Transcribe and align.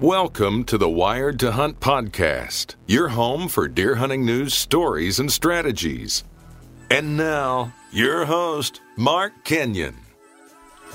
Welcome 0.00 0.64
to 0.64 0.76
the 0.76 0.90
Wired 0.90 1.38
to 1.38 1.52
Hunt 1.52 1.80
podcast, 1.80 2.74
your 2.86 3.08
home 3.08 3.48
for 3.48 3.66
deer 3.66 3.94
hunting 3.94 4.26
news, 4.26 4.52
stories, 4.52 5.18
and 5.18 5.32
strategies. 5.32 6.22
And 6.90 7.16
now, 7.16 7.72
your 7.92 8.26
host, 8.26 8.82
Mark 8.96 9.32
Kenyon. 9.44 9.96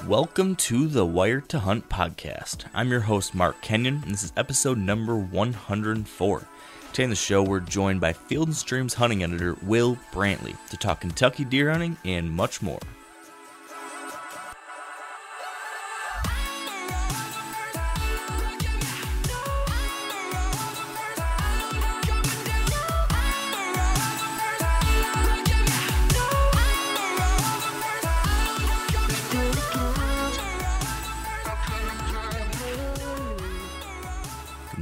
Welcome 0.05 0.55
to 0.57 0.87
the 0.87 1.03
Wired 1.03 1.49
to 1.49 1.57
Hunt 1.57 1.89
podcast. 1.89 2.65
I'm 2.75 2.91
your 2.91 2.99
host, 2.99 3.33
Mark 3.33 3.59
Kenyon, 3.63 4.03
and 4.03 4.13
this 4.13 4.21
is 4.21 4.33
episode 4.37 4.77
number 4.77 5.17
104. 5.17 6.47
Today 6.93 7.03
on 7.03 7.09
the 7.09 7.15
show, 7.15 7.41
we're 7.41 7.59
joined 7.59 8.01
by 8.01 8.13
Field 8.13 8.49
and 8.49 8.55
Stream's 8.55 8.93
hunting 8.93 9.23
editor, 9.23 9.57
Will 9.63 9.97
Brantley, 10.11 10.55
to 10.69 10.77
talk 10.77 11.01
Kentucky 11.01 11.43
deer 11.43 11.71
hunting 11.71 11.97
and 12.05 12.29
much 12.29 12.61
more. 12.61 12.79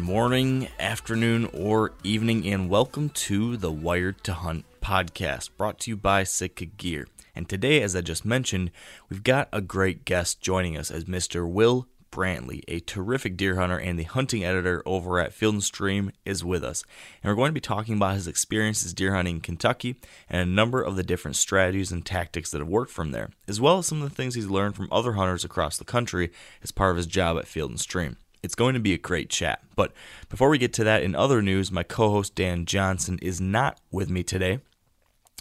Morning, 0.09 0.67
afternoon, 0.79 1.47
or 1.53 1.93
evening, 2.03 2.43
and 2.47 2.67
welcome 2.67 3.09
to 3.09 3.55
the 3.55 3.71
Wired 3.71 4.23
to 4.23 4.33
Hunt 4.33 4.65
podcast 4.81 5.51
brought 5.55 5.77
to 5.81 5.91
you 5.91 5.95
by 5.95 6.23
Sitka 6.23 6.65
Gear. 6.65 7.07
And 7.35 7.47
today, 7.47 7.83
as 7.83 7.95
I 7.95 8.01
just 8.01 8.25
mentioned, 8.25 8.71
we've 9.07 9.21
got 9.21 9.49
a 9.53 9.61
great 9.61 10.05
guest 10.05 10.41
joining 10.41 10.75
us 10.75 10.89
as 10.89 11.05
Mr. 11.05 11.47
Will 11.47 11.87
Brantley, 12.11 12.63
a 12.67 12.79
terrific 12.79 13.37
deer 13.37 13.57
hunter 13.57 13.77
and 13.77 13.99
the 13.99 14.03
hunting 14.03 14.43
editor 14.43 14.81
over 14.83 15.19
at 15.19 15.31
Field 15.31 15.53
and 15.53 15.63
Stream, 15.63 16.11
is 16.25 16.43
with 16.43 16.63
us. 16.63 16.83
And 17.21 17.29
we're 17.29 17.35
going 17.35 17.49
to 17.49 17.53
be 17.53 17.61
talking 17.61 17.93
about 17.93 18.15
his 18.15 18.27
experiences 18.27 18.95
deer 18.95 19.13
hunting 19.13 19.35
in 19.35 19.41
Kentucky 19.41 19.95
and 20.27 20.41
a 20.41 20.51
number 20.51 20.81
of 20.81 20.95
the 20.95 21.03
different 21.03 21.37
strategies 21.37 21.91
and 21.91 22.03
tactics 22.03 22.49
that 22.49 22.57
have 22.57 22.67
worked 22.67 22.91
from 22.91 23.11
there, 23.11 23.29
as 23.47 23.61
well 23.61 23.77
as 23.77 23.85
some 23.85 24.01
of 24.01 24.09
the 24.09 24.15
things 24.15 24.33
he's 24.33 24.47
learned 24.47 24.75
from 24.75 24.89
other 24.91 25.13
hunters 25.13 25.45
across 25.45 25.77
the 25.77 25.85
country 25.85 26.31
as 26.63 26.71
part 26.71 26.89
of 26.89 26.97
his 26.97 27.05
job 27.05 27.37
at 27.37 27.47
Field 27.47 27.69
and 27.69 27.79
Stream. 27.79 28.17
It's 28.41 28.55
going 28.55 28.73
to 28.73 28.79
be 28.79 28.93
a 28.93 28.97
great 28.97 29.29
chat. 29.29 29.61
But 29.75 29.91
before 30.29 30.49
we 30.49 30.57
get 30.57 30.73
to 30.73 30.83
that, 30.85 31.03
in 31.03 31.15
other 31.15 31.41
news, 31.41 31.71
my 31.71 31.83
co 31.83 32.09
host 32.11 32.35
Dan 32.35 32.65
Johnson 32.65 33.19
is 33.21 33.41
not 33.41 33.79
with 33.91 34.09
me 34.09 34.23
today 34.23 34.59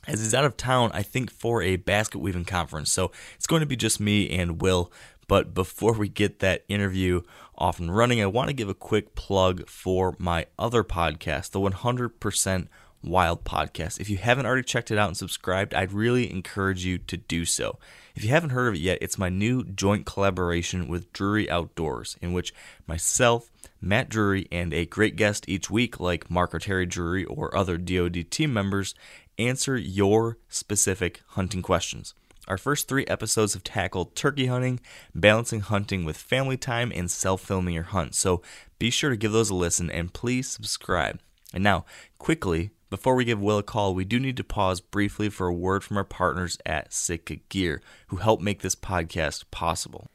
as 0.06 0.20
he's 0.20 0.34
out 0.34 0.44
of 0.44 0.56
town, 0.56 0.90
I 0.94 1.02
think, 1.02 1.30
for 1.30 1.62
a 1.62 1.76
basket 1.76 2.18
weaving 2.18 2.46
conference. 2.46 2.92
So 2.92 3.12
it's 3.36 3.46
going 3.46 3.60
to 3.60 3.66
be 3.66 3.76
just 3.76 4.00
me 4.00 4.30
and 4.30 4.60
Will. 4.60 4.90
But 5.28 5.52
before 5.52 5.92
we 5.92 6.08
get 6.08 6.38
that 6.38 6.64
interview 6.68 7.20
off 7.56 7.78
and 7.78 7.94
running, 7.94 8.22
I 8.22 8.26
want 8.26 8.48
to 8.48 8.54
give 8.54 8.70
a 8.70 8.74
quick 8.74 9.14
plug 9.14 9.68
for 9.68 10.16
my 10.18 10.46
other 10.58 10.82
podcast, 10.82 11.50
the 11.50 11.60
100% 11.60 12.68
Wild 13.04 13.44
podcast. 13.44 14.00
If 14.00 14.10
you 14.10 14.16
haven't 14.16 14.46
already 14.46 14.64
checked 14.64 14.90
it 14.90 14.98
out 14.98 15.06
and 15.06 15.16
subscribed, 15.16 15.72
I'd 15.72 15.92
really 15.92 16.30
encourage 16.32 16.84
you 16.84 16.98
to 16.98 17.16
do 17.16 17.44
so. 17.44 17.78
If 18.18 18.24
you 18.24 18.30
haven't 18.30 18.50
heard 18.50 18.66
of 18.66 18.74
it 18.74 18.80
yet, 18.80 18.98
it's 19.00 19.16
my 19.16 19.28
new 19.28 19.62
joint 19.62 20.04
collaboration 20.04 20.88
with 20.88 21.12
Drury 21.12 21.48
Outdoors, 21.48 22.16
in 22.20 22.32
which 22.32 22.52
myself, 22.84 23.48
Matt 23.80 24.08
Drury, 24.08 24.48
and 24.50 24.74
a 24.74 24.86
great 24.86 25.14
guest 25.14 25.48
each 25.48 25.70
week, 25.70 26.00
like 26.00 26.28
Mark 26.28 26.52
or 26.52 26.58
Terry 26.58 26.84
Drury 26.84 27.24
or 27.24 27.56
other 27.56 27.78
DoD 27.78 28.28
team 28.28 28.52
members, 28.52 28.96
answer 29.38 29.76
your 29.76 30.36
specific 30.48 31.22
hunting 31.28 31.62
questions. 31.62 32.14
Our 32.48 32.58
first 32.58 32.88
three 32.88 33.06
episodes 33.06 33.54
have 33.54 33.62
tackled 33.62 34.16
turkey 34.16 34.46
hunting, 34.46 34.80
balancing 35.14 35.60
hunting 35.60 36.04
with 36.04 36.16
family 36.16 36.56
time, 36.56 36.90
and 36.92 37.08
self 37.08 37.42
filming 37.42 37.74
your 37.74 37.84
hunt. 37.84 38.16
So 38.16 38.42
be 38.80 38.90
sure 38.90 39.10
to 39.10 39.16
give 39.16 39.30
those 39.30 39.50
a 39.50 39.54
listen 39.54 39.92
and 39.92 40.12
please 40.12 40.48
subscribe. 40.48 41.20
And 41.54 41.62
now, 41.62 41.84
quickly, 42.18 42.72
before 42.90 43.14
we 43.14 43.24
give 43.24 43.40
Will 43.40 43.58
a 43.58 43.62
call, 43.62 43.94
we 43.94 44.04
do 44.04 44.18
need 44.18 44.36
to 44.38 44.44
pause 44.44 44.80
briefly 44.80 45.28
for 45.28 45.46
a 45.46 45.54
word 45.54 45.84
from 45.84 45.98
our 45.98 46.04
partners 46.04 46.58
at 46.64 46.92
Sitka 46.92 47.36
Gear, 47.48 47.82
who 48.06 48.16
help 48.16 48.40
make 48.40 48.62
this 48.62 48.74
podcast 48.74 49.44
possible. 49.50 50.10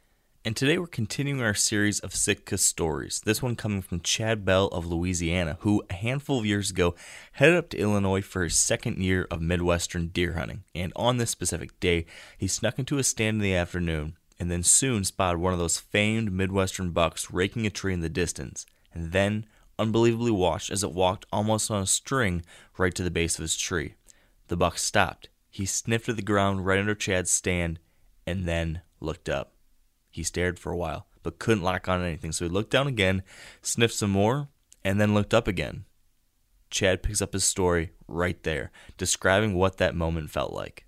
And 0.46 0.58
today 0.58 0.78
we're 0.78 0.88
continuing 0.88 1.42
our 1.42 1.54
series 1.54 2.00
of 2.00 2.16
Sitka 2.16 2.58
stories. 2.58 3.22
This 3.24 3.42
one 3.42 3.56
coming 3.56 3.82
from 3.82 4.02
Chad 4.02 4.44
Bell 4.44 4.68
of 4.68 4.88
Louisiana, 4.88 5.58
who 5.60 5.84
a 5.90 5.94
handful 5.94 6.40
of 6.40 6.46
years 6.46 6.72
ago 6.72 6.96
headed 7.34 7.56
up 7.56 7.70
to 7.70 7.78
Illinois 7.78 8.22
for 8.22 8.44
his 8.44 8.60
second 8.60 8.98
year 8.98 9.28
of 9.30 9.40
Midwestern 9.40 10.08
deer 10.08 10.34
hunting. 10.34 10.64
And 10.74 10.92
on 10.96 11.18
this 11.18 11.30
specific 11.30 11.80
day, 11.80 12.06
he 12.38 12.48
snuck 12.48 12.80
into 12.80 12.98
a 12.98 13.04
stand 13.04 13.36
in 13.36 13.42
the 13.42 13.56
afternoon 13.56 14.18
and 14.40 14.50
then 14.50 14.64
soon 14.64 15.04
spotted 15.04 15.38
one 15.38 15.54
of 15.54 15.60
those 15.60 15.78
famed 15.78 16.34
Midwestern 16.34 16.90
bucks 16.90 17.32
raking 17.32 17.66
a 17.66 17.70
tree 17.70 17.94
in 17.94 18.02
the 18.02 18.10
distance. 18.10 18.66
And 18.94 19.12
then 19.12 19.46
unbelievably 19.84 20.32
watched 20.32 20.72
as 20.72 20.84
it 20.84 20.94
walked 20.94 21.28
almost 21.32 21.70
on 21.70 21.84
a 21.84 21.86
string 21.88 22.44
right 22.78 22.96
to 22.96 23.04
the 23.04 23.12
base 23.12 23.38
of 23.38 23.44
his 23.44 23.56
tree. 23.56 23.94
The 24.48 24.58
buck 24.58 24.80
stopped. 24.80 25.30
He 25.50 25.68
sniffed 25.68 26.10
at 26.10 26.16
the 26.16 26.24
ground 26.24 26.66
right 26.66 26.80
under 26.80 26.96
Chad's 26.96 27.30
stand 27.30 27.80
and 28.26 28.46
then 28.46 28.82
looked 29.00 29.30
up. 29.30 29.54
He 30.10 30.24
stared 30.24 30.58
for 30.58 30.72
a 30.72 30.78
while, 30.78 31.06
but 31.22 31.38
couldn't 31.38 31.64
lock 31.64 31.88
on 31.88 32.02
anything, 32.02 32.32
so 32.32 32.46
he 32.46 32.50
looked 32.50 32.72
down 32.72 32.88
again, 32.88 33.22
sniffed 33.62 33.94
some 33.94 34.10
more, 34.10 34.48
and 34.84 35.00
then 35.00 35.14
looked 35.14 35.34
up 35.34 35.48
again. 35.48 35.86
Chad 36.70 37.04
picks 37.04 37.22
up 37.22 37.34
his 37.34 37.44
story 37.44 37.92
right 38.08 38.42
there, 38.44 38.72
describing 38.98 39.54
what 39.54 39.78
that 39.78 39.96
moment 39.96 40.32
felt 40.32 40.54
like. 40.54 40.86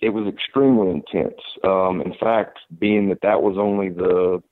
It 0.00 0.10
was 0.10 0.28
extremely 0.28 0.90
intense. 0.90 1.40
Um, 1.64 2.00
in 2.02 2.14
fact, 2.20 2.58
being 2.78 3.08
that 3.08 3.22
that 3.22 3.42
was 3.42 3.56
only 3.58 3.88
the 3.88 4.42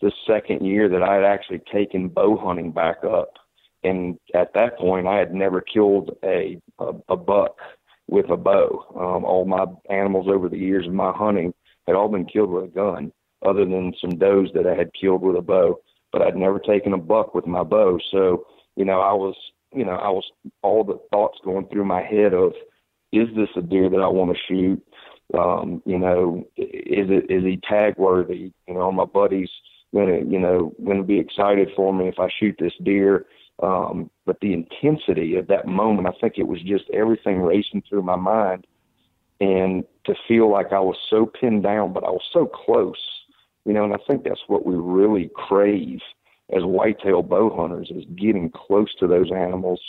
the 0.00 0.12
second 0.26 0.64
year 0.64 0.88
that 0.88 1.02
I 1.02 1.14
had 1.14 1.24
actually 1.24 1.60
taken 1.72 2.08
bow 2.08 2.36
hunting 2.36 2.72
back 2.72 3.04
up. 3.04 3.34
And 3.82 4.18
at 4.34 4.52
that 4.54 4.78
point, 4.78 5.06
I 5.06 5.16
had 5.16 5.32
never 5.34 5.60
killed 5.60 6.16
a 6.22 6.60
a, 6.78 6.92
a 7.08 7.16
buck 7.16 7.56
with 8.08 8.28
a 8.30 8.36
bow. 8.36 8.84
Um, 8.94 9.24
all 9.24 9.44
my 9.44 9.64
animals 9.88 10.26
over 10.28 10.48
the 10.48 10.58
years 10.58 10.86
of 10.86 10.92
my 10.92 11.12
hunting 11.12 11.54
had 11.86 11.96
all 11.96 12.08
been 12.08 12.26
killed 12.26 12.50
with 12.50 12.64
a 12.64 12.68
gun, 12.68 13.12
other 13.44 13.64
than 13.64 13.94
some 14.00 14.18
does 14.18 14.48
that 14.54 14.66
I 14.66 14.74
had 14.74 14.90
killed 14.92 15.22
with 15.22 15.36
a 15.36 15.42
bow. 15.42 15.80
But 16.12 16.22
I'd 16.22 16.36
never 16.36 16.58
taken 16.58 16.92
a 16.92 16.98
buck 16.98 17.34
with 17.34 17.46
my 17.46 17.62
bow. 17.62 17.98
So, 18.10 18.46
you 18.76 18.84
know, 18.84 19.00
I 19.00 19.12
was, 19.12 19.36
you 19.72 19.84
know, 19.84 19.92
I 19.92 20.10
was 20.10 20.24
all 20.62 20.84
the 20.84 21.00
thoughts 21.10 21.38
going 21.44 21.66
through 21.68 21.84
my 21.84 22.02
head 22.02 22.34
of, 22.34 22.52
is 23.12 23.28
this 23.36 23.48
a 23.56 23.62
deer 23.62 23.88
that 23.88 24.00
I 24.00 24.08
want 24.08 24.36
to 24.36 24.42
shoot? 24.48 24.82
Um, 25.32 25.82
you 25.86 25.98
know, 25.98 26.44
is 26.56 27.08
it 27.08 27.30
is 27.30 27.44
he 27.44 27.60
tag 27.68 27.94
worthy? 27.96 28.52
You 28.66 28.74
know, 28.74 28.90
my 28.90 29.04
buddies 29.04 29.50
to, 29.94 30.24
you 30.26 30.38
know, 30.38 30.74
to 30.86 31.02
be 31.02 31.18
excited 31.18 31.68
for 31.74 31.92
me 31.92 32.08
if 32.08 32.18
I 32.18 32.28
shoot 32.38 32.56
this 32.58 32.72
deer. 32.82 33.26
Um, 33.62 34.10
but 34.24 34.38
the 34.40 34.54
intensity 34.54 35.36
of 35.36 35.48
that 35.48 35.66
moment, 35.66 36.08
I 36.08 36.18
think 36.20 36.34
it 36.38 36.48
was 36.48 36.62
just 36.62 36.84
everything 36.94 37.42
racing 37.42 37.82
through 37.88 38.02
my 38.02 38.16
mind, 38.16 38.66
and 39.40 39.84
to 40.04 40.14
feel 40.26 40.50
like 40.50 40.72
I 40.72 40.80
was 40.80 40.96
so 41.10 41.26
pinned 41.26 41.62
down, 41.62 41.92
but 41.92 42.04
I 42.04 42.10
was 42.10 42.24
so 42.32 42.46
close, 42.46 43.00
you 43.66 43.72
know. 43.72 43.84
And 43.84 43.92
I 43.92 43.98
think 44.06 44.24
that's 44.24 44.40
what 44.46 44.64
we 44.64 44.74
really 44.76 45.30
crave 45.34 46.00
as 46.52 46.62
whitetail 46.64 47.22
bow 47.22 47.54
hunters 47.54 47.90
is 47.94 48.04
getting 48.16 48.50
close 48.50 48.94
to 48.98 49.06
those 49.06 49.30
animals 49.30 49.80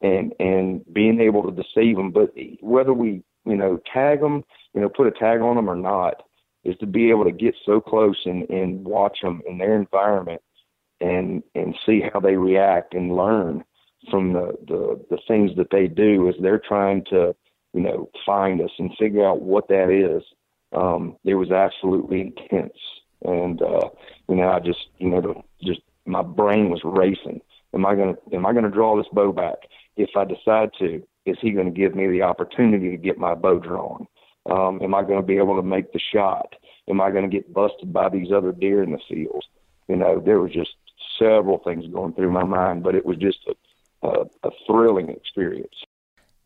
and 0.00 0.34
and 0.40 0.84
being 0.92 1.20
able 1.20 1.42
to 1.42 1.62
deceive 1.62 1.96
them. 1.96 2.10
But 2.10 2.32
whether 2.60 2.92
we, 2.92 3.22
you 3.44 3.56
know, 3.56 3.80
tag 3.92 4.20
them, 4.20 4.44
you 4.74 4.80
know, 4.80 4.88
put 4.88 5.06
a 5.06 5.12
tag 5.12 5.40
on 5.40 5.56
them 5.56 5.70
or 5.70 5.76
not, 5.76 6.22
is 6.64 6.76
to 6.78 6.86
be 6.86 7.10
able 7.10 7.24
to 7.24 7.32
get 7.32 7.54
so 7.64 7.80
close 7.80 8.20
and, 8.24 8.48
and 8.50 8.84
watch 8.84 9.18
them 9.22 9.42
in 9.46 9.58
their 9.58 9.76
environment 9.76 10.42
and 11.00 11.42
and 11.54 11.74
see 11.86 12.02
how 12.12 12.20
they 12.20 12.36
react 12.36 12.94
and 12.94 13.16
learn 13.16 13.64
from 14.10 14.32
the, 14.32 14.56
the 14.66 15.04
the 15.10 15.18
things 15.26 15.50
that 15.56 15.70
they 15.70 15.86
do 15.86 16.28
as 16.28 16.34
they're 16.40 16.58
trying 16.66 17.04
to 17.04 17.34
you 17.72 17.80
know 17.80 18.10
find 18.26 18.60
us 18.60 18.70
and 18.78 18.90
figure 18.98 19.26
out 19.26 19.42
what 19.42 19.68
that 19.68 19.90
is. 19.90 20.22
Um 20.72 21.16
it 21.24 21.34
was 21.34 21.50
absolutely 21.50 22.20
intense. 22.20 22.76
And 23.24 23.60
uh 23.62 23.88
you 24.28 24.36
know 24.36 24.48
i 24.48 24.60
just 24.60 24.88
you 24.98 25.08
know 25.08 25.20
the, 25.20 25.34
just 25.66 25.80
my 26.06 26.22
brain 26.22 26.70
was 26.70 26.80
racing. 26.84 27.40
Am 27.72 27.86
i 27.86 27.94
going 27.94 28.14
to 28.14 28.36
am 28.36 28.46
i 28.46 28.52
going 28.52 28.64
to 28.64 28.70
draw 28.70 28.96
this 28.96 29.10
bow 29.12 29.32
back? 29.32 29.56
If 29.96 30.10
i 30.16 30.24
decide 30.24 30.70
to 30.78 31.02
is 31.26 31.36
he 31.40 31.50
going 31.50 31.72
to 31.72 31.78
give 31.78 31.94
me 31.94 32.08
the 32.08 32.22
opportunity 32.22 32.90
to 32.90 32.96
get 32.96 33.18
my 33.18 33.34
bow 33.34 33.58
drawn 33.58 34.06
um 34.48 34.80
am 34.82 34.94
i 34.94 35.02
going 35.02 35.20
to 35.20 35.26
be 35.26 35.36
able 35.36 35.56
to 35.56 35.62
make 35.62 35.92
the 35.92 36.00
shot 36.12 36.54
am 36.88 37.00
i 37.00 37.10
going 37.10 37.28
to 37.28 37.36
get 37.36 37.52
busted 37.52 37.92
by 37.92 38.08
these 38.08 38.32
other 38.32 38.52
deer 38.52 38.82
in 38.82 38.92
the 38.92 39.00
fields? 39.08 39.46
you 39.88 39.96
know 39.96 40.20
there 40.20 40.40
was 40.40 40.52
just 40.52 40.74
several 41.18 41.58
things 41.58 41.86
going 41.92 42.12
through 42.14 42.30
my 42.30 42.44
mind 42.44 42.82
but 42.82 42.94
it 42.94 43.04
was 43.04 43.18
just 43.18 43.38
a, 43.46 44.06
a, 44.06 44.24
a 44.44 44.50
thrilling 44.66 45.08
experience 45.10 45.84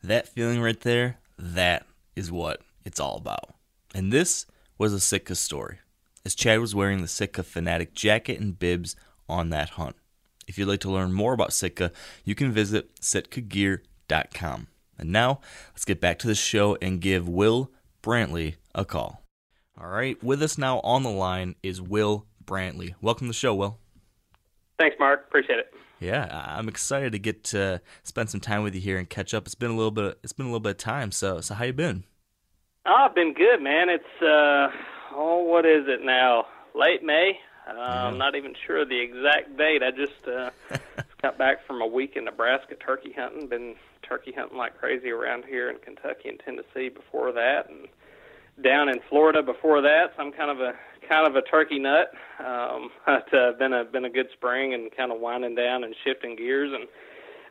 That 0.02 0.28
feeling 0.28 0.60
right 0.60 0.78
there, 0.80 1.18
that 1.38 1.86
is 2.14 2.30
what 2.30 2.60
it's 2.84 3.00
all 3.00 3.16
about. 3.16 3.54
And 3.94 4.12
this 4.12 4.44
was 4.76 4.92
a 4.92 5.00
Sitka 5.00 5.34
story, 5.34 5.78
as 6.26 6.34
Chad 6.34 6.60
was 6.60 6.74
wearing 6.74 7.00
the 7.00 7.08
Sitka 7.08 7.42
Fanatic 7.42 7.94
jacket 7.94 8.38
and 8.40 8.58
bibs 8.58 8.96
on 9.28 9.50
that 9.50 9.70
hunt. 9.70 9.96
If 10.46 10.58
you'd 10.58 10.68
like 10.68 10.80
to 10.80 10.90
learn 10.90 11.12
more 11.12 11.32
about 11.32 11.54
Sitka, 11.54 11.90
you 12.24 12.34
can 12.34 12.52
visit 12.52 12.94
sitkagear.com. 12.96 14.66
And 14.98 15.10
now, 15.10 15.40
let's 15.72 15.84
get 15.86 16.00
back 16.00 16.18
to 16.18 16.26
the 16.26 16.34
show 16.34 16.76
and 16.82 17.00
give 17.00 17.28
Will 17.28 17.70
Brantley 18.04 18.56
a 18.74 18.84
call. 18.84 19.22
All 19.80 19.88
right, 19.88 20.22
with 20.22 20.42
us 20.42 20.58
now 20.58 20.78
on 20.80 21.02
the 21.04 21.10
line 21.10 21.54
is 21.62 21.80
Will 21.80 22.26
Brantley. 22.44 22.94
Welcome 23.00 23.28
to 23.28 23.30
the 23.30 23.34
show, 23.34 23.54
Will. 23.54 23.78
Thanks, 24.78 24.96
Mark. 25.00 25.24
Appreciate 25.26 25.58
it. 25.58 25.72
Yeah, 26.00 26.28
I'm 26.30 26.68
excited 26.68 27.12
to 27.12 27.18
get 27.18 27.44
to 27.44 27.80
spend 28.02 28.28
some 28.28 28.40
time 28.40 28.62
with 28.62 28.74
you 28.74 28.82
here 28.82 28.98
and 28.98 29.08
catch 29.08 29.32
up. 29.32 29.46
It's 29.46 29.54
been 29.54 29.70
a 29.70 29.76
little 29.76 29.90
bit. 29.90 30.18
It's 30.22 30.34
been 30.34 30.44
a 30.44 30.50
little 30.50 30.60
bit 30.60 30.72
of 30.72 30.76
time. 30.76 31.12
So, 31.12 31.40
so 31.40 31.54
how 31.54 31.64
you 31.64 31.72
been? 31.72 32.04
Oh, 32.84 33.06
I've 33.08 33.14
been 33.14 33.32
good, 33.32 33.62
man. 33.62 33.88
It's 33.88 34.22
uh, 34.22 34.68
oh, 35.14 35.42
what 35.42 35.64
is 35.64 35.84
it 35.86 36.04
now? 36.04 36.44
Late 36.74 37.02
May. 37.02 37.38
Uh, 37.66 37.80
I'm 37.80 38.18
not 38.18 38.34
even 38.34 38.54
sure 38.66 38.82
of 38.82 38.90
the 38.90 39.00
exact 39.00 39.56
date. 39.56 39.82
I 39.82 39.90
just 39.90 40.28
uh, 40.28 40.50
just 40.96 41.22
got 41.22 41.38
back 41.38 41.66
from 41.66 41.80
a 41.80 41.86
week 41.86 42.16
in 42.16 42.26
Nebraska 42.26 42.74
turkey 42.74 43.14
hunting. 43.16 43.48
Been 43.48 43.76
turkey 44.06 44.32
hunting 44.36 44.58
like 44.58 44.78
crazy 44.78 45.10
around 45.10 45.44
here 45.44 45.70
in 45.70 45.78
Kentucky 45.78 46.28
and 46.28 46.40
Tennessee 46.40 46.88
before 46.88 47.32
that, 47.32 47.68
and 47.68 47.88
down 48.62 48.88
in 48.88 49.00
Florida 49.08 49.42
before 49.42 49.80
that. 49.82 50.12
So 50.16 50.22
I'm 50.22 50.32
kind 50.32 50.50
of 50.50 50.60
a 50.60 50.72
kind 51.08 51.26
of 51.26 51.36
a 51.36 51.42
turkey 51.42 51.78
nut. 51.78 52.12
Um, 52.38 52.90
it's 53.08 53.32
uh, 53.32 53.52
been 53.58 53.72
a 53.72 53.84
been 53.84 54.04
a 54.04 54.10
good 54.10 54.28
spring 54.32 54.74
and 54.74 54.94
kind 54.96 55.12
of 55.12 55.20
winding 55.20 55.54
down 55.54 55.84
and 55.84 55.94
shifting 56.04 56.36
gears 56.36 56.70
and 56.72 56.88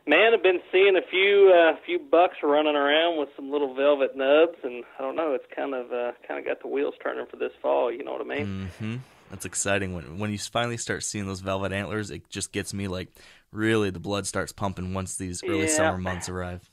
man, 0.06 0.34
I've 0.34 0.42
been 0.42 0.60
seeing 0.70 0.96
a 0.96 1.02
few 1.10 1.52
uh, 1.54 1.76
few 1.84 1.98
bucks 1.98 2.36
running 2.42 2.76
around 2.76 3.18
with 3.18 3.28
some 3.36 3.50
little 3.50 3.74
velvet 3.74 4.16
nubs, 4.16 4.58
and 4.62 4.84
I 4.98 5.02
don't 5.02 5.16
know, 5.16 5.34
it's 5.34 5.46
kind 5.54 5.74
of 5.74 5.92
uh, 5.92 6.12
kind 6.26 6.38
of 6.38 6.46
got 6.46 6.62
the 6.62 6.68
wheels 6.68 6.94
turning 7.02 7.26
for 7.26 7.36
this 7.36 7.52
fall. 7.62 7.92
You 7.92 8.04
know 8.04 8.12
what 8.12 8.20
I 8.20 8.24
mean? 8.24 8.70
hmm 8.78 8.96
That's 9.30 9.44
exciting 9.44 9.94
when 9.94 10.18
when 10.18 10.30
you 10.30 10.38
finally 10.38 10.76
start 10.76 11.02
seeing 11.02 11.26
those 11.26 11.40
velvet 11.40 11.72
antlers. 11.72 12.10
It 12.10 12.28
just 12.28 12.52
gets 12.52 12.74
me 12.74 12.88
like 12.88 13.08
really 13.54 13.90
the 13.90 14.00
blood 14.00 14.26
starts 14.26 14.52
pumping 14.52 14.92
once 14.94 15.16
these 15.16 15.42
early 15.44 15.62
Yeah. 15.62 15.66
summer 15.68 15.98
months 15.98 16.28
arrive. 16.28 16.70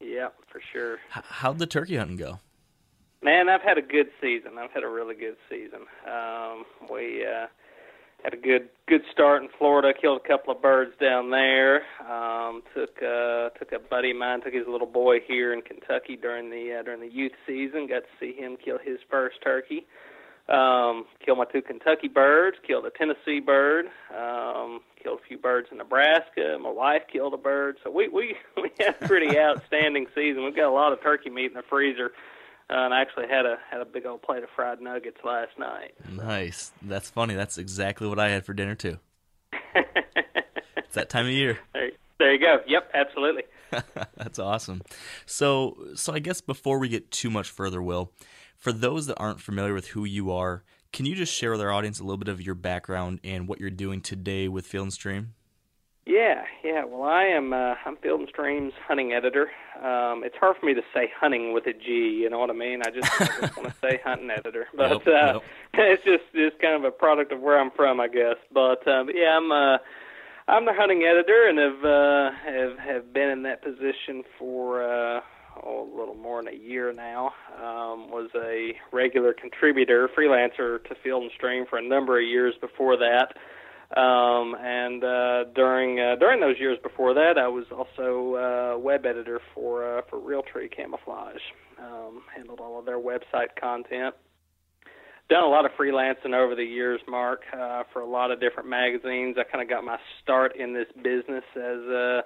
Yeah, 0.00 0.28
for 0.48 0.60
sure. 0.72 0.94
H- 1.16 1.24
how'd 1.28 1.58
the 1.58 1.66
turkey 1.66 1.96
hunting 1.96 2.16
go? 2.16 2.38
Man, 3.22 3.48
I've 3.48 3.62
had 3.62 3.78
a 3.78 3.82
good 3.82 4.10
season. 4.20 4.58
I've 4.58 4.70
had 4.70 4.84
a 4.84 4.88
really 4.88 5.16
good 5.16 5.36
season. 5.50 5.80
Um, 6.06 6.64
we 6.88 7.26
uh, 7.26 7.46
had 8.22 8.32
a 8.32 8.36
good 8.36 8.68
good 8.86 9.02
start 9.10 9.42
in 9.42 9.48
Florida. 9.58 9.92
Killed 10.00 10.20
a 10.24 10.28
couple 10.28 10.54
of 10.54 10.62
birds 10.62 10.92
down 11.00 11.30
there. 11.30 11.82
Um, 12.08 12.62
took 12.74 12.96
uh, 13.02 13.48
took 13.58 13.72
a 13.72 13.80
buddy 13.90 14.12
of 14.12 14.18
mine. 14.18 14.40
Took 14.42 14.54
his 14.54 14.68
little 14.68 14.86
boy 14.86 15.18
here 15.26 15.52
in 15.52 15.62
Kentucky 15.62 16.14
during 16.14 16.50
the 16.50 16.76
uh, 16.78 16.82
during 16.84 17.00
the 17.00 17.10
youth 17.12 17.32
season. 17.44 17.88
Got 17.88 18.04
to 18.04 18.08
see 18.20 18.32
him 18.34 18.56
kill 18.64 18.78
his 18.78 18.98
first 19.10 19.42
turkey. 19.42 19.86
Um, 20.48 21.04
killed 21.24 21.38
my 21.38 21.44
two 21.44 21.60
Kentucky 21.60 22.08
birds. 22.08 22.56
Killed 22.66 22.86
a 22.86 22.90
Tennessee 22.90 23.40
bird. 23.40 23.86
Um, 24.16 24.80
killed 25.02 25.20
a 25.22 25.28
few 25.28 25.36
birds 25.36 25.68
in 25.70 25.78
Nebraska. 25.78 26.58
My 26.60 26.70
wife 26.70 27.02
killed 27.12 27.34
a 27.34 27.38
bird. 27.38 27.76
So 27.84 27.90
we 27.90 28.08
we 28.08 28.34
we 28.56 28.70
had 28.78 28.96
a 29.00 29.06
pretty 29.06 29.38
outstanding 29.40 30.06
season. 30.14 30.44
We've 30.44 30.56
got 30.56 30.68
a 30.68 30.74
lot 30.74 30.92
of 30.92 31.02
turkey 31.02 31.30
meat 31.30 31.46
in 31.46 31.54
the 31.54 31.62
freezer. 31.68 32.12
Uh, 32.70 32.84
and 32.84 32.94
I 32.94 33.00
actually 33.00 33.28
had 33.28 33.46
a 33.46 33.56
had 33.70 33.80
a 33.80 33.84
big 33.84 34.06
old 34.06 34.22
plate 34.22 34.42
of 34.42 34.48
fried 34.54 34.80
nuggets 34.80 35.18
last 35.24 35.58
night. 35.58 35.94
Nice. 36.10 36.72
That's 36.82 37.10
funny. 37.10 37.34
That's 37.34 37.58
exactly 37.58 38.06
what 38.08 38.18
I 38.18 38.30
had 38.30 38.44
for 38.44 38.54
dinner 38.54 38.74
too. 38.74 38.98
It's 40.88 40.94
that 40.94 41.10
time 41.10 41.26
of 41.26 41.32
year. 41.32 41.58
there, 41.74 41.90
there 42.18 42.32
you 42.32 42.40
go. 42.40 42.60
Yep, 42.66 42.92
absolutely. 42.94 43.42
That's 44.16 44.38
awesome. 44.38 44.80
So, 45.26 45.76
so 45.94 46.14
I 46.14 46.18
guess 46.18 46.40
before 46.40 46.78
we 46.78 46.88
get 46.88 47.10
too 47.10 47.28
much 47.28 47.50
further, 47.50 47.82
Will, 47.82 48.10
for 48.58 48.72
those 48.72 49.06
that 49.06 49.16
aren't 49.18 49.40
familiar 49.40 49.72
with 49.72 49.88
who 49.88 50.04
you 50.04 50.32
are, 50.32 50.64
can 50.92 51.06
you 51.06 51.14
just 51.14 51.32
share 51.32 51.52
with 51.52 51.60
our 51.60 51.70
audience 51.70 52.00
a 52.00 52.02
little 52.02 52.18
bit 52.18 52.28
of 52.28 52.42
your 52.42 52.54
background 52.54 53.20
and 53.22 53.46
what 53.46 53.60
you're 53.60 53.70
doing 53.70 54.00
today 54.00 54.48
with 54.48 54.66
Field 54.66 54.84
and 54.84 54.92
Stream? 54.92 55.34
Yeah, 56.06 56.44
yeah. 56.64 56.84
Well, 56.84 57.02
I 57.02 57.24
am. 57.24 57.52
Uh, 57.52 57.74
I'm 57.84 57.96
Field 57.98 58.20
and 58.20 58.28
Stream's 58.30 58.72
hunting 58.86 59.12
editor. 59.12 59.50
Um, 59.76 60.24
it's 60.24 60.36
hard 60.40 60.56
for 60.58 60.64
me 60.64 60.72
to 60.72 60.80
say 60.94 61.10
hunting 61.20 61.52
with 61.52 61.66
a 61.66 61.74
G. 61.74 62.20
You 62.22 62.30
know 62.30 62.38
what 62.38 62.48
I 62.48 62.54
mean? 62.54 62.80
I 62.80 62.90
just, 62.90 63.20
I 63.20 63.26
just 63.42 63.56
want 63.58 63.68
to 63.68 63.74
say 63.80 64.00
hunting 64.02 64.30
editor, 64.30 64.66
but 64.74 64.90
Yep, 64.90 65.06
uh, 65.06 65.10
yep. 65.10 65.42
it's 65.74 66.04
just 66.04 66.24
just 66.34 66.60
kind 66.62 66.74
of 66.74 66.84
a 66.84 66.90
product 66.90 67.30
of 67.30 67.40
where 67.40 67.60
I'm 67.60 67.70
from, 67.70 68.00
I 68.00 68.08
guess. 68.08 68.36
But, 68.52 68.88
uh, 68.88 69.04
but 69.04 69.14
yeah, 69.14 69.36
I'm. 69.36 69.52
Uh, 69.52 69.78
I'm 70.48 70.64
the 70.64 70.72
hunting 70.72 71.02
editor, 71.02 71.46
and 71.46 71.58
have 71.58 71.84
uh, 71.84 72.30
have 72.42 72.78
have 72.78 73.12
been 73.12 73.28
in 73.28 73.42
that 73.42 73.62
position 73.62 74.24
for 74.38 74.82
uh, 74.82 75.20
oh, 75.64 75.88
a 75.92 75.98
little 75.98 76.14
more 76.14 76.42
than 76.42 76.52
a 76.52 76.56
year 76.56 76.92
now. 76.92 77.32
Um, 77.56 78.10
was 78.10 78.30
a 78.34 78.72
regular 78.92 79.32
contributor, 79.32 80.08
freelancer 80.16 80.82
to 80.84 80.94
Field 81.02 81.22
and 81.24 81.32
Stream 81.36 81.64
for 81.68 81.78
a 81.78 81.82
number 81.82 82.18
of 82.20 82.26
years 82.26 82.54
before 82.60 82.96
that. 82.96 83.34
Um, 83.96 84.54
and 84.60 85.02
uh, 85.02 85.44
during 85.54 85.98
uh, 85.98 86.16
during 86.16 86.40
those 86.40 86.58
years 86.58 86.78
before 86.82 87.14
that, 87.14 87.38
I 87.38 87.48
was 87.48 87.64
also 87.72 88.34
uh, 88.76 88.78
web 88.78 89.06
editor 89.06 89.40
for 89.54 89.98
uh, 89.98 90.02
for 90.10 90.18
Realtree 90.18 90.70
Camouflage. 90.74 91.40
Um, 91.78 92.22
handled 92.36 92.60
all 92.60 92.78
of 92.78 92.84
their 92.84 92.98
website 92.98 93.56
content. 93.58 94.14
Done 95.30 95.42
a 95.42 95.48
lot 95.48 95.64
of 95.64 95.72
freelancing 95.72 96.34
over 96.34 96.54
the 96.54 96.64
years, 96.64 97.00
Mark, 97.08 97.42
uh, 97.52 97.84
for 97.92 98.00
a 98.00 98.06
lot 98.06 98.30
of 98.30 98.40
different 98.40 98.68
magazines. 98.68 99.36
I 99.38 99.44
kind 99.44 99.62
of 99.62 99.68
got 99.68 99.84
my 99.84 99.98
start 100.22 100.56
in 100.56 100.74
this 100.74 100.88
business 101.02 101.44
as 101.54 101.80
a 101.88 102.24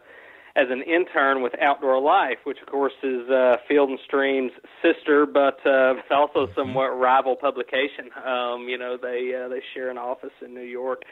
as 0.54 0.66
an 0.70 0.82
intern 0.82 1.42
with 1.42 1.54
Outdoor 1.60 2.00
Life, 2.00 2.38
which 2.44 2.58
of 2.60 2.68
course 2.68 2.92
is 3.02 3.28
uh, 3.30 3.56
Field 3.68 3.88
and 3.88 3.98
Stream's 4.04 4.52
sister, 4.82 5.24
but 5.26 5.58
uh, 5.64 5.96
it's 5.96 6.10
also 6.10 6.48
somewhat 6.54 6.88
rival 6.98 7.36
publication. 7.36 8.10
Um, 8.24 8.68
you 8.68 8.76
know, 8.76 8.96
they 9.00 9.32
uh, 9.34 9.48
they 9.48 9.62
share 9.74 9.90
an 9.90 9.98
office 9.98 10.32
in 10.44 10.54
New 10.54 10.60
York. 10.60 11.02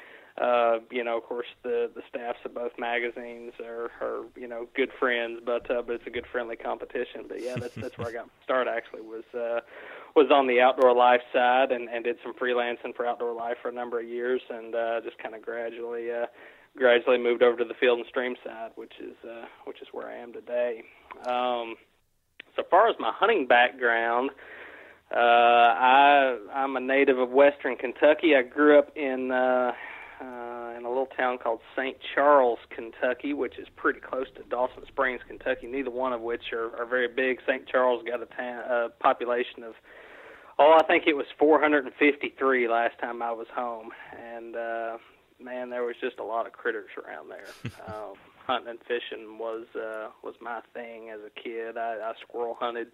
Uh, 0.40 0.78
you 0.90 1.04
know, 1.04 1.16
of 1.16 1.24
course, 1.24 1.46
the 1.62 1.90
the 1.94 2.02
staffs 2.08 2.38
of 2.44 2.54
both 2.54 2.72
magazines 2.78 3.52
are, 3.64 3.90
are 4.00 4.24
you 4.36 4.46
know 4.46 4.68
good 4.74 4.90
friends, 4.98 5.40
but 5.44 5.70
uh, 5.70 5.82
but 5.82 5.94
it's 5.94 6.06
a 6.06 6.10
good 6.10 6.26
friendly 6.30 6.56
competition. 6.56 7.24
But 7.26 7.42
yeah, 7.42 7.56
that's 7.56 7.74
that's 7.74 7.96
where 7.98 8.08
I 8.08 8.12
got 8.12 8.26
my 8.26 8.44
start. 8.44 8.68
Actually, 8.68 9.02
was 9.02 9.24
uh, 9.34 9.60
was 10.14 10.30
on 10.30 10.46
the 10.46 10.60
outdoor 10.60 10.94
life 10.94 11.22
side 11.32 11.72
and, 11.72 11.88
and 11.88 12.04
did 12.04 12.16
some 12.22 12.34
freelancing 12.34 12.94
for 12.94 13.06
outdoor 13.06 13.34
life 13.34 13.56
for 13.62 13.68
a 13.68 13.72
number 13.72 14.00
of 14.00 14.08
years, 14.08 14.40
and 14.50 14.74
uh, 14.74 15.00
just 15.02 15.18
kind 15.18 15.34
of 15.34 15.42
gradually 15.42 16.10
uh, 16.10 16.26
gradually 16.76 17.18
moved 17.18 17.42
over 17.42 17.56
to 17.58 17.64
the 17.64 17.74
field 17.74 17.98
and 17.98 18.08
stream 18.08 18.34
side, 18.44 18.70
which 18.76 18.92
is 19.00 19.16
uh, 19.24 19.46
which 19.64 19.80
is 19.82 19.88
where 19.92 20.08
I 20.08 20.16
am 20.16 20.32
today. 20.32 20.82
Um, 21.26 21.76
so 22.56 22.62
far 22.68 22.88
as 22.88 22.96
my 22.98 23.12
hunting 23.14 23.46
background, 23.46 24.30
uh, 25.14 25.18
I 25.18 26.38
I'm 26.52 26.76
a 26.76 26.80
native 26.80 27.18
of 27.18 27.30
Western 27.30 27.76
Kentucky. 27.76 28.34
I 28.36 28.42
grew 28.42 28.78
up 28.78 28.96
in 28.96 29.30
uh, 29.30 29.72
uh, 30.20 30.74
in 30.76 30.84
a 30.84 30.88
little 30.88 31.08
town 31.16 31.38
called 31.38 31.60
St. 31.76 31.96
Charles, 32.14 32.58
Kentucky, 32.74 33.32
which 33.32 33.58
is 33.58 33.66
pretty 33.76 34.00
close 34.00 34.26
to 34.36 34.42
Dawson 34.50 34.84
Springs, 34.86 35.20
Kentucky. 35.26 35.66
Neither 35.66 35.90
one 35.90 36.12
of 36.12 36.20
which 36.20 36.52
are, 36.52 36.76
are 36.76 36.86
very 36.86 37.08
big. 37.08 37.38
St. 37.46 37.66
Charles 37.66 38.02
got 38.06 38.22
a 38.22 38.26
town, 38.26 38.62
uh, 38.70 38.88
population 39.00 39.62
of 39.64 39.74
oh, 40.58 40.76
I 40.78 40.84
think 40.86 41.04
it 41.06 41.14
was 41.14 41.26
453 41.38 42.68
last 42.68 42.98
time 43.00 43.22
I 43.22 43.32
was 43.32 43.46
home, 43.54 43.90
and 44.12 44.54
uh, 44.54 44.98
man, 45.42 45.70
there 45.70 45.84
was 45.84 45.96
just 46.00 46.18
a 46.18 46.24
lot 46.24 46.46
of 46.46 46.52
critters 46.52 46.90
around 47.02 47.30
there. 47.30 47.46
um, 47.88 48.14
hunting 48.46 48.70
and 48.70 48.78
fishing 48.80 49.38
was 49.38 49.66
uh, 49.74 50.08
was 50.22 50.34
my 50.40 50.60
thing 50.74 51.10
as 51.10 51.20
a 51.20 51.30
kid. 51.40 51.76
I, 51.76 51.96
I 52.02 52.12
squirrel 52.22 52.56
hunted 52.58 52.88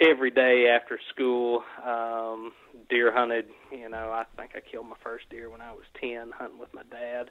every 0.00 0.30
day 0.30 0.68
after 0.68 0.98
school. 1.12 1.62
Um, 1.84 2.52
deer 2.88 3.12
hunted. 3.12 3.46
You 3.70 3.88
know, 3.88 4.10
I 4.10 4.24
think 4.36 4.52
I 4.54 4.60
killed 4.60 4.86
my 4.86 4.96
first 5.02 5.28
deer 5.30 5.50
when 5.50 5.60
I 5.60 5.72
was 5.72 5.84
ten, 6.00 6.30
hunting 6.36 6.58
with 6.58 6.72
my 6.74 6.82
dad. 6.90 7.30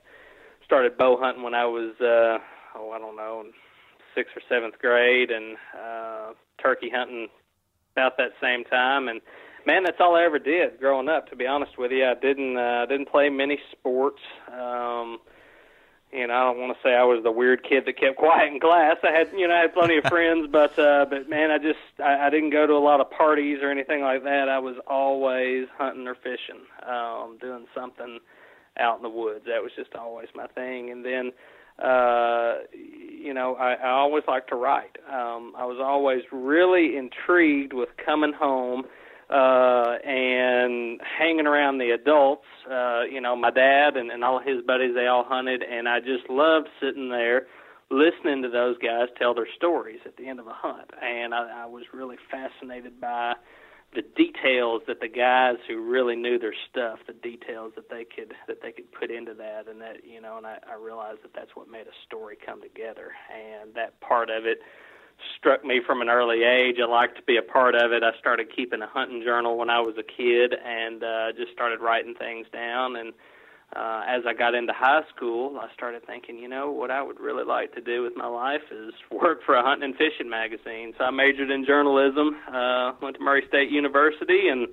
Started 0.65 0.97
bow 0.97 1.17
hunting 1.19 1.43
when 1.43 1.53
I 1.53 1.65
was 1.65 1.93
uh, 2.01 2.39
oh 2.75 2.91
I 2.91 2.99
don't 2.99 3.15
know, 3.15 3.43
sixth 4.13 4.35
or 4.35 4.41
seventh 4.49 4.79
grade, 4.79 5.31
and 5.31 5.57
uh, 5.79 6.33
turkey 6.61 6.89
hunting 6.93 7.27
about 7.93 8.17
that 8.17 8.31
same 8.41 8.63
time. 8.65 9.07
And 9.07 9.21
man, 9.65 9.83
that's 9.83 9.97
all 9.99 10.15
I 10.15 10.23
ever 10.23 10.39
did 10.39 10.79
growing 10.79 11.09
up. 11.09 11.29
To 11.29 11.35
be 11.35 11.47
honest 11.47 11.77
with 11.77 11.91
you, 11.91 12.05
I 12.05 12.13
didn't 12.13 12.57
uh, 12.57 12.85
didn't 12.87 13.09
play 13.09 13.29
many 13.29 13.59
sports. 13.71 14.21
Um, 14.51 15.19
you 16.13 16.27
know, 16.27 16.33
I 16.33 16.43
don't 16.45 16.59
want 16.59 16.77
to 16.77 16.79
say 16.81 16.95
I 16.95 17.03
was 17.03 17.23
the 17.23 17.31
weird 17.31 17.63
kid 17.63 17.85
that 17.85 17.99
kept 17.99 18.17
quiet 18.17 18.53
in 18.53 18.59
class. 18.59 18.97
I 19.03 19.11
had, 19.11 19.31
you 19.37 19.47
know, 19.47 19.55
I 19.55 19.61
had 19.61 19.73
plenty 19.73 19.97
of 19.97 20.03
friends, 20.09 20.47
but 20.51 20.77
uh, 20.79 21.05
but 21.09 21.29
man, 21.29 21.51
I 21.51 21.57
just 21.57 21.79
I, 22.03 22.27
I 22.27 22.29
didn't 22.29 22.51
go 22.51 22.65
to 22.65 22.73
a 22.73 22.83
lot 22.83 23.01
of 23.01 23.09
parties 23.11 23.59
or 23.61 23.69
anything 23.69 24.01
like 24.01 24.23
that. 24.23 24.49
I 24.49 24.59
was 24.59 24.75
always 24.87 25.67
hunting 25.77 26.07
or 26.07 26.15
fishing, 26.15 26.63
um, 26.87 27.37
doing 27.41 27.65
something 27.75 28.19
out 28.77 28.97
in 28.97 29.03
the 29.03 29.09
woods. 29.09 29.45
That 29.45 29.61
was 29.61 29.71
just 29.75 29.95
always 29.95 30.27
my 30.35 30.47
thing. 30.47 30.91
And 30.91 31.05
then, 31.05 31.31
uh, 31.83 32.59
you 32.73 33.33
know, 33.33 33.55
I, 33.55 33.73
I 33.73 33.89
always 33.89 34.23
liked 34.27 34.49
to 34.49 34.55
write. 34.55 34.97
Um, 35.07 35.53
I 35.57 35.65
was 35.65 35.77
always 35.81 36.23
really 36.31 36.97
intrigued 36.97 37.73
with 37.73 37.89
coming 38.03 38.33
home 38.33 38.83
uh, 39.29 39.97
and 40.05 41.01
hanging 41.01 41.47
around 41.47 41.79
the 41.79 41.91
adults. 41.91 42.45
Uh, 42.69 43.03
you 43.03 43.21
know, 43.21 43.35
my 43.35 43.51
dad 43.51 43.97
and, 43.97 44.11
and 44.11 44.23
all 44.23 44.39
his 44.39 44.61
buddies, 44.65 44.93
they 44.95 45.07
all 45.07 45.25
hunted, 45.27 45.63
and 45.63 45.87
I 45.87 45.99
just 45.99 46.29
loved 46.29 46.67
sitting 46.81 47.09
there 47.09 47.47
listening 47.91 48.41
to 48.41 48.49
those 48.49 48.77
guys 48.79 49.07
tell 49.17 49.33
their 49.33 49.47
stories 49.55 49.99
at 50.05 50.17
the 50.17 50.27
end 50.27 50.39
of 50.39 50.47
a 50.47 50.53
hunt. 50.53 50.89
And 51.01 51.33
I, 51.33 51.63
I 51.63 51.65
was 51.65 51.83
really 51.93 52.17
fascinated 52.31 52.99
by 52.99 53.33
the 53.93 54.01
details 54.01 54.81
that 54.87 54.99
the 54.99 55.07
guys 55.07 55.55
who 55.67 55.79
really 55.79 56.15
knew 56.15 56.37
their 56.37 56.55
stuff, 56.69 56.99
the 57.07 57.13
details 57.13 57.73
that 57.75 57.89
they 57.89 58.03
could 58.03 58.33
that 58.47 58.61
they 58.61 58.71
could 58.71 58.91
put 58.91 59.09
into 59.09 59.33
that, 59.35 59.67
and 59.69 59.79
that 59.81 60.03
you 60.03 60.19
know, 60.19 60.37
and 60.37 60.45
I, 60.45 60.57
I 60.69 60.75
realized 60.75 61.19
that 61.23 61.33
that's 61.33 61.55
what 61.55 61.69
made 61.69 61.87
a 61.87 61.95
story 62.05 62.37
come 62.43 62.61
together, 62.61 63.11
and 63.31 63.73
that 63.75 63.99
part 64.01 64.29
of 64.29 64.45
it 64.45 64.59
struck 65.37 65.63
me 65.63 65.81
from 65.85 66.01
an 66.01 66.09
early 66.09 66.43
age. 66.43 66.77
I 66.81 66.89
liked 66.89 67.17
to 67.17 67.23
be 67.23 67.37
a 67.37 67.41
part 67.41 67.75
of 67.75 67.91
it. 67.91 68.03
I 68.03 68.17
started 68.19 68.47
keeping 68.55 68.81
a 68.81 68.87
hunting 68.87 69.21
journal 69.23 69.57
when 69.57 69.69
I 69.69 69.79
was 69.79 69.95
a 69.97 70.03
kid 70.03 70.53
and 70.53 71.03
uh, 71.03 71.31
just 71.37 71.51
started 71.51 71.79
writing 71.81 72.15
things 72.17 72.47
down. 72.51 72.95
And 72.95 73.13
uh, 73.75 74.03
as 74.07 74.23
I 74.27 74.33
got 74.33 74.55
into 74.55 74.73
high 74.73 75.01
school, 75.15 75.59
I 75.59 75.73
started 75.73 76.05
thinking, 76.05 76.37
you 76.37 76.47
know, 76.47 76.71
what 76.71 76.91
I 76.91 77.01
would 77.01 77.19
really 77.19 77.43
like 77.43 77.73
to 77.75 77.81
do 77.81 78.03
with 78.03 78.13
my 78.15 78.27
life 78.27 78.61
is 78.71 78.93
work 79.11 79.39
for 79.45 79.55
a 79.55 79.63
hunting 79.63 79.91
and 79.91 79.95
fishing 79.95 80.29
magazine. 80.29 80.93
So 80.97 81.05
I 81.05 81.11
majored 81.11 81.51
in 81.51 81.65
journalism, 81.65 82.37
uh, 82.51 82.93
went 83.01 83.17
to 83.17 83.21
Murray 83.21 83.43
State 83.47 83.69
University, 83.69 84.47
and 84.49 84.67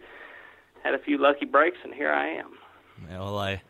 had 0.83 0.95
a 0.95 0.99
few 0.99 1.19
lucky 1.19 1.47
breaks, 1.47 1.79
and 1.85 1.95
here 1.95 2.13
I 2.13 2.29
am. 2.35 2.51
Well, 3.09 3.39
I. 3.39 3.63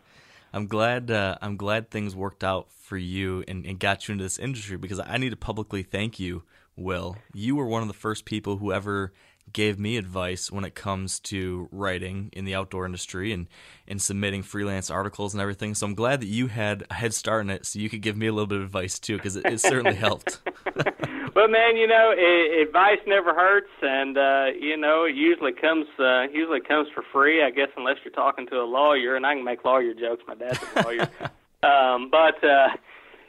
I'm 0.55 0.67
glad. 0.67 1.11
Uh, 1.11 1.39
I'm 1.41 1.57
glad 1.57 1.91
things 1.91 2.15
worked 2.15 2.45
out 2.45 2.71
for 2.71 2.99
you 2.99 3.43
and, 3.49 3.65
and 3.65 3.79
got 3.79 4.07
you 4.07 4.13
into 4.13 4.25
this 4.25 4.39
industry 4.39 4.77
because 4.77 5.01
I 5.01 5.17
need 5.17 5.31
to 5.31 5.37
publicly 5.37 5.83
thank 5.83 6.21
you 6.21 6.43
Will, 6.77 7.17
you 7.33 7.57
were 7.57 7.67
one 7.67 7.83
of 7.83 7.89
the 7.89 7.95
first 7.95 8.25
people 8.25 8.57
who 8.57 8.73
ever 8.73 9.13
gave 9.53 9.79
me 9.79 9.97
advice 9.97 10.51
when 10.51 10.65
it 10.65 10.75
comes 10.75 11.21
to 11.21 11.69
writing 11.71 12.31
in 12.33 12.45
the 12.45 12.55
outdoor 12.55 12.87
industry 12.87 13.33
and, 13.33 13.49
and 13.87 14.01
submitting 14.01 14.43
freelance 14.43 14.91
articles 14.91 15.35
and 15.35 15.41
everything. 15.41 15.75
So 15.75 15.87
I'm 15.87 15.95
glad 15.95 16.21
that 16.21 16.27
you 16.27 16.47
had 16.47 16.85
a 16.91 16.95
head 16.95 17.13
start 17.13 17.45
in 17.45 17.51
it 17.51 17.67
so 17.67 17.79
you 17.79 17.91
could 17.91 18.01
give 18.01 18.17
me 18.17 18.27
a 18.27 18.33
little 18.33 18.47
bit 18.47 18.59
of 18.59 18.65
advice 18.65 18.99
too 18.99 19.17
because 19.17 19.37
it, 19.37 19.45
it 19.47 19.61
certainly 19.61 19.97
helped. 19.97 20.41
well, 21.35 21.49
man, 21.49 21.77
you 21.77 21.87
know, 21.87 22.13
it, 22.17 22.67
advice 22.67 22.99
never 23.07 23.35
hurts, 23.35 23.71
and 23.83 24.17
uh, 24.17 24.47
you 24.59 24.77
know, 24.77 25.05
it 25.05 25.15
usually 25.15 25.53
comes 25.53 25.87
uh, 25.99 26.23
usually 26.33 26.61
comes 26.61 26.89
for 26.95 27.03
free. 27.13 27.43
I 27.45 27.51
guess 27.51 27.69
unless 27.77 27.97
you're 28.05 28.15
talking 28.15 28.47
to 28.49 28.57
a 28.57 28.65
lawyer, 28.65 29.17
and 29.17 29.27
I 29.27 29.35
can 29.35 29.45
make 29.45 29.65
lawyer 29.65 29.93
jokes. 29.93 30.23
My 30.27 30.35
dad's 30.35 30.61
a 30.77 30.83
lawyer, 30.83 31.11
um, 31.63 32.11
but. 32.11 32.43
Uh, 32.43 32.69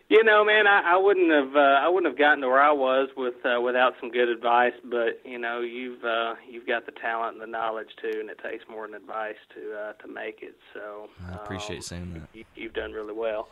you 0.09 0.23
know, 0.23 0.43
man, 0.43 0.67
I, 0.67 0.93
I 0.93 0.97
wouldn't 0.97 1.31
have 1.31 1.55
uh, 1.55 1.79
I 1.81 1.87
wouldn't 1.87 2.11
have 2.11 2.17
gotten 2.17 2.41
to 2.41 2.47
where 2.47 2.61
I 2.61 2.71
was 2.71 3.09
with 3.15 3.35
uh, 3.45 3.61
without 3.61 3.93
some 3.99 4.11
good 4.11 4.29
advice. 4.29 4.73
But 4.83 5.21
you 5.25 5.39
know, 5.39 5.61
you've 5.61 6.03
uh, 6.03 6.35
you've 6.49 6.67
got 6.67 6.85
the 6.85 6.91
talent 6.91 7.33
and 7.33 7.41
the 7.41 7.47
knowledge 7.47 7.89
too, 8.01 8.19
and 8.19 8.29
it 8.29 8.39
takes 8.43 8.63
more 8.69 8.85
than 8.85 8.95
advice 8.95 9.35
to 9.55 9.73
uh, 9.73 9.93
to 9.93 10.07
make 10.07 10.41
it. 10.41 10.55
So 10.73 11.09
I 11.29 11.35
appreciate 11.35 11.77
um, 11.77 11.81
saying 11.81 12.13
that. 12.13 12.27
You, 12.33 12.45
you've 12.55 12.73
done 12.73 12.91
really 12.91 13.13
well. 13.13 13.49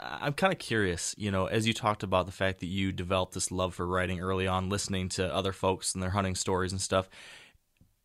I'm 0.00 0.32
kind 0.32 0.52
of 0.52 0.58
curious, 0.58 1.14
you 1.16 1.30
know, 1.30 1.46
as 1.46 1.66
you 1.66 1.72
talked 1.72 2.02
about 2.02 2.26
the 2.26 2.32
fact 2.32 2.60
that 2.60 2.66
you 2.66 2.90
developed 2.92 3.34
this 3.34 3.52
love 3.52 3.74
for 3.74 3.86
writing 3.86 4.20
early 4.20 4.46
on, 4.46 4.68
listening 4.68 5.08
to 5.10 5.32
other 5.32 5.52
folks 5.52 5.94
and 5.94 6.02
their 6.02 6.10
hunting 6.10 6.34
stories 6.34 6.72
and 6.72 6.80
stuff. 6.80 7.08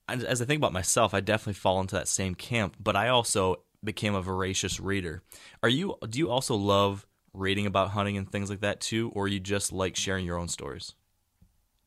As 0.07 0.41
I 0.41 0.45
think 0.45 0.59
about 0.59 0.73
myself, 0.73 1.13
I 1.13 1.21
definitely 1.21 1.53
fall 1.53 1.79
into 1.79 1.95
that 1.95 2.07
same 2.07 2.35
camp, 2.35 2.75
but 2.79 2.95
I 2.95 3.07
also 3.07 3.63
became 3.83 4.13
a 4.13 4.21
voracious 4.21 4.79
reader. 4.79 5.23
Are 5.63 5.69
you? 5.69 5.95
Do 6.07 6.19
you 6.19 6.29
also 6.29 6.55
love 6.55 7.07
reading 7.33 7.65
about 7.65 7.91
hunting 7.91 8.17
and 8.17 8.29
things 8.29 8.49
like 8.49 8.61
that 8.61 8.81
too, 8.81 9.11
or 9.15 9.27
you 9.27 9.39
just 9.39 9.71
like 9.71 9.95
sharing 9.95 10.25
your 10.25 10.37
own 10.37 10.47
stories? 10.47 10.95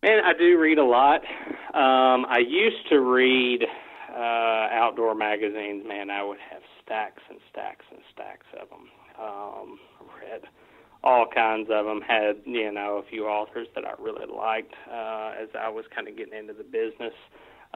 Man, 0.03 0.23
I 0.25 0.33
do 0.39 0.59
read 0.59 0.79
a 0.79 0.85
lot. 0.85 1.23
Um, 1.73 2.27
I 2.29 2.39
used 2.47 2.89
to 2.91 3.01
read 3.01 3.65
uh, 4.15 4.69
outdoor 4.71 5.15
magazines. 5.15 5.85
Man, 5.87 6.11
I 6.11 6.23
would 6.23 6.39
have 6.51 6.63
stacks 6.83 7.23
and 7.31 7.39
stacks 7.51 7.87
and 7.91 8.01
stacks 8.13 8.47
of 8.61 8.69
them. 8.69 8.89
Um, 9.19 9.79
read 10.21 10.43
all 11.03 11.27
kinds 11.27 11.69
of 11.71 11.85
them. 11.85 12.01
Had 12.01 12.43
you 12.45 12.73
know 12.73 13.03
a 13.05 13.09
few 13.09 13.27
authors 13.27 13.69
that 13.75 13.85
I 13.85 13.93
really 13.99 14.27
liked 14.27 14.75
uh, 14.91 15.33
as 15.41 15.49
I 15.59 15.69
was 15.69 15.85
kind 15.95 16.09
of 16.09 16.17
getting 16.17 16.39
into 16.39 16.53
the 16.53 16.65
business. 16.65 17.15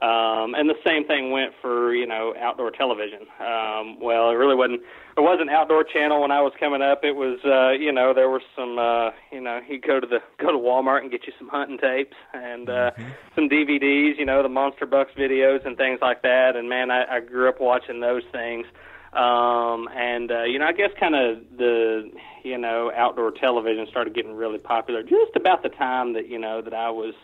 Um, 0.01 0.55
and 0.55 0.69
the 0.69 0.79
same 0.85 1.03
thing 1.05 1.31
went 1.31 1.51
for 1.61 1.93
you 1.93 2.07
know 2.07 2.33
outdoor 2.39 2.71
television. 2.71 3.27
Um, 3.41 3.99
well, 3.99 4.29
it 4.29 4.35
really 4.35 4.55
wasn't. 4.55 4.81
It 5.17 5.21
wasn't 5.21 5.49
outdoor 5.49 5.83
channel 5.83 6.21
when 6.21 6.31
I 6.31 6.41
was 6.41 6.53
coming 6.57 6.81
up. 6.81 7.03
It 7.03 7.17
was 7.17 7.39
uh, 7.43 7.71
you 7.71 7.91
know 7.91 8.13
there 8.13 8.29
were 8.29 8.41
some 8.55 8.79
uh, 8.79 9.11
you 9.29 9.41
know 9.41 9.59
you 9.67 9.77
go 9.77 9.99
to 9.99 10.07
the 10.07 10.19
go 10.39 10.53
to 10.53 10.57
Walmart 10.57 11.01
and 11.01 11.11
get 11.11 11.27
you 11.27 11.33
some 11.37 11.49
hunting 11.49 11.77
tapes 11.77 12.15
and 12.33 12.69
uh, 12.69 12.91
mm-hmm. 12.91 13.09
some 13.35 13.49
DVDs. 13.49 14.17
You 14.17 14.25
know 14.25 14.41
the 14.41 14.47
Monster 14.47 14.85
Bucks 14.85 15.11
videos 15.17 15.65
and 15.65 15.75
things 15.75 15.99
like 16.01 16.21
that. 16.21 16.55
And 16.55 16.69
man, 16.69 16.91
I, 16.91 17.17
I 17.17 17.19
grew 17.19 17.49
up 17.49 17.59
watching 17.59 17.99
those 17.99 18.23
things. 18.31 18.67
Um, 19.11 19.89
and 19.93 20.31
uh, 20.31 20.43
you 20.43 20.59
know 20.59 20.65
I 20.67 20.71
guess 20.71 20.91
kind 20.97 21.15
of 21.15 21.39
the 21.57 22.09
you 22.45 22.57
know 22.57 22.89
outdoor 22.95 23.31
television 23.31 23.85
started 23.89 24.15
getting 24.15 24.33
really 24.33 24.59
popular 24.59 25.03
just 25.03 25.35
about 25.35 25.61
the 25.61 25.69
time 25.69 26.13
that 26.13 26.29
you 26.29 26.39
know 26.39 26.61
that 26.61 26.73
I 26.73 26.89
was 26.89 27.15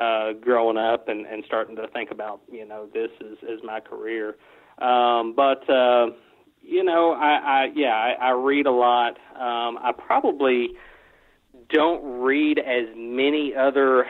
uh, 0.00 0.32
growing 0.40 0.78
up 0.78 1.08
and, 1.08 1.26
and 1.26 1.44
starting 1.46 1.76
to 1.76 1.86
think 1.88 2.10
about 2.10 2.40
you 2.50 2.66
know 2.66 2.88
this 2.92 3.10
is 3.20 3.38
is 3.42 3.60
my 3.62 3.80
career. 3.80 4.36
Um, 4.78 5.34
but 5.36 5.68
uh, 5.68 6.06
you 6.62 6.84
know, 6.84 7.12
I, 7.12 7.64
I 7.64 7.68
yeah, 7.74 7.94
I, 7.94 8.28
I 8.28 8.30
read 8.30 8.66
a 8.66 8.72
lot. 8.72 9.18
Um, 9.34 9.78
I 9.82 9.92
probably 9.96 10.70
don't 11.68 12.20
read 12.20 12.58
as 12.58 12.86
many 12.96 13.54
other 13.54 14.06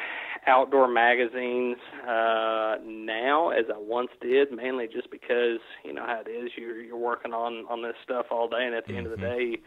outdoor 0.47 0.88
magazines 0.88 1.76
uh, 2.02 2.76
now 2.85 3.50
as 3.50 3.66
I 3.68 3.78
once 3.78 4.11
did, 4.20 4.52
mainly 4.52 4.87
just 4.87 5.11
because 5.11 5.59
you 5.85 5.92
know 5.92 6.06
how 6.06 6.23
it 6.25 6.30
is. 6.30 6.50
You're 6.56 6.82
you're 6.82 6.97
working 6.97 7.32
on 7.32 7.64
on 7.68 7.82
this 7.82 7.94
stuff 8.04 8.26
all 8.30 8.49
day, 8.49 8.64
and 8.64 8.75
at 8.75 8.87
the 8.87 8.92
mm-hmm. 8.92 8.99
end 8.99 9.06
of 9.06 9.18
the 9.18 9.26
mm-hmm. 9.26 9.38
day, 9.38 9.44
you 9.44 9.59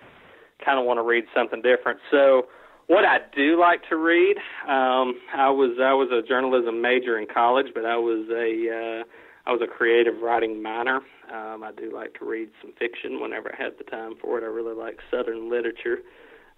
kind 0.64 0.80
of 0.80 0.86
want 0.86 1.00
to 1.00 1.04
read 1.04 1.26
something 1.36 1.62
different. 1.62 2.00
So 2.12 2.48
what 2.94 3.06
I 3.06 3.18
do 3.36 3.60
like 3.60 3.82
to 3.90 3.98
read, 3.98 4.38
um, 4.68 5.20
I 5.34 5.50
was 5.50 5.78
I 5.82 5.94
was 5.94 6.10
a 6.12 6.22
journalism 6.28 6.80
major 6.80 7.18
in 7.18 7.26
college, 7.26 7.68
but 7.74 7.86
I 7.86 7.98
was 7.98 8.30
a 8.30 9.02
uh, 9.02 9.04
I 9.50 9.52
was 9.52 9.62
a 9.64 9.68
creative 9.68 10.22
writing 10.22 10.62
minor. 10.62 10.98
Um, 11.34 11.64
I 11.64 11.72
do 11.76 11.92
like 11.92 12.14
to 12.20 12.26
read 12.26 12.50
some 12.62 12.72
fiction 12.78 13.20
whenever 13.20 13.52
I 13.52 13.64
have 13.64 13.74
the 13.80 13.84
time 13.84 14.14
for 14.22 14.38
it. 14.38 14.44
I 14.44 14.48
really 14.48 14.76
like 14.76 15.00
Southern 15.10 15.50
literature, 15.50 16.00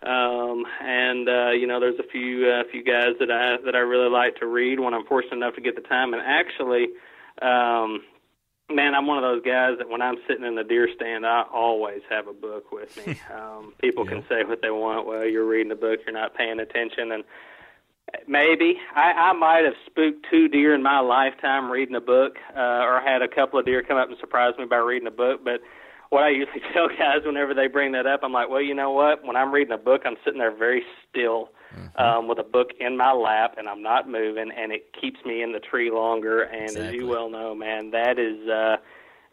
um, 0.03 0.65
and 0.81 1.29
uh, 1.29 1.51
you 1.51 1.67
know, 1.67 1.79
there's 1.79 1.99
a 1.99 2.07
few 2.11 2.49
uh, 2.49 2.63
few 2.69 2.83
guys 2.83 3.15
that 3.21 3.31
I 3.31 3.55
that 3.63 3.75
I 3.75 3.79
really 3.79 4.09
like 4.09 4.35
to 4.37 4.45
read 4.45 4.81
when 4.81 4.93
I'm 4.93 5.05
fortunate 5.05 5.37
enough 5.37 5.55
to 5.55 5.61
get 5.61 5.75
the 5.75 5.87
time. 5.87 6.13
And 6.13 6.21
actually, 6.21 6.87
um, 7.41 8.01
Man, 8.71 8.95
I'm 8.95 9.05
one 9.05 9.17
of 9.17 9.23
those 9.23 9.43
guys 9.43 9.77
that 9.77 9.89
when 9.89 10.01
I'm 10.01 10.15
sitting 10.27 10.43
in 10.43 10.55
the 10.55 10.63
deer 10.63 10.89
stand, 10.95 11.25
I 11.25 11.43
always 11.53 12.01
have 12.09 12.27
a 12.27 12.33
book 12.33 12.71
with 12.71 12.95
me. 13.05 13.19
Um, 13.35 13.73
people 13.81 14.05
yeah. 14.05 14.11
can 14.11 14.23
say 14.29 14.43
what 14.43 14.61
they 14.61 14.71
want. 14.71 15.05
Well, 15.05 15.25
you're 15.25 15.45
reading 15.45 15.71
a 15.71 15.75
book, 15.75 15.99
you're 16.05 16.13
not 16.13 16.35
paying 16.35 16.59
attention, 16.59 17.11
and 17.11 17.23
maybe 18.27 18.77
I, 18.95 19.11
I 19.11 19.33
might 19.33 19.65
have 19.65 19.73
spooked 19.85 20.25
two 20.31 20.47
deer 20.47 20.73
in 20.73 20.81
my 20.81 20.99
lifetime 20.99 21.69
reading 21.69 21.95
a 21.95 22.01
book, 22.01 22.37
uh, 22.55 22.59
or 22.59 23.01
had 23.01 23.21
a 23.21 23.27
couple 23.27 23.59
of 23.59 23.65
deer 23.65 23.83
come 23.83 23.97
up 23.97 24.09
and 24.09 24.17
surprise 24.19 24.53
me 24.57 24.65
by 24.65 24.77
reading 24.77 25.07
a 25.07 25.11
book. 25.11 25.41
But 25.43 25.61
what 26.15 26.23
I 26.23 26.29
usually 26.29 26.61
tell 26.73 26.87
guys 26.87 27.25
whenever 27.25 27.53
they 27.53 27.67
bring 27.67 27.91
that 27.91 28.07
up, 28.07 28.21
I'm 28.23 28.31
like, 28.31 28.49
well, 28.49 28.61
you 28.61 28.73
know 28.73 28.91
what? 28.91 29.25
When 29.25 29.35
I'm 29.35 29.51
reading 29.51 29.73
a 29.73 29.77
book, 29.77 30.03
I'm 30.05 30.15
sitting 30.23 30.39
there 30.39 30.55
very 30.55 30.81
still 31.09 31.49
mm-hmm. 31.75 32.01
um, 32.01 32.29
with 32.29 32.39
a 32.39 32.43
book 32.43 32.69
in 32.79 32.95
my 32.95 33.11
lap, 33.11 33.55
and 33.57 33.67
I'm 33.67 33.83
not 33.83 34.09
moving, 34.09 34.49
and 34.57 34.71
it 34.71 34.95
keeps 34.99 35.19
me 35.25 35.43
in 35.43 35.51
the 35.51 35.59
tree 35.59 35.91
longer. 35.91 36.43
And 36.43 36.71
exactly. 36.71 36.87
as 36.87 36.93
you 36.93 37.07
well 37.07 37.29
know, 37.29 37.53
man, 37.53 37.91
that 37.91 38.17
is 38.17 38.47
uh, 38.47 38.77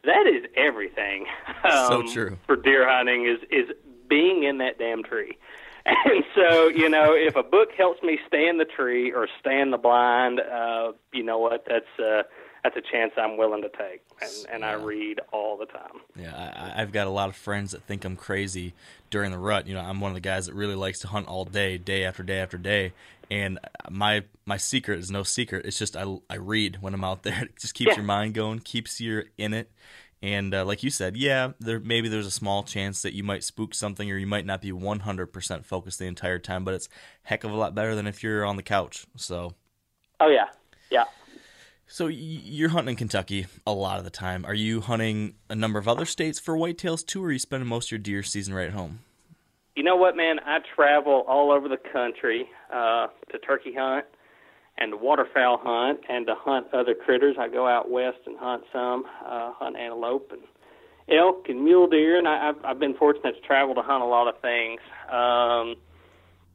that 0.05 0.27
is 0.27 0.45
everything. 0.57 1.27
Um, 1.65 2.09
so 2.09 2.13
true 2.13 2.39
for 2.45 2.57
deer 2.57 2.89
hunting 2.89 3.25
is 3.25 3.39
is 3.49 3.71
being 4.09 4.43
in 4.43 4.59
that 4.59 4.79
damn 4.79 5.05
tree. 5.05 5.39
And 5.85 6.25
so, 6.37 6.69
you 6.69 6.89
know, 6.89 7.13
if 7.13 7.35
a 7.35 7.43
book 7.43 7.71
helps 7.77 8.03
me 8.03 8.19
stay 8.27 8.49
in 8.49 8.59
the 8.59 8.65
tree 8.65 9.13
or 9.13 9.29
stay 9.41 9.61
in 9.61 9.71
the 9.71 9.79
blind, 9.79 10.41
uh, 10.41 10.93
you 11.13 11.25
know 11.25 11.39
what? 11.39 11.65
That's 11.69 12.01
uh, 12.01 12.23
that's 12.65 12.77
a 12.77 12.81
chance 12.81 13.13
I'm 13.17 13.37
willing 13.37 13.63
to 13.63 13.69
take, 13.71 14.03
and, 14.21 14.31
and 14.53 14.61
yeah. 14.63 14.71
I 14.71 14.73
read 14.75 15.21
all 15.33 15.57
the 15.57 15.67
time. 15.67 16.01
Yeah, 16.17 16.35
I, 16.77 16.81
I've 16.81 16.93
got 16.93 17.07
a 17.07 17.11
lot 17.11 17.29
of 17.29 17.37
friends 17.37 17.73
that 17.73 17.83
think 17.83 18.05
I'm 18.05 18.17
crazy 18.17 18.73
during 19.11 19.33
the 19.33 19.39
rut. 19.39 19.67
You 19.67 19.75
know, 19.75 19.81
I'm 19.81 20.01
one 20.01 20.11
of 20.11 20.15
the 20.15 20.21
guys 20.21 20.47
that 20.47 20.55
really 20.55 20.75
likes 20.77 21.01
to 21.01 21.09
hunt 21.09 21.27
all 21.27 21.45
day, 21.45 21.77
day 21.79 22.05
after 22.05 22.23
day 22.23 22.39
after 22.39 22.59
day, 22.59 22.93
And 23.31 23.59
my 23.91 24.25
my 24.47 24.57
secret 24.59 24.99
is 25.01 25.11
no 25.11 25.23
secret. 25.23 25.67
It's 25.67 25.79
just 25.79 25.97
I, 25.97 26.05
I 26.31 26.37
read 26.37 26.79
when 26.81 26.95
I'm 26.95 27.05
out 27.05 27.23
there. 27.25 27.43
It 27.47 27.59
just 27.59 27.75
keeps 27.75 27.91
Yeah. 27.91 27.97
your 27.97 28.05
mind 28.05 28.35
going, 28.35 28.61
keeps 28.61 29.01
you 29.01 29.25
in 29.39 29.55
it. 29.55 29.71
And 30.23 30.55
uh, 30.55 30.65
like 30.65 30.85
you 30.85 30.91
said, 30.91 31.17
yeah, 31.17 31.53
there 31.59 31.81
maybe 31.81 32.09
there's 32.09 32.27
a 32.27 32.31
small 32.31 32.63
chance 32.63 33.03
that 33.03 33.13
you 33.13 33.25
might 33.25 33.43
spook 33.43 33.75
something 33.75 34.09
or 34.09 34.17
you 34.17 34.27
might 34.27 34.47
not 34.47 34.61
be 34.61 34.71
100% 34.71 35.65
focused 35.65 35.99
the 35.99 36.07
entire 36.07 36.39
time, 36.39 36.63
but 36.65 36.75
it's 36.75 36.89
heck 37.25 37.43
of 37.43 37.51
a 37.51 37.57
lot 37.57 37.75
better 37.75 37.97
than 37.97 38.07
if 38.07 38.23
you're 38.23 38.45
on 38.45 38.55
the 38.57 38.63
couch. 38.63 39.05
So 39.17 39.55
Oh 40.21 40.29
yeah, 40.29 40.47
yeah. 40.91 41.05
So 41.93 42.07
you're 42.07 42.71
hunting 42.71 42.93
in 42.93 42.97
Kentucky 42.97 43.47
a 43.67 43.73
lot 43.73 43.99
of 43.99 44.05
the 44.05 44.11
time. 44.11 44.47
Are 44.47 44.55
you 44.55 44.81
hunting 44.81 45.35
a 45.51 45.55
number 45.55 45.79
of 45.79 45.87
other 45.87 46.07
states 46.07 46.41
for 46.41 46.57
whitetails 46.57 47.05
too, 47.07 47.23
or 47.23 47.29
are 47.29 47.33
you 47.33 47.39
spending 47.39 47.69
most 47.69 47.89
of 47.89 47.91
your 47.93 47.99
deer 47.99 48.23
season 48.23 48.55
right 48.55 48.67
at 48.67 48.73
home? 48.73 49.01
You 49.77 49.83
know 49.83 49.97
what, 49.97 50.17
man? 50.17 50.39
I 50.41 50.61
travel 50.75 51.25
all 51.29 51.53
over 51.53 51.69
the 51.69 51.77
country 51.77 52.49
uh, 52.73 53.09
to 53.31 53.39
turkey 53.39 53.75
hunt 53.77 54.07
and 54.79 55.03
waterfowl 55.03 55.61
hunt 55.63 56.01
and 56.09 56.27
to 56.29 56.35
hunt 56.35 56.69
other 56.73 56.95
critters. 56.95 57.37
I 57.39 57.49
go 57.49 57.69
out 57.69 57.91
west 57.91 58.19
and 58.25 58.39
hunt 58.39 58.65
some, 58.73 59.05
uh, 59.27 59.53
hunt 59.53 59.77
antelope 59.77 60.33
and 60.33 60.41
elk 61.15 61.47
and 61.51 61.63
mule 61.63 61.89
deer, 61.89 62.17
and 62.17 62.27
I, 62.27 62.49
I've, 62.49 62.65
I've 62.65 62.79
been 62.79 62.95
fortunate 62.95 63.35
to 63.35 63.47
travel 63.47 63.75
to 63.75 63.83
hunt 63.83 64.03
a 64.03 64.07
lot 64.07 64.29
of 64.29 64.41
things. 64.41 64.81
Um, 65.11 65.77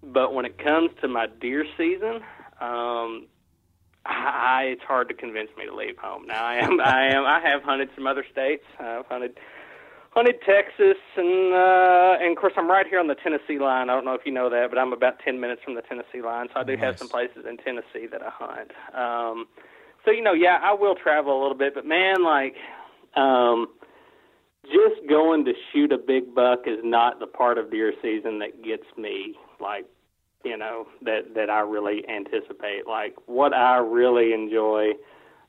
but 0.01 0.33
when 0.33 0.45
it 0.45 0.57
comes 0.57 0.89
to 1.01 1.07
my 1.07 1.27
deer 1.27 1.63
season, 1.77 2.21
um, 2.59 3.27
I, 4.07 4.63
it's 4.71 4.83
hard 4.83 5.09
to 5.09 5.13
convince 5.13 5.49
me 5.57 5.65
to 5.65 5.75
leave 5.75 5.97
home. 5.97 6.25
Now 6.25 6.45
I 6.45 6.55
am, 6.55 6.79
I 6.79 7.07
am, 7.13 7.25
I 7.25 7.39
have 7.43 7.61
hunted 7.63 7.89
some 7.95 8.07
other 8.07 8.25
states. 8.31 8.63
I've 8.79 9.05
hunted 9.05 9.37
hunted 10.11 10.41
Texas, 10.41 10.97
and 11.15 11.53
uh, 11.53 12.17
and 12.19 12.31
of 12.31 12.41
course 12.41 12.53
I'm 12.57 12.69
right 12.69 12.87
here 12.87 12.99
on 12.99 13.07
the 13.07 13.15
Tennessee 13.15 13.59
line. 13.59 13.89
I 13.89 13.93
don't 13.93 14.05
know 14.05 14.13
if 14.13 14.21
you 14.25 14.31
know 14.31 14.49
that, 14.49 14.67
but 14.69 14.79
I'm 14.79 14.93
about 14.93 15.19
ten 15.19 15.39
minutes 15.39 15.61
from 15.63 15.75
the 15.75 15.81
Tennessee 15.81 16.21
line, 16.21 16.47
so 16.53 16.61
I 16.61 16.63
do 16.63 16.75
have 16.77 16.97
some 16.97 17.09
places 17.09 17.45
in 17.47 17.57
Tennessee 17.57 18.07
that 18.11 18.21
I 18.23 18.31
hunt. 18.31 18.71
Um, 18.95 19.45
so 20.05 20.11
you 20.11 20.23
know, 20.23 20.33
yeah, 20.33 20.59
I 20.63 20.73
will 20.73 20.95
travel 20.95 21.39
a 21.39 21.41
little 21.41 21.57
bit, 21.57 21.75
but 21.75 21.85
man, 21.85 22.23
like, 22.23 22.55
um, 23.15 23.67
just 24.63 25.07
going 25.07 25.45
to 25.45 25.53
shoot 25.71 25.91
a 25.91 25.97
big 25.97 26.33
buck 26.33 26.61
is 26.65 26.79
not 26.83 27.19
the 27.19 27.27
part 27.27 27.57
of 27.57 27.69
deer 27.69 27.93
season 28.01 28.39
that 28.39 28.63
gets 28.63 28.85
me 28.97 29.35
like 29.59 29.85
you 30.43 30.57
know 30.57 30.87
that 31.01 31.33
that 31.35 31.49
I 31.49 31.59
really 31.61 32.07
anticipate. 32.07 32.87
Like 32.87 33.15
what 33.25 33.53
I 33.53 33.77
really 33.77 34.33
enjoy 34.33 34.91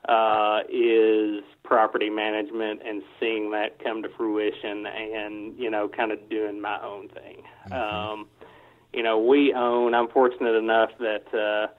uh, 0.09 0.61
is 0.71 1.43
property 1.65 2.11
management 2.11 2.81
and 2.87 3.03
seeing 3.21 3.51
that 3.51 3.83
come 3.83 4.03
to 4.03 4.09
fruition, 4.17 4.87
and 4.87 5.59
you 5.59 5.71
know, 5.71 5.89
kind 5.89 6.13
of 6.13 6.29
doing 6.29 6.61
my 6.61 6.83
own 6.83 7.09
thing. 7.09 7.43
Um, 7.73 8.27
you 8.93 9.03
know, 9.03 9.19
we 9.19 9.53
own. 9.53 9.95
I'm 9.95 10.09
fortunate 10.09 10.55
enough 10.55 10.91
that. 10.99 11.35
Uh, 11.35 11.73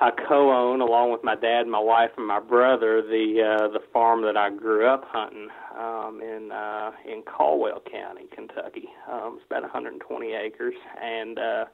I 0.00 0.10
co-own, 0.28 0.80
along 0.80 1.12
with 1.12 1.22
my 1.22 1.34
dad, 1.34 1.66
my 1.66 1.78
wife, 1.78 2.10
and 2.16 2.26
my 2.26 2.40
brother, 2.40 3.02
the 3.02 3.42
uh, 3.42 3.68
the 3.68 3.80
farm 3.92 4.22
that 4.22 4.36
I 4.36 4.50
grew 4.50 4.86
up 4.86 5.04
hunting 5.06 5.48
um, 5.78 6.20
in 6.22 6.50
uh, 6.52 6.92
in 7.04 7.22
Caldwell 7.22 7.82
County, 7.90 8.26
Kentucky. 8.34 8.88
Um, 9.10 9.36
it's 9.36 9.46
about 9.46 9.62
120 9.62 10.32
acres, 10.32 10.74
and 11.02 11.38
uh, 11.38 11.64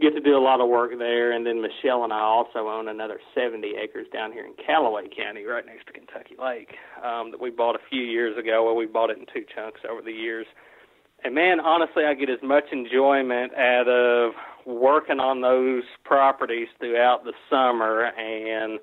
get 0.00 0.14
to 0.14 0.20
do 0.20 0.36
a 0.36 0.42
lot 0.42 0.60
of 0.60 0.68
work 0.68 0.92
there. 0.98 1.32
And 1.32 1.46
then 1.46 1.62
Michelle 1.62 2.04
and 2.04 2.12
I 2.12 2.20
also 2.20 2.68
own 2.68 2.88
another 2.88 3.20
70 3.34 3.74
acres 3.80 4.06
down 4.12 4.32
here 4.32 4.44
in 4.44 4.54
Calloway 4.54 5.08
County, 5.14 5.44
right 5.44 5.64
next 5.64 5.86
to 5.86 5.92
Kentucky 5.92 6.36
Lake, 6.38 6.74
um, 7.04 7.30
that 7.30 7.40
we 7.40 7.50
bought 7.50 7.76
a 7.76 7.84
few 7.90 8.02
years 8.02 8.36
ago. 8.36 8.64
Well, 8.64 8.76
we 8.76 8.86
bought 8.86 9.10
it 9.10 9.18
in 9.18 9.26
two 9.32 9.46
chunks 9.54 9.80
over 9.88 10.02
the 10.02 10.12
years. 10.12 10.46
And 11.24 11.34
man, 11.34 11.60
honestly, 11.60 12.04
I 12.04 12.14
get 12.14 12.28
as 12.28 12.42
much 12.42 12.64
enjoyment 12.72 13.54
out 13.54 13.88
of 13.88 14.32
working 14.66 15.20
on 15.20 15.40
those 15.40 15.84
properties 16.04 16.68
throughout 16.78 17.24
the 17.24 17.32
summer 17.48 18.06
and 18.18 18.80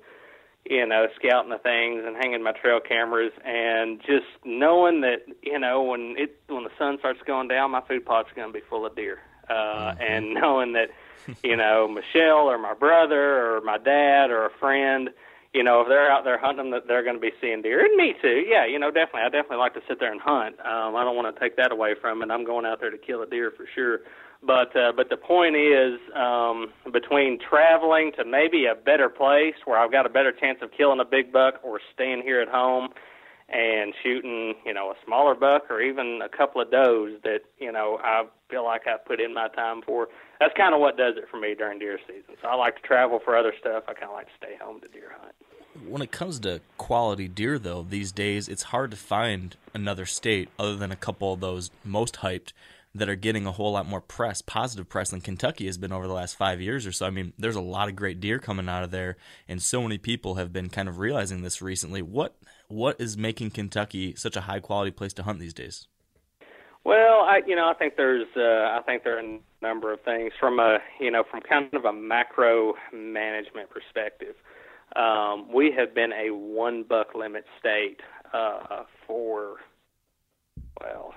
you 0.64 0.86
know 0.86 1.06
scouting 1.14 1.50
the 1.50 1.58
things 1.58 2.02
and 2.06 2.16
hanging 2.16 2.42
my 2.42 2.52
trail 2.52 2.80
cameras 2.80 3.32
and 3.44 4.00
just 4.00 4.26
knowing 4.44 5.02
that 5.02 5.18
you 5.42 5.58
know 5.58 5.82
when 5.82 6.14
it 6.16 6.40
when 6.48 6.64
the 6.64 6.70
sun 6.78 6.96
starts 6.98 7.20
going 7.26 7.48
down 7.48 7.70
my 7.70 7.82
food 7.82 8.04
plot's 8.06 8.30
going 8.34 8.48
to 8.48 8.58
be 8.58 8.64
full 8.70 8.86
of 8.86 8.96
deer 8.96 9.18
uh 9.50 9.94
and 10.00 10.32
knowing 10.40 10.72
that 10.72 10.88
you 11.42 11.54
know 11.54 11.86
Michelle 11.86 12.50
or 12.50 12.58
my 12.58 12.72
brother 12.72 13.56
or 13.56 13.60
my 13.60 13.76
dad 13.76 14.30
or 14.30 14.46
a 14.46 14.50
friend 14.58 15.10
you 15.54 15.62
know, 15.62 15.82
if 15.82 15.88
they're 15.88 16.10
out 16.10 16.24
there 16.24 16.36
hunting, 16.36 16.72
that 16.72 16.88
they're 16.88 17.04
going 17.04 17.14
to 17.14 17.20
be 17.20 17.30
seeing 17.40 17.62
deer, 17.62 17.84
and 17.84 17.94
me 17.96 18.12
too. 18.20 18.42
Yeah, 18.44 18.66
you 18.66 18.76
know, 18.80 18.90
definitely. 18.90 19.22
I 19.22 19.28
definitely 19.28 19.58
like 19.58 19.74
to 19.74 19.82
sit 19.86 20.00
there 20.00 20.10
and 20.10 20.20
hunt. 20.20 20.58
Um, 20.58 20.96
I 20.96 21.04
don't 21.04 21.14
want 21.14 21.32
to 21.32 21.40
take 21.40 21.56
that 21.56 21.70
away 21.70 21.94
from 21.94 22.22
it. 22.22 22.30
I'm 22.30 22.44
going 22.44 22.66
out 22.66 22.80
there 22.80 22.90
to 22.90 22.98
kill 22.98 23.22
a 23.22 23.26
deer 23.26 23.52
for 23.56 23.64
sure. 23.72 24.00
But 24.46 24.76
uh, 24.76 24.92
but 24.94 25.08
the 25.08 25.16
point 25.16 25.56
is, 25.56 25.98
um, 26.14 26.72
between 26.92 27.38
traveling 27.38 28.12
to 28.18 28.24
maybe 28.24 28.66
a 28.66 28.74
better 28.74 29.08
place 29.08 29.54
where 29.64 29.78
I've 29.78 29.92
got 29.92 30.04
a 30.06 30.10
better 30.10 30.32
chance 30.32 30.58
of 30.60 30.70
killing 30.76 31.00
a 31.00 31.04
big 31.04 31.32
buck, 31.32 31.54
or 31.62 31.80
staying 31.94 32.22
here 32.22 32.40
at 32.40 32.48
home 32.48 32.90
and 33.48 33.94
shooting, 34.02 34.54
you 34.64 34.72
know, 34.72 34.90
a 34.90 34.94
smaller 35.04 35.34
buck 35.34 35.70
or 35.70 35.80
even 35.80 36.20
a 36.22 36.28
couple 36.28 36.60
of 36.60 36.70
does 36.70 37.20
that 37.22 37.40
you 37.58 37.70
know 37.72 37.98
I 38.02 38.24
feel 38.50 38.64
like 38.64 38.82
I 38.86 38.96
put 38.96 39.20
in 39.20 39.32
my 39.34 39.48
time 39.48 39.82
for. 39.82 40.08
That's 40.40 40.54
kind 40.56 40.74
of 40.74 40.80
what 40.80 40.96
does 40.96 41.14
it 41.16 41.24
for 41.30 41.38
me 41.38 41.54
during 41.54 41.78
deer 41.78 41.98
season. 42.06 42.34
So 42.42 42.48
I 42.48 42.54
like 42.54 42.76
to 42.76 42.82
travel 42.82 43.20
for 43.24 43.36
other 43.36 43.54
stuff. 43.58 43.84
I 43.88 43.94
kind 43.94 44.06
of 44.06 44.12
like 44.12 44.26
to 44.26 44.32
stay 44.36 44.56
home 44.60 44.80
to 44.80 44.88
deer 44.88 45.12
hunt. 45.18 45.34
When 45.88 46.02
it 46.02 46.12
comes 46.12 46.38
to 46.40 46.60
quality 46.78 47.28
deer, 47.28 47.58
though, 47.58 47.82
these 47.82 48.12
days 48.12 48.48
it's 48.48 48.64
hard 48.64 48.90
to 48.90 48.96
find 48.96 49.56
another 49.72 50.06
state 50.06 50.48
other 50.58 50.76
than 50.76 50.92
a 50.92 50.96
couple 50.96 51.32
of 51.32 51.40
those 51.40 51.70
most 51.84 52.16
hyped 52.16 52.52
that 52.94 53.08
are 53.08 53.16
getting 53.16 53.46
a 53.46 53.52
whole 53.52 53.72
lot 53.72 53.86
more 53.86 54.00
press, 54.00 54.40
positive 54.40 54.88
press 54.88 55.10
than 55.10 55.20
Kentucky 55.20 55.66
has 55.66 55.76
been 55.76 55.92
over 55.92 56.06
the 56.06 56.12
last 56.12 56.36
five 56.36 56.60
years 56.60 56.86
or 56.86 56.92
so. 56.92 57.06
I 57.06 57.10
mean, 57.10 57.32
there's 57.36 57.56
a 57.56 57.60
lot 57.60 57.88
of 57.88 57.96
great 57.96 58.20
deer 58.20 58.38
coming 58.38 58.68
out 58.68 58.84
of 58.84 58.90
there, 58.92 59.16
and 59.48 59.60
so 59.60 59.82
many 59.82 59.98
people 59.98 60.36
have 60.36 60.52
been 60.52 60.68
kind 60.68 60.88
of 60.88 60.98
realizing 60.98 61.42
this 61.42 61.60
recently. 61.60 62.02
What 62.02 62.36
what 62.68 63.00
is 63.00 63.16
making 63.16 63.50
Kentucky 63.50 64.14
such 64.14 64.36
a 64.36 64.42
high 64.42 64.60
quality 64.60 64.90
place 64.90 65.12
to 65.14 65.24
hunt 65.24 65.40
these 65.40 65.54
days? 65.54 65.88
Well, 66.84 67.22
I 67.22 67.40
you 67.46 67.56
know 67.56 67.68
I 67.68 67.74
think 67.74 67.96
there's 67.96 68.28
uh, 68.36 68.78
I 68.78 68.80
think 68.86 69.02
there 69.02 69.16
are 69.16 69.20
a 69.20 69.40
number 69.60 69.92
of 69.92 70.00
things 70.02 70.32
from 70.38 70.60
a 70.60 70.78
you 71.00 71.10
know 71.10 71.24
from 71.28 71.40
kind 71.40 71.72
of 71.74 71.84
a 71.84 71.92
macro 71.92 72.74
management 72.92 73.70
perspective. 73.70 74.36
Um, 74.94 75.52
we 75.52 75.72
have 75.76 75.94
been 75.94 76.12
a 76.12 76.30
one 76.30 76.84
buck 76.84 77.14
limit 77.14 77.44
state 77.58 78.00
uh, 78.32 78.84
for 79.06 79.56
well, 80.80 81.14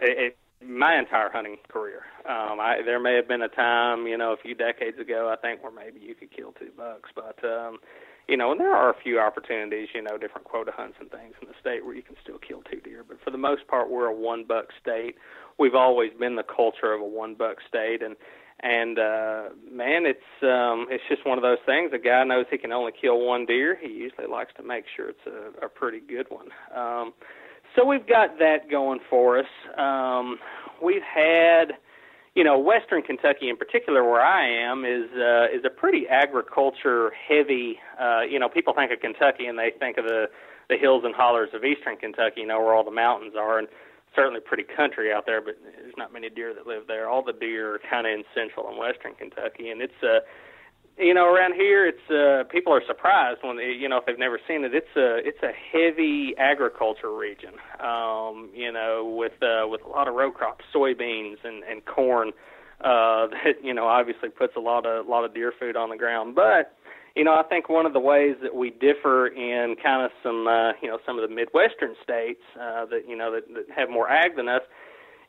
it, 0.00 0.36
my 0.66 0.98
entire 0.98 1.30
hunting 1.30 1.56
career. 1.68 2.02
Um, 2.28 2.60
I, 2.60 2.82
there 2.84 3.00
may 3.00 3.14
have 3.14 3.26
been 3.28 3.42
a 3.42 3.48
time, 3.48 4.06
you 4.06 4.18
know, 4.18 4.32
a 4.32 4.36
few 4.36 4.54
decades 4.54 4.98
ago, 4.98 5.32
I 5.32 5.40
think, 5.40 5.62
where 5.62 5.72
maybe 5.72 6.00
you 6.00 6.14
could 6.14 6.30
kill 6.34 6.52
two 6.52 6.70
bucks, 6.76 7.10
but 7.14 7.42
um, 7.44 7.78
you 8.28 8.36
know, 8.36 8.52
and 8.52 8.60
there 8.60 8.74
are 8.74 8.90
a 8.90 9.02
few 9.02 9.18
opportunities, 9.18 9.88
you 9.94 10.02
know, 10.02 10.16
different 10.16 10.44
quota 10.44 10.70
hunts 10.74 10.98
and 11.00 11.10
things 11.10 11.34
in 11.42 11.48
the 11.48 11.54
state 11.60 11.84
where 11.84 11.94
you 11.94 12.02
can 12.02 12.14
still 12.22 12.38
kill 12.38 12.62
two 12.70 12.80
deer. 12.80 13.04
But 13.06 13.18
for 13.24 13.30
the 13.30 13.38
most 13.38 13.66
part, 13.66 13.90
we're 13.90 14.06
a 14.06 14.14
one 14.14 14.44
buck 14.44 14.66
state. 14.80 15.16
We've 15.58 15.74
always 15.74 16.12
been 16.18 16.36
the 16.36 16.44
culture 16.44 16.92
of 16.92 17.00
a 17.00 17.04
one 17.04 17.34
buck 17.34 17.56
state, 17.68 18.02
and 18.02 18.14
and 18.62 18.98
uh, 18.98 19.42
man, 19.68 20.04
it's 20.04 20.30
um, 20.42 20.86
it's 20.90 21.02
just 21.08 21.26
one 21.26 21.38
of 21.38 21.42
those 21.42 21.58
things. 21.66 21.90
A 21.92 21.98
guy 21.98 22.22
knows 22.24 22.46
he 22.50 22.58
can 22.58 22.72
only 22.72 22.92
kill 22.92 23.18
one 23.18 23.46
deer. 23.46 23.76
He 23.80 23.88
usually 23.88 24.26
likes 24.26 24.52
to 24.58 24.62
make 24.62 24.84
sure 24.94 25.08
it's 25.08 25.26
a, 25.26 25.66
a 25.66 25.68
pretty 25.68 26.00
good 26.00 26.26
one. 26.28 26.48
Um, 26.76 27.14
so 27.76 27.84
we've 27.84 28.06
got 28.06 28.38
that 28.38 28.70
going 28.70 29.00
for 29.08 29.38
us. 29.38 29.46
Um, 29.76 30.38
we've 30.82 31.02
had 31.02 31.74
you 32.34 32.44
know, 32.44 32.58
Western 32.58 33.02
Kentucky 33.02 33.48
in 33.48 33.56
particular, 33.56 34.04
where 34.04 34.22
I 34.22 34.46
am, 34.46 34.84
is 34.84 35.10
uh, 35.16 35.46
is 35.54 35.64
a 35.64 35.70
pretty 35.70 36.06
agriculture 36.08 37.10
heavy. 37.28 37.78
Uh, 38.00 38.20
you 38.20 38.38
know, 38.38 38.48
people 38.48 38.72
think 38.72 38.92
of 38.92 39.00
Kentucky 39.00 39.46
and 39.46 39.58
they 39.58 39.72
think 39.78 39.98
of 39.98 40.04
the 40.04 40.26
the 40.68 40.76
hills 40.76 41.02
and 41.04 41.14
hollers 41.14 41.50
of 41.52 41.64
Eastern 41.64 41.96
Kentucky, 41.96 42.42
you 42.42 42.46
know, 42.46 42.60
where 42.60 42.74
all 42.74 42.84
the 42.84 42.92
mountains 42.92 43.34
are, 43.36 43.58
and 43.58 43.66
certainly 44.14 44.40
pretty 44.40 44.62
country 44.62 45.12
out 45.12 45.26
there. 45.26 45.40
But 45.40 45.56
there's 45.60 45.94
not 45.98 46.12
many 46.12 46.30
deer 46.30 46.54
that 46.54 46.66
live 46.66 46.84
there. 46.86 47.08
All 47.08 47.24
the 47.24 47.32
deer 47.32 47.74
are 47.74 47.80
kind 47.90 48.06
of 48.06 48.12
in 48.12 48.22
Central 48.32 48.68
and 48.68 48.78
Western 48.78 49.14
Kentucky, 49.14 49.70
and 49.70 49.82
it's 49.82 50.00
uh, 50.02 50.20
you 51.00 51.14
know, 51.14 51.24
around 51.24 51.54
here, 51.54 51.86
it's 51.86 52.10
uh, 52.10 52.48
people 52.50 52.72
are 52.72 52.82
surprised 52.86 53.40
when 53.42 53.56
they, 53.56 53.72
you 53.72 53.88
know 53.88 53.96
if 53.98 54.06
they've 54.06 54.18
never 54.18 54.38
seen 54.46 54.64
it. 54.64 54.74
It's 54.74 54.94
a 54.96 55.16
it's 55.26 55.42
a 55.42 55.52
heavy 55.52 56.34
agriculture 56.38 57.14
region, 57.14 57.54
um, 57.80 58.50
you 58.54 58.70
know, 58.70 59.12
with 59.16 59.32
uh, 59.42 59.66
with 59.66 59.80
a 59.82 59.88
lot 59.88 60.08
of 60.08 60.14
row 60.14 60.30
crops, 60.30 60.64
soybeans 60.74 61.36
and 61.44 61.64
and 61.64 61.84
corn. 61.84 62.32
Uh, 62.80 63.26
that 63.44 63.62
you 63.62 63.74
know 63.74 63.86
obviously 63.86 64.28
puts 64.28 64.54
a 64.56 64.60
lot 64.60 64.86
of 64.86 65.06
a 65.06 65.10
lot 65.10 65.24
of 65.24 65.34
deer 65.34 65.52
food 65.58 65.76
on 65.76 65.90
the 65.90 65.96
ground, 65.96 66.34
but 66.34 66.76
you 67.16 67.24
know 67.24 67.32
I 67.32 67.42
think 67.42 67.68
one 67.68 67.86
of 67.86 67.92
the 67.92 68.00
ways 68.00 68.36
that 68.42 68.54
we 68.54 68.70
differ 68.70 69.26
in 69.26 69.76
kind 69.82 70.04
of 70.04 70.10
some 70.22 70.46
uh, 70.46 70.72
you 70.82 70.88
know 70.88 70.98
some 71.06 71.18
of 71.18 71.28
the 71.28 71.34
midwestern 71.34 71.94
states 72.02 72.42
uh, 72.56 72.84
that 72.86 73.02
you 73.08 73.16
know 73.16 73.32
that, 73.32 73.52
that 73.54 73.64
have 73.74 73.90
more 73.90 74.08
ag 74.10 74.36
than 74.36 74.48
us 74.48 74.62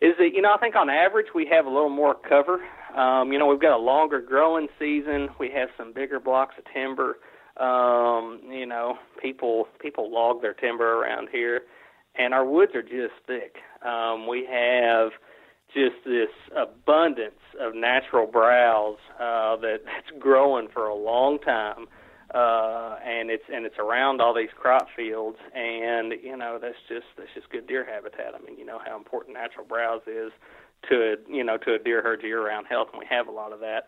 is 0.02 0.14
that 0.18 0.30
you 0.34 0.42
know 0.42 0.54
I 0.54 0.58
think 0.58 0.76
on 0.76 0.90
average 0.90 1.28
we 1.34 1.48
have 1.52 1.66
a 1.66 1.70
little 1.70 1.90
more 1.90 2.16
cover. 2.16 2.60
Um, 2.98 3.32
you 3.32 3.40
know 3.40 3.48
we've 3.48 3.62
got 3.62 3.76
a 3.76 3.82
longer 3.82 4.20
growing 4.20 4.68
season. 4.80 5.30
We 5.40 5.52
have 5.52 5.70
some 5.78 5.94
bigger 5.94 6.20
blocks 6.20 6.56
of 6.58 6.66
timber. 6.74 7.18
Um, 7.58 8.42
you 8.50 8.66
know 8.66 8.96
people 9.22 9.68
people 9.80 10.12
log 10.12 10.42
their 10.42 10.54
timber 10.54 11.02
around 11.02 11.30
here, 11.32 11.62
and 12.16 12.34
our 12.34 12.46
woods 12.46 12.74
are 12.76 12.82
just 12.82 13.14
thick. 13.28 13.58
Um, 13.86 14.28
we 14.28 14.48
have 14.52 15.12
just 15.74 16.04
this 16.06 16.30
abundance 16.56 17.40
of 17.60 17.76
natural 17.76 18.28
browse 18.28 18.98
uh, 19.16 19.56
that 19.58 19.80
that's 19.86 20.20
growing 20.20 20.68
for 20.74 20.88
a 20.88 20.96
long 20.96 21.40
time, 21.40 21.88
uh, 22.34 22.96
and 23.06 23.30
it's 23.30 23.44
and 23.54 23.66
it's 23.66 23.78
around 23.78 24.22
all 24.22 24.34
these 24.34 24.54
crop 24.56 24.88
fields, 24.96 25.38
and 25.54 26.14
you 26.24 26.38
know 26.38 26.60
that's 26.62 26.80
just 26.88 27.06
that's 27.18 27.30
just 27.34 27.50
good 27.50 27.68
deer 27.68 27.86
habitat. 27.86 28.34
I 28.36 28.40
mean, 28.46 28.58
you 28.58 28.66
know 28.66 28.80
how 28.84 28.98
important 28.98 29.36
natural 29.36 29.66
browse 29.66 30.02
is 30.08 30.32
to 30.90 30.96
a, 30.96 31.16
you 31.32 31.44
know 31.44 31.58
to 31.58 31.76
a 31.76 31.80
deer 31.80 32.02
herd's 32.02 32.24
year-round 32.24 32.68
health, 32.68 32.90
and 32.94 33.00
we 33.00 33.06
have 33.10 33.28
a 33.28 33.32
lot 33.32 33.52
of 33.52 33.60
that. 33.60 33.84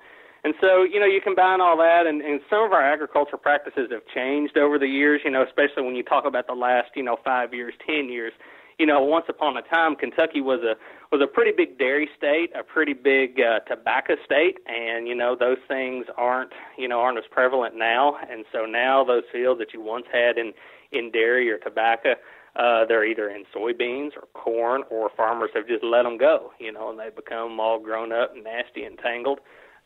And 0.46 0.54
so, 0.60 0.84
you 0.84 1.00
know, 1.00 1.06
you 1.06 1.22
combine 1.22 1.62
all 1.62 1.78
that, 1.78 2.04
and, 2.06 2.22
and 2.22 2.42
some 2.50 2.64
of 2.64 2.74
our 2.74 2.84
agricultural 2.84 3.40
practices 3.40 3.88
have 3.92 4.02
changed 4.14 4.58
over 4.58 4.78
the 4.78 4.88
years. 4.88 5.22
You 5.24 5.32
know, 5.32 5.44
especially 5.44 5.84
when 5.84 5.96
you 5.96 6.04
talk 6.04 6.26
about 6.26 6.48
the 6.48 6.54
last, 6.54 6.90
you 6.96 7.04
know, 7.04 7.18
five 7.24 7.54
years, 7.54 7.74
ten 7.88 8.10
years 8.10 8.34
you 8.80 8.86
know, 8.86 9.02
once 9.02 9.26
upon 9.30 9.58
a 9.58 9.62
time, 9.62 9.96
Kentucky 9.96 10.42
was 10.42 10.62
a 10.62 10.76
was 11.12 11.22
a 11.22 11.28
pretty 11.28 11.52
big 11.56 11.78
dairy 11.78 12.10
state, 12.18 12.50
a 12.56 12.64
pretty 12.64 12.94
big 12.94 13.40
uh, 13.40 13.60
tobacco 13.68 14.16
state, 14.26 14.58
and 14.66 15.08
you 15.08 15.16
know 15.16 15.36
those 15.40 15.60
things 15.68 16.06
aren't 16.18 16.52
you 16.78 16.88
know 16.88 17.00
aren't 17.00 17.18
as 17.18 17.26
prevalent 17.30 17.76
now, 17.76 18.18
and 18.30 18.46
so 18.52 18.66
now 18.66 19.04
those 19.04 19.24
fields 19.32 19.60
that 19.60 19.74
you 19.74 19.82
once 19.82 20.06
had 20.12 20.38
in 20.38 20.54
in 20.92 21.12
dairy 21.12 21.50
or 21.52 21.58
tobacco, 21.58 22.14
uh, 22.56 22.86
they're 22.86 23.06
either 23.06 23.30
in 23.30 23.44
soybeans 23.56 24.12
or 24.16 24.28
corn, 24.34 24.84
or 24.90 25.10
farmers 25.16 25.50
have 25.54 25.68
just 25.68 25.84
let 25.84 26.04
them 26.04 26.18
go, 26.18 26.52
you 26.60 26.72
know, 26.72 26.90
and 26.90 27.00
they 27.00 27.10
become 27.16 27.60
all 27.60 27.80
grown 27.80 28.12
up 28.12 28.34
and 28.34 28.44
nasty 28.44 28.84
and 28.84 28.98
tangled, 28.98 29.40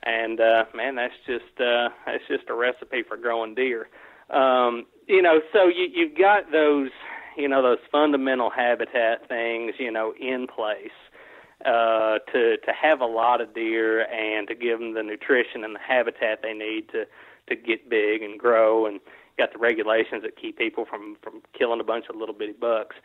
and 0.03 0.39
uh, 0.39 0.65
man, 0.73 0.95
that's 0.95 1.13
just 1.25 1.59
uh, 1.59 1.89
that's 2.05 2.23
just 2.29 2.49
a 2.49 2.53
recipe 2.53 3.03
for 3.03 3.17
growing 3.17 3.53
deer. 3.53 3.89
Um, 4.29 4.85
you 5.07 5.21
know, 5.21 5.39
so 5.53 5.67
you 5.67 5.87
you've 5.93 6.17
got 6.17 6.51
those 6.51 6.89
you 7.37 7.47
know 7.47 7.61
those 7.61 7.77
fundamental 7.91 8.49
habitat 8.49 9.27
things 9.27 9.75
you 9.77 9.91
know 9.91 10.13
in 10.19 10.47
place 10.47 10.91
uh, 11.65 12.19
to 12.31 12.57
to 12.57 12.71
have 12.73 13.01
a 13.01 13.05
lot 13.05 13.41
of 13.41 13.53
deer 13.53 14.05
and 14.11 14.47
to 14.47 14.55
give 14.55 14.79
them 14.79 14.93
the 14.93 15.03
nutrition 15.03 15.63
and 15.63 15.75
the 15.75 15.79
habitat 15.79 16.41
they 16.41 16.53
need 16.53 16.89
to 16.89 17.05
to 17.47 17.55
get 17.55 17.89
big 17.89 18.21
and 18.21 18.39
grow 18.39 18.85
and 18.85 18.99
got 19.37 19.53
the 19.53 19.59
regulations 19.59 20.23
that 20.23 20.35
keep 20.35 20.57
people 20.57 20.85
from 20.85 21.17
from 21.21 21.41
killing 21.57 21.79
a 21.79 21.83
bunch 21.83 22.05
of 22.09 22.15
little 22.15 22.35
bitty 22.35 22.53
bucks. 22.53 22.95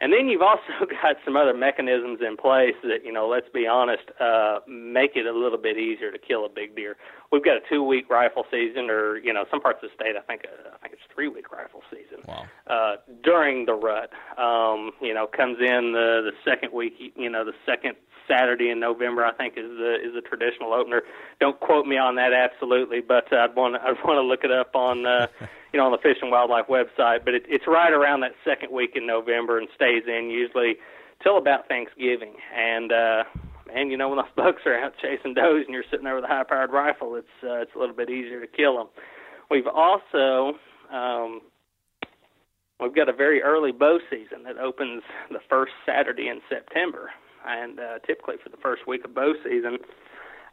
And 0.00 0.12
then 0.12 0.28
you've 0.28 0.42
also 0.42 0.62
got 1.02 1.16
some 1.24 1.36
other 1.36 1.54
mechanisms 1.54 2.20
in 2.26 2.36
place 2.36 2.74
that, 2.82 3.04
you 3.04 3.12
know, 3.12 3.28
let's 3.28 3.48
be 3.52 3.66
honest, 3.66 4.04
uh, 4.20 4.60
make 4.68 5.12
it 5.16 5.26
a 5.26 5.32
little 5.32 5.58
bit 5.58 5.78
easier 5.78 6.10
to 6.10 6.18
kill 6.18 6.44
a 6.44 6.48
big 6.48 6.76
deer. 6.76 6.96
We've 7.32 7.44
got 7.44 7.56
a 7.56 7.60
two-week 7.68 8.10
rifle 8.10 8.44
season, 8.50 8.90
or 8.90 9.16
you 9.18 9.32
know, 9.32 9.44
some 9.50 9.60
parts 9.60 9.80
of 9.82 9.90
the 9.90 9.94
state, 9.94 10.16
I 10.16 10.20
think, 10.20 10.42
uh, 10.46 10.70
I 10.74 10.78
think 10.78 10.94
it's 10.94 11.02
three-week 11.14 11.50
rifle 11.50 11.82
season. 11.90 12.22
Wow. 12.26 12.46
Uh, 12.66 12.96
during 13.22 13.66
the 13.66 13.74
rut, 13.74 14.10
um, 14.38 14.92
you 15.00 15.14
know, 15.14 15.26
comes 15.26 15.58
in 15.58 15.92
the 15.92 16.30
the 16.30 16.32
second 16.48 16.72
week, 16.72 16.94
you 17.16 17.28
know, 17.28 17.44
the 17.44 17.54
second 17.66 17.96
Saturday 18.28 18.70
in 18.70 18.80
November, 18.80 19.24
I 19.24 19.32
think 19.32 19.54
is 19.56 19.68
the 19.68 19.96
is 20.02 20.14
the 20.14 20.20
traditional 20.20 20.72
opener. 20.72 21.02
Don't 21.40 21.58
quote 21.60 21.86
me 21.86 21.96
on 21.96 22.16
that 22.16 22.32
absolutely, 22.32 23.00
but 23.00 23.32
uh, 23.32 23.36
I'd 23.36 23.56
want 23.56 23.76
I'd 23.82 24.02
want 24.04 24.16
to 24.16 24.22
look 24.22 24.44
it 24.44 24.50
up 24.50 24.74
on 24.74 25.06
uh, 25.06 25.26
you 25.72 25.78
know 25.78 25.86
on 25.86 25.92
the 25.92 25.98
Fish 25.98 26.18
and 26.22 26.30
Wildlife 26.30 26.66
website. 26.66 27.24
But 27.24 27.34
it, 27.34 27.44
it's 27.48 27.66
right 27.66 27.92
around 27.92 28.20
that 28.20 28.32
second 28.44 28.72
week 28.72 28.92
in 28.94 29.06
November 29.06 29.58
and 29.58 29.68
stays 29.74 30.04
in 30.06 30.30
usually 30.30 30.76
till 31.22 31.38
about 31.38 31.68
Thanksgiving. 31.68 32.34
And 32.54 32.92
uh, 32.92 33.24
man, 33.66 33.90
you 33.90 33.96
know 33.96 34.08
when 34.08 34.18
those 34.18 34.26
bucks 34.36 34.62
are 34.66 34.78
out 34.78 34.94
chasing 35.00 35.34
does 35.34 35.64
and 35.66 35.74
you're 35.74 35.84
sitting 35.90 36.04
there 36.04 36.14
with 36.14 36.24
a 36.24 36.28
high-powered 36.28 36.70
rifle, 36.70 37.16
it's 37.16 37.28
uh, 37.42 37.60
it's 37.60 37.74
a 37.74 37.78
little 37.78 37.96
bit 37.96 38.10
easier 38.10 38.40
to 38.40 38.46
kill 38.46 38.76
them. 38.76 38.88
We've 39.50 39.66
also 39.66 40.58
um, 40.92 41.42
we've 42.80 42.94
got 42.94 43.08
a 43.08 43.12
very 43.12 43.42
early 43.42 43.72
bow 43.72 43.98
season 44.10 44.44
that 44.44 44.58
opens 44.58 45.02
the 45.30 45.40
first 45.48 45.72
Saturday 45.86 46.28
in 46.28 46.40
September 46.48 47.10
and 47.46 47.78
uh, 47.78 47.98
typically 48.06 48.36
for 48.42 48.48
the 48.48 48.56
first 48.56 48.86
week 48.86 49.04
of 49.04 49.14
bow 49.14 49.34
season, 49.44 49.78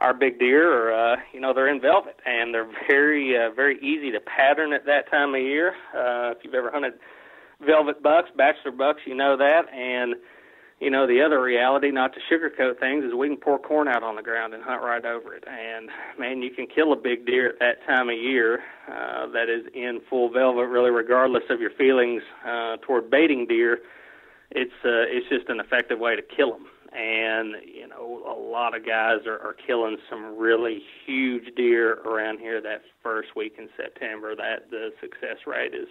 our 0.01 0.13
big 0.13 0.39
deer 0.39 0.89
are, 0.89 1.13
uh, 1.13 1.15
you 1.31 1.39
know, 1.39 1.53
they're 1.53 1.71
in 1.71 1.79
velvet, 1.79 2.19
and 2.25 2.53
they're 2.53 2.69
very, 2.89 3.37
uh, 3.37 3.51
very 3.51 3.77
easy 3.79 4.11
to 4.11 4.19
pattern 4.19 4.73
at 4.73 4.85
that 4.85 5.09
time 5.11 5.35
of 5.35 5.41
year. 5.41 5.73
Uh, 5.95 6.31
if 6.31 6.39
you've 6.43 6.55
ever 6.55 6.71
hunted 6.71 6.93
velvet 7.65 8.01
bucks, 8.01 8.29
bachelor 8.35 8.71
bucks, 8.71 9.01
you 9.05 9.15
know 9.15 9.37
that. 9.37 9.71
And 9.71 10.15
you 10.79 10.89
know, 10.89 11.05
the 11.05 11.21
other 11.21 11.39
reality, 11.39 11.91
not 11.91 12.11
to 12.13 12.19
sugarcoat 12.27 12.79
things, 12.79 13.05
is 13.05 13.13
we 13.13 13.27
can 13.27 13.37
pour 13.37 13.59
corn 13.59 13.87
out 13.87 14.01
on 14.01 14.15
the 14.15 14.23
ground 14.23 14.55
and 14.55 14.63
hunt 14.63 14.81
right 14.81 15.05
over 15.05 15.35
it. 15.35 15.43
And 15.47 15.89
man, 16.17 16.41
you 16.41 16.49
can 16.49 16.65
kill 16.65 16.91
a 16.91 16.95
big 16.95 17.27
deer 17.27 17.49
at 17.49 17.59
that 17.59 17.85
time 17.85 18.09
of 18.09 18.15
year 18.15 18.61
uh, 18.87 19.27
that 19.27 19.47
is 19.47 19.71
in 19.75 20.01
full 20.09 20.31
velvet, 20.31 20.65
really, 20.65 20.89
regardless 20.89 21.43
of 21.51 21.61
your 21.61 21.69
feelings 21.69 22.23
uh, 22.43 22.77
toward 22.81 23.11
baiting 23.11 23.45
deer. 23.45 23.77
It's 24.49 24.73
uh, 24.83 25.05
it's 25.07 25.29
just 25.29 25.49
an 25.49 25.59
effective 25.59 25.99
way 25.99 26.15
to 26.15 26.23
kill 26.23 26.53
them 26.53 26.65
and 26.93 27.55
you 27.65 27.87
know 27.87 28.21
a 28.27 28.37
lot 28.37 28.75
of 28.75 28.85
guys 28.85 29.25
are, 29.25 29.39
are 29.39 29.55
killing 29.65 29.97
some 30.09 30.37
really 30.37 30.81
huge 31.05 31.55
deer 31.55 31.99
around 32.01 32.39
here 32.39 32.61
that 32.61 32.81
first 33.01 33.35
week 33.35 33.55
in 33.57 33.69
September. 33.77 34.35
That 34.35 34.69
the 34.69 34.91
success 34.99 35.37
rate 35.47 35.73
is 35.73 35.87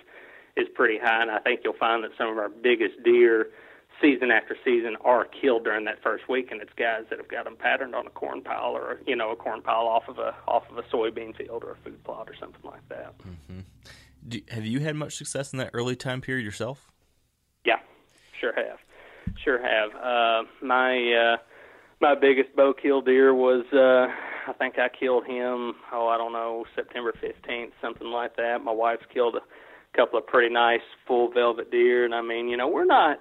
is 0.56 0.68
pretty 0.74 0.98
high, 1.02 1.22
and 1.22 1.30
I 1.30 1.38
think 1.38 1.60
you'll 1.64 1.72
find 1.74 2.04
that 2.04 2.10
some 2.18 2.28
of 2.28 2.38
our 2.38 2.48
biggest 2.48 3.02
deer 3.02 3.48
season 4.00 4.30
after 4.30 4.56
season 4.64 4.96
are 5.04 5.24
killed 5.24 5.64
during 5.64 5.84
that 5.84 6.02
first 6.02 6.28
week, 6.28 6.50
and 6.50 6.60
it's 6.60 6.72
guys 6.76 7.04
that 7.10 7.18
have 7.18 7.28
got 7.28 7.44
them 7.44 7.56
patterned 7.56 7.94
on 7.94 8.06
a 8.06 8.10
corn 8.10 8.42
pile 8.42 8.72
or 8.72 9.00
you 9.06 9.16
know 9.16 9.30
a 9.30 9.36
corn 9.36 9.62
pile 9.62 9.86
off 9.86 10.08
of 10.08 10.18
a 10.18 10.34
off 10.46 10.64
of 10.70 10.78
a 10.78 10.82
soybean 10.82 11.36
field 11.36 11.64
or 11.64 11.72
a 11.72 11.76
food 11.76 12.02
plot 12.04 12.28
or 12.28 12.34
something 12.38 12.62
like 12.64 12.86
that. 12.88 13.16
Mm-hmm. 13.18 13.60
Do, 14.28 14.40
have 14.50 14.66
you 14.66 14.80
had 14.80 14.96
much 14.96 15.16
success 15.16 15.52
in 15.52 15.58
that 15.58 15.70
early 15.72 15.96
time 15.96 16.20
period 16.20 16.44
yourself? 16.44 16.92
Yeah, 17.64 17.78
sure 18.38 18.52
have. 18.54 18.78
Sure 19.44 19.60
have. 19.60 19.90
Uh, 19.94 20.48
my 20.62 21.12
uh, 21.12 21.36
my 22.00 22.14
biggest 22.14 22.54
bow 22.56 22.72
kill 22.72 23.00
deer 23.00 23.34
was 23.34 23.64
uh, 23.72 24.06
I 24.50 24.52
think 24.54 24.78
I 24.78 24.88
killed 24.88 25.26
him. 25.26 25.74
Oh, 25.92 26.08
I 26.08 26.16
don't 26.16 26.32
know, 26.32 26.64
September 26.74 27.12
fifteenth, 27.20 27.72
something 27.80 28.08
like 28.08 28.36
that. 28.36 28.62
My 28.62 28.72
wife's 28.72 29.06
killed 29.12 29.36
a 29.36 29.96
couple 29.96 30.18
of 30.18 30.26
pretty 30.26 30.52
nice 30.52 30.80
full 31.06 31.30
velvet 31.32 31.70
deer, 31.70 32.04
and 32.04 32.14
I 32.14 32.22
mean, 32.22 32.48
you 32.48 32.56
know, 32.56 32.68
we're 32.68 32.84
not. 32.84 33.18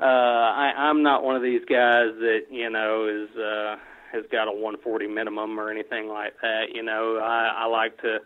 Uh, 0.00 0.04
I, 0.04 0.72
I'm 0.76 1.02
not 1.04 1.22
one 1.22 1.36
of 1.36 1.42
these 1.42 1.62
guys 1.68 2.08
that 2.18 2.40
you 2.50 2.68
know 2.68 3.06
is 3.06 3.36
uh, 3.38 3.76
has 4.12 4.24
got 4.30 4.48
a 4.48 4.52
140 4.52 5.06
minimum 5.06 5.58
or 5.58 5.70
anything 5.70 6.08
like 6.08 6.34
that. 6.42 6.66
You 6.74 6.82
know, 6.82 7.18
I, 7.22 7.64
I 7.64 7.66
like 7.66 8.00
to 8.02 8.18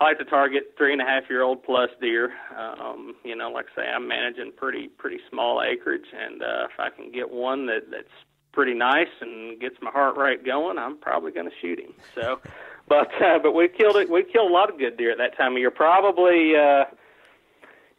I 0.00 0.04
like 0.04 0.18
to 0.18 0.24
target 0.24 0.74
three 0.78 0.92
and 0.92 1.02
a 1.02 1.04
half 1.04 1.24
year 1.28 1.42
old 1.42 1.62
plus 1.62 1.90
deer. 2.00 2.32
Um, 2.56 3.14
you 3.22 3.36
know, 3.36 3.50
like 3.50 3.66
I 3.76 3.82
say, 3.82 3.88
I'm 3.88 4.08
managing 4.08 4.52
pretty 4.56 4.88
pretty 4.88 5.18
small 5.28 5.62
acreage, 5.62 6.06
and 6.18 6.42
uh, 6.42 6.64
if 6.72 6.80
I 6.80 6.88
can 6.88 7.12
get 7.12 7.30
one 7.30 7.66
that 7.66 7.90
that's 7.90 8.08
pretty 8.52 8.72
nice 8.72 9.10
and 9.20 9.60
gets 9.60 9.76
my 9.82 9.90
heart 9.90 10.16
rate 10.16 10.44
going, 10.44 10.78
I'm 10.78 10.96
probably 10.96 11.32
going 11.32 11.50
to 11.50 11.56
shoot 11.60 11.78
him. 11.78 11.92
So, 12.14 12.40
but 12.88 13.10
uh, 13.22 13.40
but 13.42 13.52
we 13.52 13.68
killed 13.68 13.96
it. 13.96 14.10
We 14.10 14.24
killed 14.24 14.50
a 14.50 14.54
lot 14.54 14.70
of 14.70 14.78
good 14.78 14.96
deer 14.96 15.12
at 15.12 15.18
that 15.18 15.36
time 15.36 15.52
of 15.52 15.58
year. 15.58 15.70
Probably. 15.70 16.56
Uh, 16.56 16.84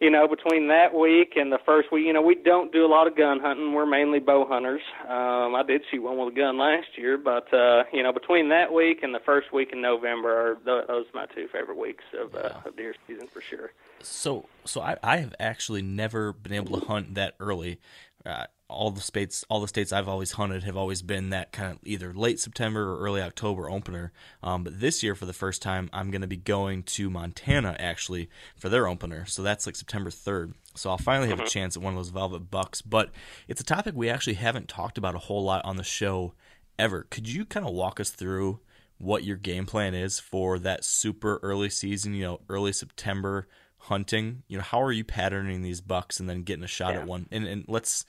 you 0.02 0.10
know, 0.10 0.28
between 0.28 0.68
that 0.70 0.96
week 0.96 1.34
and 1.36 1.52
the 1.52 1.60
first 1.64 1.92
week, 1.92 2.08
you 2.08 2.12
know, 2.12 2.24
we 2.24 2.34
don't 2.34 2.74
do 2.74 2.84
a 2.84 2.90
lot 2.90 3.06
of 3.06 3.16
gun 3.16 3.40
hunting. 3.40 3.74
We're 3.74 3.86
mainly 3.86 4.20
bow 4.20 4.48
hunters. 4.50 4.82
Um, 5.04 5.54
I 5.56 5.64
did 5.66 5.84
shoot 5.92 6.02
one 6.02 6.18
with 6.18 6.34
a 6.34 6.36
gun 6.36 6.58
last 6.58 6.88
year, 6.98 7.20
but 7.20 7.54
uh, 7.54 7.84
you 7.94 8.02
know, 8.02 8.12
between 8.12 8.50
that 8.50 8.74
week 8.74 9.04
and 9.04 9.14
the 9.14 9.20
first 9.20 9.54
week 9.54 9.70
in 9.72 9.82
November, 9.82 10.30
are 10.32 10.56
th- 10.56 10.88
those 10.88 11.06
are 11.06 11.14
my 11.14 11.26
two 11.28 11.48
favorite 11.48 11.78
weeks 11.78 12.04
of, 12.20 12.34
uh, 12.34 12.50
of 12.66 12.76
deer 12.76 12.96
season 13.08 13.28
for 13.28 13.42
sure. 13.42 13.72
So, 14.02 14.48
so 14.66 14.82
I, 14.82 14.98
I 15.04 15.18
have 15.18 15.36
actually 15.40 15.84
never 15.84 16.34
been 16.34 16.54
able 16.54 16.80
to 16.80 16.86
hunt 16.88 17.14
that 17.14 17.36
early. 17.40 17.80
Uh, 18.26 18.48
all 18.72 18.92
the 18.92 19.02
states 19.02 19.46
all 19.50 19.60
the 19.60 19.68
states 19.68 19.92
I've 19.92 20.08
always 20.08 20.34
hunted 20.34 20.64
have 20.64 20.78
always 20.78 21.02
been 21.02 21.30
that 21.30 21.52
kind 21.52 21.72
of 21.72 21.80
either 21.84 22.14
late 22.14 22.40
September 22.40 22.94
or 22.94 23.00
early 23.00 23.22
October 23.22 23.70
opener. 23.70 24.12
Um, 24.42 24.64
but 24.64 24.80
this 24.80 25.04
year, 25.04 25.16
for 25.16 25.26
the 25.26 25.34
first 25.34 25.62
time, 25.62 25.90
I'm 25.94 26.12
going 26.12 26.22
to 26.22 26.28
be 26.28 26.38
going 26.38 26.84
to 26.84 27.10
Montana 27.10 27.76
actually 27.80 28.30
for 28.56 28.70
their 28.70 28.88
opener. 28.88 29.26
So 29.26 29.44
that's 29.44 29.66
like 29.66 29.76
September 29.76 30.10
3rd. 30.10 30.54
So 30.76 30.90
I'll 30.90 30.98
finally 30.98 31.30
have 31.30 31.40
a 31.40 31.44
mm-hmm. 31.44 31.50
chance 31.50 31.76
at 31.76 31.84
one 31.84 31.94
of 31.94 32.00
those 32.00 32.10
velvet 32.10 32.50
bucks. 32.50 32.82
But 32.82 33.12
it's 33.48 33.62
a 33.62 33.66
topic 33.66 33.94
we 33.96 34.10
actually 34.10 34.36
haven't 34.36 34.68
talked 34.68 34.98
about 34.98 35.16
a 35.16 35.20
whole 35.20 35.44
lot 35.44 35.64
on 35.66 35.78
the 35.78 35.84
show 35.84 36.34
ever. 36.80 37.08
Could 37.10 37.28
you 37.28 37.46
kind 37.46 37.66
of 37.66 37.74
walk 37.74 38.00
us 38.00 38.10
through 38.10 38.60
what 38.98 39.24
your 39.24 39.38
game 39.38 39.66
plan 39.66 39.94
is 39.94 40.20
for 40.20 40.60
that 40.60 40.86
super 40.86 41.40
early 41.44 41.70
season? 41.70 42.14
You 42.14 42.24
know, 42.24 42.42
early 42.50 42.74
September 42.74 43.48
hunting. 43.78 44.44
You 44.48 44.58
know, 44.58 44.64
how 44.64 44.82
are 44.82 44.92
you 44.92 45.04
patterning 45.04 45.62
these 45.62 45.82
bucks 45.82 46.20
and 46.20 46.30
then 46.30 46.44
getting 46.44 46.64
a 46.64 46.68
shot 46.68 46.94
yeah. 46.94 47.02
at 47.02 47.08
one? 47.08 47.28
And 47.32 47.46
and 47.46 47.66
let's 47.68 48.06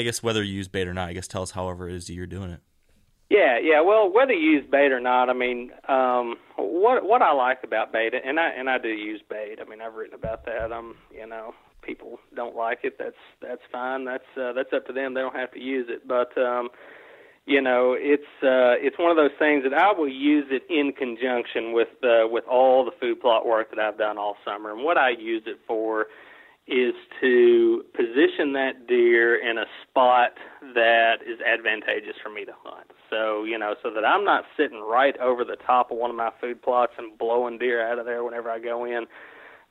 I 0.00 0.02
guess 0.02 0.22
whether 0.22 0.42
you 0.42 0.54
use 0.54 0.68
bait 0.68 0.88
or 0.88 0.94
not, 0.94 1.08
I 1.08 1.12
guess 1.12 1.28
tell 1.28 1.42
us 1.42 1.50
however 1.50 1.88
it 1.88 1.94
is 1.94 2.08
you're 2.08 2.26
doing 2.26 2.50
it. 2.50 2.60
Yeah, 3.28 3.58
yeah. 3.62 3.80
Well, 3.80 4.12
whether 4.12 4.32
you 4.32 4.50
use 4.50 4.64
bait 4.68 4.90
or 4.90 4.98
not, 4.98 5.30
I 5.30 5.34
mean, 5.34 5.70
um, 5.88 6.34
what 6.56 7.04
what 7.04 7.22
I 7.22 7.32
like 7.32 7.58
about 7.62 7.92
bait, 7.92 8.12
and 8.12 8.40
I 8.40 8.48
and 8.48 8.68
I 8.68 8.78
do 8.78 8.88
use 8.88 9.22
bait. 9.28 9.58
I 9.64 9.68
mean, 9.68 9.80
I've 9.80 9.94
written 9.94 10.14
about 10.14 10.46
that. 10.46 10.72
Um, 10.72 10.96
you 11.14 11.26
know, 11.28 11.54
people 11.82 12.18
don't 12.34 12.56
like 12.56 12.80
it. 12.82 12.98
That's 12.98 13.22
that's 13.40 13.62
fine. 13.70 14.04
That's 14.04 14.24
uh, 14.36 14.52
that's 14.52 14.72
up 14.72 14.86
to 14.86 14.92
them. 14.92 15.14
They 15.14 15.20
don't 15.20 15.36
have 15.36 15.52
to 15.52 15.60
use 15.60 15.86
it. 15.88 16.08
But 16.08 16.36
um, 16.36 16.70
you 17.46 17.60
know, 17.60 17.94
it's 17.96 18.24
uh, 18.42 18.74
it's 18.84 18.98
one 18.98 19.12
of 19.12 19.16
those 19.16 19.36
things 19.38 19.62
that 19.62 19.74
I 19.74 19.92
will 19.96 20.08
use 20.08 20.46
it 20.50 20.62
in 20.68 20.92
conjunction 20.92 21.72
with 21.72 21.88
uh, 22.02 22.26
with 22.26 22.44
all 22.50 22.84
the 22.84 22.92
food 23.00 23.20
plot 23.20 23.46
work 23.46 23.70
that 23.70 23.78
I've 23.78 23.98
done 23.98 24.18
all 24.18 24.36
summer. 24.44 24.72
And 24.72 24.82
what 24.82 24.98
I 24.98 25.10
use 25.10 25.44
it 25.46 25.60
for 25.68 26.06
is 26.66 26.94
to 27.20 27.84
position 27.94 28.52
that 28.52 28.86
deer 28.86 29.34
in 29.36 29.58
a 29.58 29.64
spot 29.82 30.32
that 30.74 31.16
is 31.26 31.40
advantageous 31.40 32.14
for 32.22 32.30
me 32.30 32.44
to 32.44 32.52
hunt. 32.62 32.92
So, 33.08 33.44
you 33.44 33.58
know, 33.58 33.74
so 33.82 33.90
that 33.92 34.04
I'm 34.04 34.24
not 34.24 34.44
sitting 34.56 34.80
right 34.80 35.16
over 35.18 35.44
the 35.44 35.56
top 35.66 35.90
of 35.90 35.98
one 35.98 36.10
of 36.10 36.16
my 36.16 36.30
food 36.40 36.62
plots 36.62 36.92
and 36.96 37.18
blowing 37.18 37.58
deer 37.58 37.84
out 37.84 37.98
of 37.98 38.06
there 38.06 38.22
whenever 38.22 38.50
I 38.50 38.60
go 38.60 38.84
in. 38.84 39.06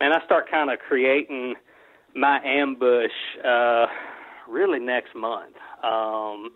And 0.01 0.13
I 0.13 0.23
start 0.25 0.49
kind 0.51 0.69
of 0.69 0.79
creating 0.79 1.55
my 2.15 2.39
ambush 2.43 3.11
uh 3.45 3.85
really 4.47 4.79
next 4.79 5.15
month. 5.15 5.55
Um 5.83 6.49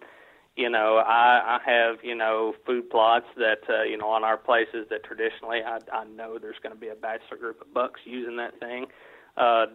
you 0.56 0.70
know, 0.70 0.98
I, 0.98 1.58
I 1.58 1.60
have, 1.66 1.96
you 2.04 2.16
know, 2.16 2.54
food 2.64 2.88
plots 2.92 3.26
that, 3.38 3.62
uh, 3.68 3.84
you 3.84 3.98
know, 3.98 4.08
on 4.10 4.24
our 4.24 4.38
places 4.38 4.86
that 4.92 5.04
traditionally 5.04 5.62
I, 5.66 5.80
I 5.92 6.06
know 6.06 6.38
there's 6.40 6.60
going 6.62 6.76
to 6.76 6.80
be 6.80 6.90
a 6.90 6.96
bachelor 6.96 7.38
group 7.38 7.60
of 7.62 7.74
bucks 7.74 8.02
using 8.06 8.38
that 8.38 8.60
thing 8.60 8.86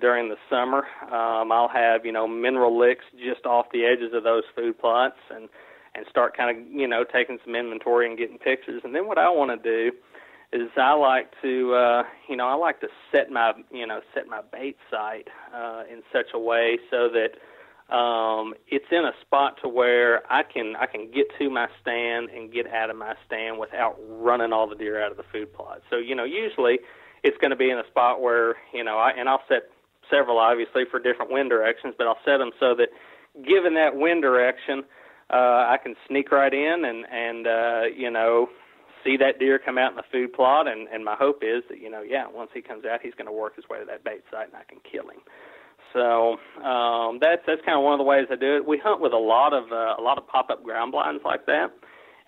during 0.01 0.29
the 0.29 0.37
summer. 0.49 0.87
Um, 1.11 1.51
I'll 1.53 1.69
have, 1.69 2.05
you 2.07 2.13
know, 2.13 2.27
mineral 2.27 2.79
licks 2.79 3.05
just 3.19 3.47
off 3.47 3.67
the 3.73 3.85
edges 3.85 4.13
of 4.15 4.23
those 4.25 4.45
food 4.55 4.79
plots 4.79 5.19
and, 5.31 5.49
and 5.95 6.07
start 6.09 6.37
kind 6.37 6.57
of, 6.57 6.73
you 6.73 6.87
know, 6.87 7.05
taking 7.05 7.39
some 7.45 7.55
inventory 7.55 8.09
and 8.09 8.17
getting 8.19 8.39
pictures. 8.39 8.83
And 8.85 8.95
then 8.95 9.07
what 9.07 9.19
I 9.19 9.29
want 9.29 9.51
to 9.51 9.91
do 9.91 9.97
is 10.53 10.71
I 10.77 10.95
like 10.95 11.33
to, 11.43 11.75
uh, 11.75 12.03
you 12.29 12.37
know, 12.37 12.47
I 12.47 12.55
like 12.55 12.81
to 12.81 12.89
set 13.13 13.31
my, 13.31 13.53
you 13.71 13.87
know, 13.87 14.01
set 14.15 14.27
my 14.27 14.41
bait 14.53 14.77
site 14.91 15.29
uh, 15.55 15.83
in 15.91 16.03
such 16.13 16.27
a 16.35 16.39
way 16.39 16.79
so 16.91 17.09
that, 17.09 17.39
um, 17.95 18.53
it's 18.67 18.85
in 18.91 19.05
a 19.07 19.13
spot 19.23 19.57
to 19.63 19.69
where 19.69 20.31
I 20.31 20.43
can 20.43 20.77
I 20.77 20.85
can 20.85 21.11
get 21.11 21.27
to 21.39 21.49
my 21.49 21.69
stand 21.81 22.29
and 22.29 22.53
get 22.53 22.67
out 22.67 22.91
of 22.91 22.97
my 22.97 23.15
stand 23.25 23.59
without 23.59 23.97
running 24.11 24.53
all 24.53 24.69
the 24.69 24.75
deer 24.75 25.03
out 25.03 25.11
of 25.11 25.17
the 25.17 25.23
food 25.33 25.55
plot. 25.55 25.81
So 25.89 25.97
you 25.97 26.15
know, 26.15 26.25
usually 26.25 26.81
it's 27.29 27.39
going 27.39 27.51
to 27.51 27.57
be 27.57 27.71
in 27.71 27.79
a 27.79 27.87
spot 27.89 28.21
where 28.21 28.57
you 28.73 28.83
know, 28.83 28.99
I, 28.99 29.11
and 29.11 29.29
I'll 29.29 29.45
set 29.49 29.71
several 30.11 30.39
obviously 30.39 30.85
for 30.91 30.99
different 30.99 31.31
wind 31.31 31.51
directions, 31.51 31.95
but 31.97 32.07
I'll 32.07 32.23
set 32.25 32.39
them 32.39 32.51
so 32.59 32.75
that 32.77 32.89
given 33.47 33.75
that 33.75 33.95
wind 33.95 34.23
direction, 34.23 34.85
uh, 35.31 35.69
I 35.69 35.77
can 35.83 35.95
sneak 36.09 36.33
right 36.33 36.53
in 36.53 36.85
and 36.85 37.05
and 37.13 37.47
uh, 37.47 37.83
you 37.95 38.11
know 38.11 38.49
see 39.05 39.17
that 39.17 39.39
deer 39.39 39.59
come 39.59 39.79
out 39.79 39.91
in 39.91 39.97
the 39.97 40.09
food 40.11 40.33
plot, 40.33 40.67
and 40.67 40.89
and 40.89 41.05
my 41.05 41.15
hope 41.15 41.43
is 41.43 41.63
that 41.69 41.81
you 41.81 41.91
know, 41.91 42.03
yeah, 42.03 42.27
once 42.33 42.51
he 42.55 42.63
comes 42.63 42.85
out, 42.85 43.01
he's 43.03 43.15
going 43.15 43.27
to 43.27 43.33
work 43.33 43.57
his 43.57 43.69
way 43.69 43.79
to 43.79 43.85
that 43.87 44.05
bait 44.05 44.23
site, 44.31 44.49
and 44.49 44.57
I 44.57 44.65
can 44.65 44.79
kill 44.91 45.09
him. 45.09 45.21
So 45.93 46.37
um, 46.63 47.19
that's 47.21 47.43
that's 47.47 47.63
kind 47.65 47.79
of 47.79 47.85
one 47.85 47.95
of 47.95 47.99
the 47.99 48.05
ways 48.05 48.27
I 48.31 48.37
do 48.37 48.57
it. 48.57 48.67
We 48.67 48.79
hunt 48.79 49.01
with 49.01 49.13
a 49.13 49.19
lot 49.19 49.53
of 49.53 49.73
uh, 49.73 49.97
a 49.99 50.03
lot 50.03 50.19
of 50.19 50.27
pop 50.27 50.51
up 50.51 50.63
ground 50.63 50.93
blinds 50.93 51.23
like 51.25 51.47
that. 51.47 51.69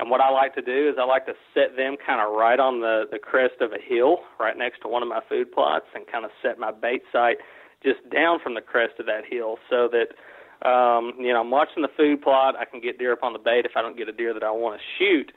And 0.00 0.08
what 0.08 0.22
I 0.22 0.30
like 0.30 0.54
to 0.54 0.62
do 0.62 0.88
is 0.88 0.96
I 0.98 1.04
like 1.04 1.26
to 1.26 1.34
set 1.52 1.76
them 1.76 1.96
kind 2.00 2.24
of 2.24 2.32
right 2.32 2.58
on 2.58 2.80
the 2.80 3.04
the 3.12 3.18
crest 3.18 3.60
of 3.60 3.72
a 3.72 3.78
hill, 3.78 4.20
right 4.40 4.56
next 4.56 4.80
to 4.80 4.88
one 4.88 5.02
of 5.02 5.08
my 5.10 5.20
food 5.28 5.52
plots, 5.52 5.84
and 5.94 6.06
kind 6.10 6.24
of 6.24 6.30
set 6.40 6.58
my 6.58 6.72
bait 6.72 7.02
site 7.12 7.36
just 7.84 8.00
down 8.10 8.40
from 8.42 8.54
the 8.54 8.62
crest 8.62 8.94
of 8.98 9.04
that 9.06 9.28
hill, 9.28 9.58
so 9.68 9.88
that 9.92 10.16
um, 10.66 11.12
you 11.20 11.32
know 11.34 11.40
I'm 11.40 11.50
watching 11.50 11.82
the 11.82 11.92
food 11.98 12.22
plot. 12.22 12.54
I 12.58 12.64
can 12.64 12.80
get 12.80 12.98
deer 12.98 13.12
up 13.12 13.22
on 13.22 13.34
the 13.34 13.38
bait 13.38 13.66
if 13.66 13.72
I 13.76 13.82
don't 13.82 13.96
get 13.96 14.08
a 14.08 14.12
deer 14.12 14.32
that 14.32 14.42
I 14.42 14.50
want 14.50 14.80
to 14.80 14.84
shoot. 14.98 15.32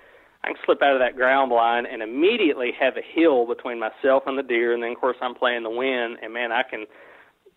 I 0.46 0.48
can 0.48 0.58
slip 0.66 0.82
out 0.82 0.94
of 0.96 1.00
that 1.00 1.18
ground 1.18 1.50
blind 1.50 1.88
and 1.88 2.02
immediately 2.02 2.72
have 2.80 2.96
a 2.96 3.04
hill 3.04 3.46
between 3.46 3.80
myself 3.80 4.24
and 4.28 4.38
the 4.38 4.44
deer, 4.44 4.74
and 4.74 4.82
then 4.82 4.92
of 4.92 4.98
course 4.98 5.18
I'm 5.22 5.36
playing 5.36 5.64
the 5.64 5.76
wind, 5.76 6.20
and 6.24 6.34
man, 6.34 6.54
I 6.54 6.64
can 6.64 6.86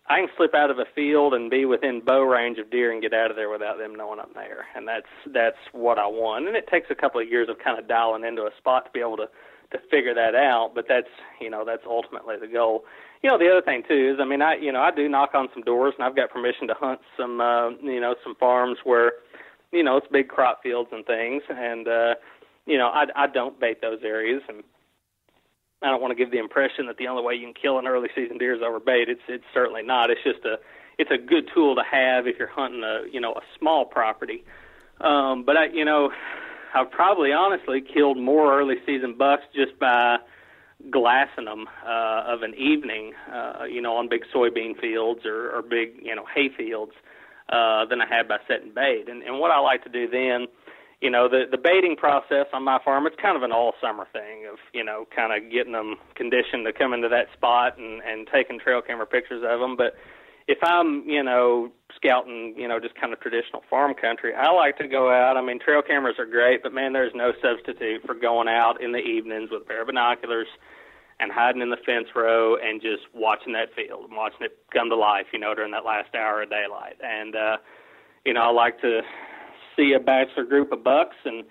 I 0.09 0.19
can 0.19 0.29
slip 0.37 0.55
out 0.55 0.71
of 0.71 0.79
a 0.79 0.85
field 0.95 1.33
and 1.33 1.49
be 1.49 1.65
within 1.65 2.01
bow 2.01 2.21
range 2.21 2.59
of 2.59 2.71
deer 2.71 2.91
and 2.91 3.01
get 3.01 3.13
out 3.13 3.29
of 3.29 3.35
there 3.35 3.49
without 3.49 3.77
them 3.77 3.93
knowing 3.93 4.19
I'm 4.19 4.33
there, 4.33 4.65
and 4.75 4.87
that's 4.87 5.07
that's 5.33 5.57
what 5.73 5.99
I 5.99 6.07
want. 6.07 6.47
And 6.47 6.55
it 6.55 6.67
takes 6.67 6.87
a 6.89 6.95
couple 6.95 7.19
of 7.19 7.27
years 7.27 7.49
of 7.49 7.59
kind 7.59 7.77
of 7.77 7.87
dialing 7.87 8.23
into 8.23 8.43
a 8.43 8.51
spot 8.57 8.85
to 8.85 8.91
be 8.91 9.01
able 9.01 9.17
to 9.17 9.27
to 9.71 9.79
figure 9.91 10.13
that 10.13 10.33
out. 10.33 10.71
But 10.73 10.85
that's 10.87 11.09
you 11.41 11.49
know 11.49 11.65
that's 11.65 11.83
ultimately 11.85 12.35
the 12.39 12.47
goal. 12.47 12.85
You 13.21 13.29
know 13.29 13.37
the 13.37 13.49
other 13.49 13.61
thing 13.61 13.83
too 13.87 14.13
is 14.13 14.19
I 14.21 14.25
mean 14.25 14.41
I 14.41 14.55
you 14.55 14.71
know 14.71 14.81
I 14.81 14.91
do 14.91 15.09
knock 15.09 15.31
on 15.33 15.49
some 15.53 15.63
doors 15.63 15.93
and 15.97 16.05
I've 16.05 16.15
got 16.15 16.29
permission 16.29 16.67
to 16.67 16.73
hunt 16.73 17.01
some 17.17 17.41
uh, 17.41 17.71
you 17.81 17.99
know 17.99 18.15
some 18.23 18.35
farms 18.35 18.77
where 18.85 19.13
you 19.73 19.83
know 19.83 19.97
it's 19.97 20.07
big 20.09 20.29
crop 20.29 20.63
fields 20.63 20.89
and 20.93 21.05
things 21.05 21.43
and 21.49 21.87
uh, 21.87 22.15
you 22.65 22.77
know 22.77 22.87
I 22.87 23.05
I 23.15 23.27
don't 23.27 23.59
bait 23.59 23.81
those 23.81 23.99
areas 24.03 24.41
and 24.47 24.63
I 25.81 25.89
don't 25.89 26.01
want 26.01 26.11
to 26.11 26.15
give 26.15 26.31
the 26.31 26.39
impression 26.39 26.87
that 26.87 26.97
the 26.97 27.07
only 27.07 27.23
way 27.23 27.35
you 27.35 27.45
can 27.45 27.53
kill 27.53 27.77
an 27.77 27.87
early 27.87 28.09
season 28.15 28.37
deer 28.37 28.55
is 28.55 28.61
over 28.61 28.79
bait. 28.79 29.09
It's 29.09 29.21
it's 29.27 29.45
certainly 29.53 29.83
not. 29.83 30.09
It's 30.09 30.23
just 30.23 30.43
a 30.45 30.59
it's 30.97 31.11
a 31.11 31.17
good 31.17 31.49
tool 31.53 31.75
to 31.75 31.83
have 31.83 32.27
if 32.27 32.37
you're 32.39 32.47
hunting 32.47 32.83
a 32.83 33.03
you 33.11 33.21
know 33.21 33.33
a 33.33 33.41
small 33.59 33.85
property. 33.85 34.43
Um, 34.99 35.43
but 35.43 35.55
I 35.55 35.65
you 35.67 35.85
know 35.85 36.11
I've 36.73 36.89
probably 36.89 37.31
honestly 37.31 37.81
killed 37.81 38.17
more 38.17 38.59
early 38.59 38.75
season 38.85 39.15
bucks 39.17 39.43
just 39.53 39.77
by 39.79 40.17
glassing 40.91 41.45
them 41.45 41.67
uh, 41.85 42.23
of 42.27 42.43
an 42.43 42.53
evening, 42.55 43.13
uh, 43.33 43.63
you 43.69 43.81
know, 43.81 43.95
on 43.97 44.07
big 44.07 44.23
soybean 44.33 44.79
fields 44.79 45.25
or, 45.25 45.51
or 45.51 45.61
big 45.61 45.93
you 46.01 46.15
know 46.15 46.25
hay 46.33 46.49
fields 46.49 46.93
uh, 47.49 47.85
than 47.85 48.01
I 48.01 48.07
had 48.07 48.27
by 48.27 48.37
setting 48.47 48.71
bait. 48.73 49.05
And 49.07 49.21
and 49.21 49.39
what 49.39 49.51
I 49.51 49.59
like 49.59 49.83
to 49.83 49.89
do 49.89 50.07
then 50.09 50.47
you 51.01 51.11
know 51.11 51.29
the 51.29 51.45
the 51.49 51.57
baiting 51.57 51.95
process 51.95 52.47
on 52.53 52.63
my 52.63 52.79
farm 52.83 53.05
it's 53.05 53.15
kind 53.21 53.37
of 53.37 53.43
an 53.43 53.51
all 53.51 53.73
summer 53.81 54.07
thing 54.11 54.47
of 54.51 54.57
you 54.73 54.83
know 54.83 55.05
kind 55.15 55.31
of 55.31 55.51
getting 55.51 55.73
them 55.73 55.95
conditioned 56.15 56.65
to 56.65 56.73
come 56.73 56.93
into 56.93 57.09
that 57.09 57.27
spot 57.33 57.77
and 57.77 58.01
and 58.01 58.27
taking 58.33 58.59
trail 58.59 58.81
camera 58.81 59.05
pictures 59.05 59.43
of 59.47 59.59
them 59.59 59.75
but 59.75 59.95
if 60.47 60.57
i'm 60.63 61.07
you 61.07 61.23
know 61.23 61.69
scouting 61.95 62.53
you 62.57 62.67
know 62.67 62.79
just 62.79 62.95
kind 62.95 63.13
of 63.13 63.19
traditional 63.19 63.61
farm 63.69 63.93
country 63.93 64.33
i 64.33 64.51
like 64.51 64.77
to 64.77 64.87
go 64.87 65.11
out. 65.11 65.37
I 65.37 65.41
mean 65.41 65.59
trail 65.59 65.81
cameras 65.81 66.15
are 66.17 66.25
great 66.25 66.63
but 66.63 66.73
man 66.73 66.93
there's 66.93 67.13
no 67.15 67.31
substitute 67.41 68.01
for 68.05 68.15
going 68.15 68.47
out 68.47 68.81
in 68.81 68.91
the 68.91 68.99
evenings 68.99 69.49
with 69.51 69.63
a 69.63 69.65
pair 69.65 69.81
of 69.81 69.87
binoculars 69.87 70.47
and 71.19 71.31
hiding 71.31 71.61
in 71.61 71.71
the 71.71 71.81
fence 71.85 72.07
row 72.15 72.57
and 72.57 72.81
just 72.81 73.01
watching 73.13 73.53
that 73.53 73.73
field 73.75 74.05
and 74.09 74.15
watching 74.15 74.41
it 74.41 74.57
come 74.73 74.89
to 74.89 74.95
life 74.95 75.27
you 75.31 75.39
know 75.39 75.53
during 75.53 75.71
that 75.71 75.85
last 75.85 76.13
hour 76.15 76.41
of 76.41 76.49
daylight. 76.49 76.97
And 77.03 77.35
uh 77.35 77.57
you 78.25 78.33
know 78.33 78.41
i 78.41 78.51
like 78.51 78.81
to 78.81 79.01
see 79.77 79.93
a 79.93 79.99
bachelor 79.99 80.43
group 80.43 80.71
of 80.71 80.83
bucks, 80.83 81.15
and 81.23 81.43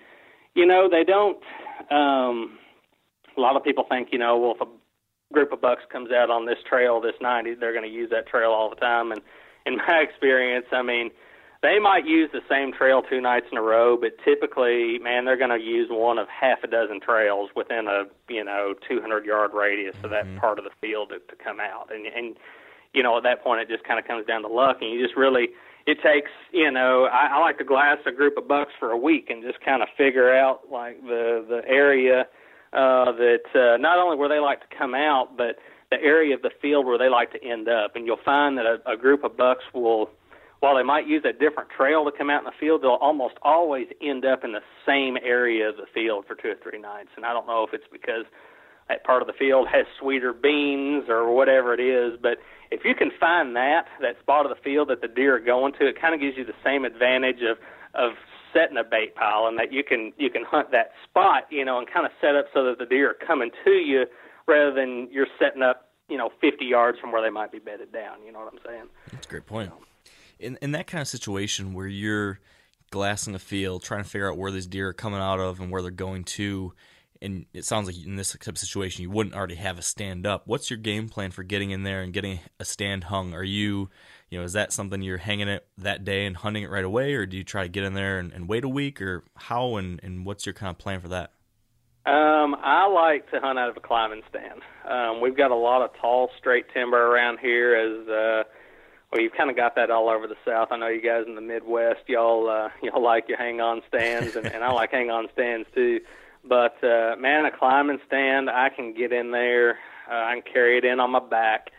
you 0.53 0.65
know 0.65 0.89
they 0.89 1.03
don't. 1.03 1.41
Um, 1.89 2.59
a 3.37 3.41
lot 3.41 3.55
of 3.55 3.63
people 3.63 3.85
think, 3.87 4.09
you 4.11 4.19
know, 4.19 4.37
well, 4.37 4.55
if 4.55 4.61
a 4.61 5.33
group 5.33 5.51
of 5.51 5.61
bucks 5.61 5.83
comes 5.91 6.11
out 6.11 6.29
on 6.29 6.45
this 6.45 6.57
trail 6.67 6.99
this 6.99 7.15
night, 7.21 7.45
they're 7.59 7.73
going 7.73 7.85
to 7.87 7.95
use 7.95 8.09
that 8.09 8.27
trail 8.27 8.49
all 8.49 8.69
the 8.69 8.75
time. 8.75 9.11
And 9.11 9.21
in 9.65 9.77
my 9.77 9.97
experience, 10.09 10.65
I 10.71 10.81
mean, 10.81 11.11
they 11.63 11.79
might 11.79 12.05
use 12.05 12.29
the 12.31 12.41
same 12.49 12.71
trail 12.71 13.01
two 13.01 13.21
nights 13.21 13.47
in 13.51 13.57
a 13.57 13.61
row, 13.61 13.97
but 13.97 14.11
typically, 14.23 14.99
man, 14.99 15.25
they're 15.25 15.37
going 15.37 15.57
to 15.57 15.63
use 15.63 15.87
one 15.89 16.17
of 16.17 16.27
half 16.27 16.59
a 16.63 16.67
dozen 16.67 16.99
trails 16.99 17.49
within 17.55 17.87
a 17.87 18.03
you 18.31 18.43
know 18.43 18.73
200 18.87 19.25
yard 19.25 19.51
radius 19.53 19.95
of 20.03 20.11
that 20.11 20.25
mm-hmm. 20.25 20.37
part 20.37 20.59
of 20.59 20.65
the 20.65 20.71
field 20.81 21.09
to, 21.09 21.19
to 21.19 21.43
come 21.43 21.59
out. 21.59 21.89
And 21.93 22.05
and 22.05 22.37
you 22.93 23.03
know, 23.03 23.17
at 23.17 23.23
that 23.23 23.43
point, 23.43 23.61
it 23.61 23.69
just 23.69 23.83
kind 23.83 23.99
of 23.99 24.05
comes 24.05 24.25
down 24.25 24.43
to 24.43 24.47
luck, 24.47 24.77
and 24.81 24.91
you 24.91 25.03
just 25.03 25.17
really 25.17 25.49
it 25.87 25.97
takes 26.03 26.29
you 26.51 26.69
know 26.69 27.05
I, 27.05 27.37
I 27.37 27.39
like 27.39 27.57
to 27.57 27.63
glass 27.63 27.97
a 28.05 28.11
group 28.11 28.37
of 28.37 28.47
bucks 28.47 28.71
for 28.79 28.91
a 28.91 28.97
week 28.97 29.29
and 29.29 29.41
just 29.41 29.59
kind 29.65 29.81
of 29.81 29.87
figure 29.97 30.31
out 30.31 30.61
like 30.71 31.01
the 31.01 31.43
the 31.49 31.61
area 31.67 32.27
uh, 32.73 33.11
that 33.13 33.47
uh, 33.55 33.77
not 33.77 33.97
only 33.97 34.17
where 34.17 34.29
they 34.29 34.39
like 34.39 34.59
to 34.59 34.77
come 34.77 34.93
out, 34.93 35.37
but 35.37 35.57
the 35.89 35.97
area 36.01 36.35
of 36.35 36.41
the 36.41 36.51
field 36.61 36.85
where 36.85 36.97
they 36.97 37.09
like 37.09 37.31
to 37.31 37.43
end 37.43 37.69
up. 37.69 37.95
And 37.95 38.05
you'll 38.05 38.23
find 38.23 38.57
that 38.57 38.65
a, 38.65 38.91
a 38.91 38.97
group 38.97 39.23
of 39.23 39.37
bucks 39.37 39.63
will, 39.73 40.09
while 40.59 40.75
they 40.75 40.83
might 40.83 41.07
use 41.07 41.23
a 41.23 41.31
different 41.31 41.69
trail 41.69 42.03
to 42.05 42.11
come 42.11 42.29
out 42.29 42.39
in 42.39 42.45
the 42.45 42.59
field, 42.59 42.81
they'll 42.81 42.99
almost 43.01 43.35
always 43.41 43.87
end 44.01 44.25
up 44.25 44.43
in 44.43 44.51
the 44.51 44.61
same 44.85 45.17
area 45.23 45.69
of 45.69 45.77
the 45.77 45.85
field 45.93 46.25
for 46.27 46.35
two 46.35 46.49
or 46.49 46.55
three 46.61 46.79
nights. 46.79 47.09
And 47.15 47.25
I 47.25 47.33
don't 47.33 47.47
know 47.47 47.63
if 47.63 47.73
it's 47.73 47.87
because 47.91 48.25
that 48.89 49.03
part 49.03 49.21
of 49.21 49.27
the 49.27 49.33
field 49.33 49.67
has 49.71 49.85
sweeter 49.99 50.33
beans 50.33 51.05
or 51.09 51.33
whatever 51.33 51.73
it 51.73 51.79
is, 51.79 52.17
but 52.21 52.37
if 52.71 52.81
you 52.83 52.95
can 52.95 53.11
find 53.19 53.55
that 53.55 53.85
that 54.01 54.19
spot 54.19 54.45
of 54.45 54.49
the 54.49 54.61
field 54.61 54.89
that 54.89 55.01
the 55.01 55.07
deer 55.07 55.37
are 55.37 55.39
going 55.39 55.73
to, 55.73 55.87
it 55.87 55.99
kind 55.99 56.13
of 56.13 56.21
gives 56.21 56.37
you 56.37 56.45
the 56.45 56.57
same 56.63 56.85
advantage 56.85 57.41
of 57.41 57.57
of 57.93 58.13
setting 58.53 58.77
a 58.77 58.83
bait 58.83 59.15
pile, 59.15 59.47
and 59.47 59.57
that 59.57 59.71
you 59.71 59.83
can 59.83 60.13
you 60.17 60.29
can 60.29 60.43
hunt 60.43 60.71
that 60.71 60.91
spot, 61.03 61.43
you 61.49 61.63
know, 61.63 61.79
and 61.79 61.87
kind 61.91 62.05
of 62.05 62.11
set 62.21 62.35
up 62.35 62.45
so 62.53 62.65
that 62.65 62.77
the 62.79 62.85
deer 62.85 63.11
are 63.11 63.27
coming 63.27 63.51
to 63.63 63.71
you 63.71 64.05
rather 64.47 64.73
than 64.73 65.07
you're 65.11 65.27
setting 65.39 65.61
up, 65.61 65.89
you 66.07 66.17
know, 66.17 66.29
50 66.39 66.65
yards 66.65 66.97
from 66.99 67.11
where 67.11 67.21
they 67.21 67.29
might 67.29 67.51
be 67.51 67.59
bedded 67.59 67.91
down. 67.91 68.23
You 68.25 68.31
know 68.31 68.39
what 68.39 68.53
I'm 68.53 68.59
saying? 68.65 68.87
That's 69.11 69.27
a 69.27 69.29
great 69.29 69.45
point. 69.45 69.71
In 70.39 70.57
in 70.61 70.71
that 70.71 70.87
kind 70.87 71.01
of 71.01 71.07
situation 71.07 71.73
where 71.73 71.87
you're 71.87 72.39
glassing 72.89 73.35
a 73.35 73.39
field, 73.39 73.83
trying 73.83 74.03
to 74.03 74.09
figure 74.09 74.29
out 74.29 74.37
where 74.37 74.51
these 74.51 74.67
deer 74.67 74.89
are 74.89 74.93
coming 74.93 75.19
out 75.19 75.39
of 75.39 75.59
and 75.59 75.71
where 75.71 75.81
they're 75.81 75.91
going 75.91 76.23
to 76.23 76.73
and 77.21 77.45
it 77.53 77.65
sounds 77.65 77.87
like 77.87 78.05
in 78.05 78.15
this 78.15 78.31
type 78.31 78.47
of 78.47 78.57
situation 78.57 79.03
you 79.03 79.09
wouldn't 79.09 79.35
already 79.35 79.55
have 79.55 79.77
a 79.77 79.81
stand 79.81 80.25
up. 80.25 80.43
What's 80.45 80.69
your 80.69 80.77
game 80.77 81.09
plan 81.09 81.31
for 81.31 81.43
getting 81.43 81.71
in 81.71 81.83
there 81.83 82.01
and 82.01 82.13
getting 82.13 82.39
a 82.59 82.65
stand 82.65 83.05
hung? 83.05 83.33
Are 83.33 83.43
you, 83.43 83.89
you 84.29 84.37
know, 84.39 84.43
is 84.43 84.53
that 84.53 84.73
something 84.73 85.01
you're 85.01 85.17
hanging 85.17 85.47
it 85.47 85.67
that 85.77 86.03
day 86.03 86.25
and 86.25 86.37
hunting 86.37 86.63
it 86.63 86.69
right 86.69 86.85
away, 86.85 87.13
or 87.13 87.25
do 87.25 87.37
you 87.37 87.43
try 87.43 87.63
to 87.63 87.69
get 87.69 87.83
in 87.83 87.93
there 87.93 88.19
and, 88.19 88.31
and 88.33 88.47
wait 88.47 88.63
a 88.63 88.69
week, 88.69 89.01
or 89.01 89.23
how 89.35 89.75
and, 89.75 89.99
and 90.03 90.25
what's 90.25 90.45
your 90.45 90.53
kind 90.53 90.69
of 90.69 90.77
plan 90.77 91.01
for 91.01 91.09
that? 91.09 91.31
Um, 92.05 92.55
I 92.63 92.87
like 92.87 93.29
to 93.31 93.39
hunt 93.41 93.59
out 93.59 93.69
of 93.69 93.75
a 93.75 93.81
climbing 93.81 94.21
stand. 94.29 94.61
Um, 94.89 95.19
we've 95.19 95.35
got 95.35 95.51
a 95.51 95.55
lot 95.55 95.81
of 95.81 95.89
tall, 95.99 96.29
straight 96.37 96.65
timber 96.73 96.97
around 96.97 97.39
here. 97.39 97.75
As 97.75 98.07
uh, 98.07 98.43
well, 99.11 99.21
you've 99.21 99.33
kind 99.33 99.49
of 99.49 99.57
got 99.57 99.75
that 99.75 99.91
all 99.91 100.09
over 100.09 100.25
the 100.25 100.37
South. 100.45 100.69
I 100.71 100.77
know 100.77 100.87
you 100.87 101.01
guys 101.01 101.25
in 101.27 101.35
the 101.35 101.41
Midwest, 101.41 102.07
y'all 102.07 102.49
uh, 102.49 102.69
y'all 102.81 103.03
like 103.03 103.25
your 103.27 103.37
hang 103.37 103.59
on 103.59 103.81
stands, 103.89 104.37
and, 104.37 104.45
and 104.45 104.63
I 104.63 104.71
like 104.71 104.91
hang 104.93 105.09
on 105.09 105.27
stands 105.33 105.67
too. 105.75 105.99
But 106.47 106.81
uh, 106.83 107.15
man, 107.17 107.45
a 107.45 107.51
climbing 107.57 107.99
stand, 108.07 108.49
I 108.49 108.69
can 108.69 108.93
get 108.93 109.11
in 109.11 109.31
there. 109.31 109.77
Uh, 110.09 110.15
I 110.15 110.33
can 110.35 110.53
carry 110.53 110.77
it 110.77 110.85
in 110.85 110.99
on 110.99 111.11
my 111.11 111.19
back, 111.19 111.71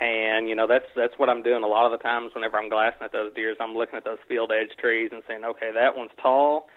And 0.00 0.48
you 0.48 0.54
know 0.54 0.66
that's 0.66 0.86
that's 0.94 1.14
what 1.18 1.28
I'm 1.28 1.42
doing 1.42 1.62
a 1.62 1.66
lot 1.66 1.86
of 1.86 1.92
the 1.92 2.02
times 2.02 2.32
whenever 2.34 2.58
I'm 2.58 2.68
glassing 2.68 3.02
at 3.02 3.12
those 3.12 3.34
deers. 3.34 3.56
I'm 3.60 3.74
looking 3.74 3.96
at 3.96 4.04
those 4.04 4.18
field 4.28 4.52
edge 4.52 4.76
trees 4.78 5.10
and 5.12 5.22
saying, 5.28 5.44
okay, 5.44 5.70
that 5.74 5.96
one's 5.96 6.12
tall 6.22 6.68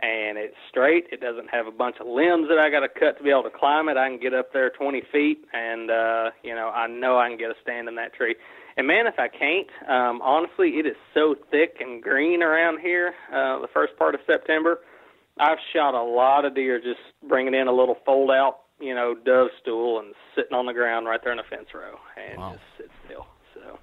and 0.00 0.36
it's 0.38 0.56
straight. 0.68 1.06
It 1.12 1.20
doesn't 1.20 1.48
have 1.50 1.66
a 1.66 1.70
bunch 1.70 1.96
of 2.00 2.06
limbs 2.06 2.48
that 2.48 2.58
I 2.58 2.70
got 2.70 2.80
to 2.80 2.88
cut 2.88 3.16
to 3.18 3.24
be 3.24 3.30
able 3.30 3.44
to 3.44 3.50
climb 3.50 3.88
it. 3.88 3.96
I 3.96 4.08
can 4.08 4.18
get 4.18 4.34
up 4.34 4.52
there 4.52 4.70
20 4.70 5.02
feet, 5.12 5.44
and 5.52 5.90
uh, 5.90 6.30
you 6.42 6.54
know 6.54 6.68
I 6.68 6.86
know 6.86 7.18
I 7.18 7.28
can 7.28 7.38
get 7.38 7.50
a 7.50 7.54
stand 7.62 7.88
in 7.88 7.94
that 7.96 8.14
tree. 8.14 8.34
And 8.76 8.88
man, 8.88 9.06
if 9.06 9.14
I 9.18 9.28
can't, 9.28 9.68
um, 9.88 10.20
honestly, 10.20 10.80
it 10.80 10.86
is 10.86 10.96
so 11.14 11.36
thick 11.50 11.76
and 11.78 12.02
green 12.02 12.42
around 12.42 12.80
here. 12.80 13.14
Uh, 13.32 13.60
the 13.60 13.68
first 13.72 13.96
part 13.96 14.16
of 14.16 14.20
September, 14.26 14.80
I've 15.38 15.58
shot 15.72 15.94
a 15.94 16.02
lot 16.02 16.44
of 16.44 16.54
deer 16.54 16.78
just 16.78 17.00
bringing 17.28 17.54
in 17.54 17.66
a 17.66 17.72
little 17.72 17.96
fold 18.06 18.30
out, 18.30 18.60
you 18.80 18.94
know, 18.94 19.14
dove 19.14 19.48
stool 19.60 19.98
and 19.98 20.14
sitting 20.34 20.54
on 20.54 20.66
the 20.66 20.72
ground 20.72 21.06
right 21.06 21.20
there 21.22 21.32
in 21.32 21.38
a 21.38 21.44
fence 21.44 21.68
row 21.74 21.96
and 22.16 22.38
wow. 22.38 22.52
just 22.52 22.64
sit 22.78 22.90
still. 23.06 23.26
So 23.54 23.78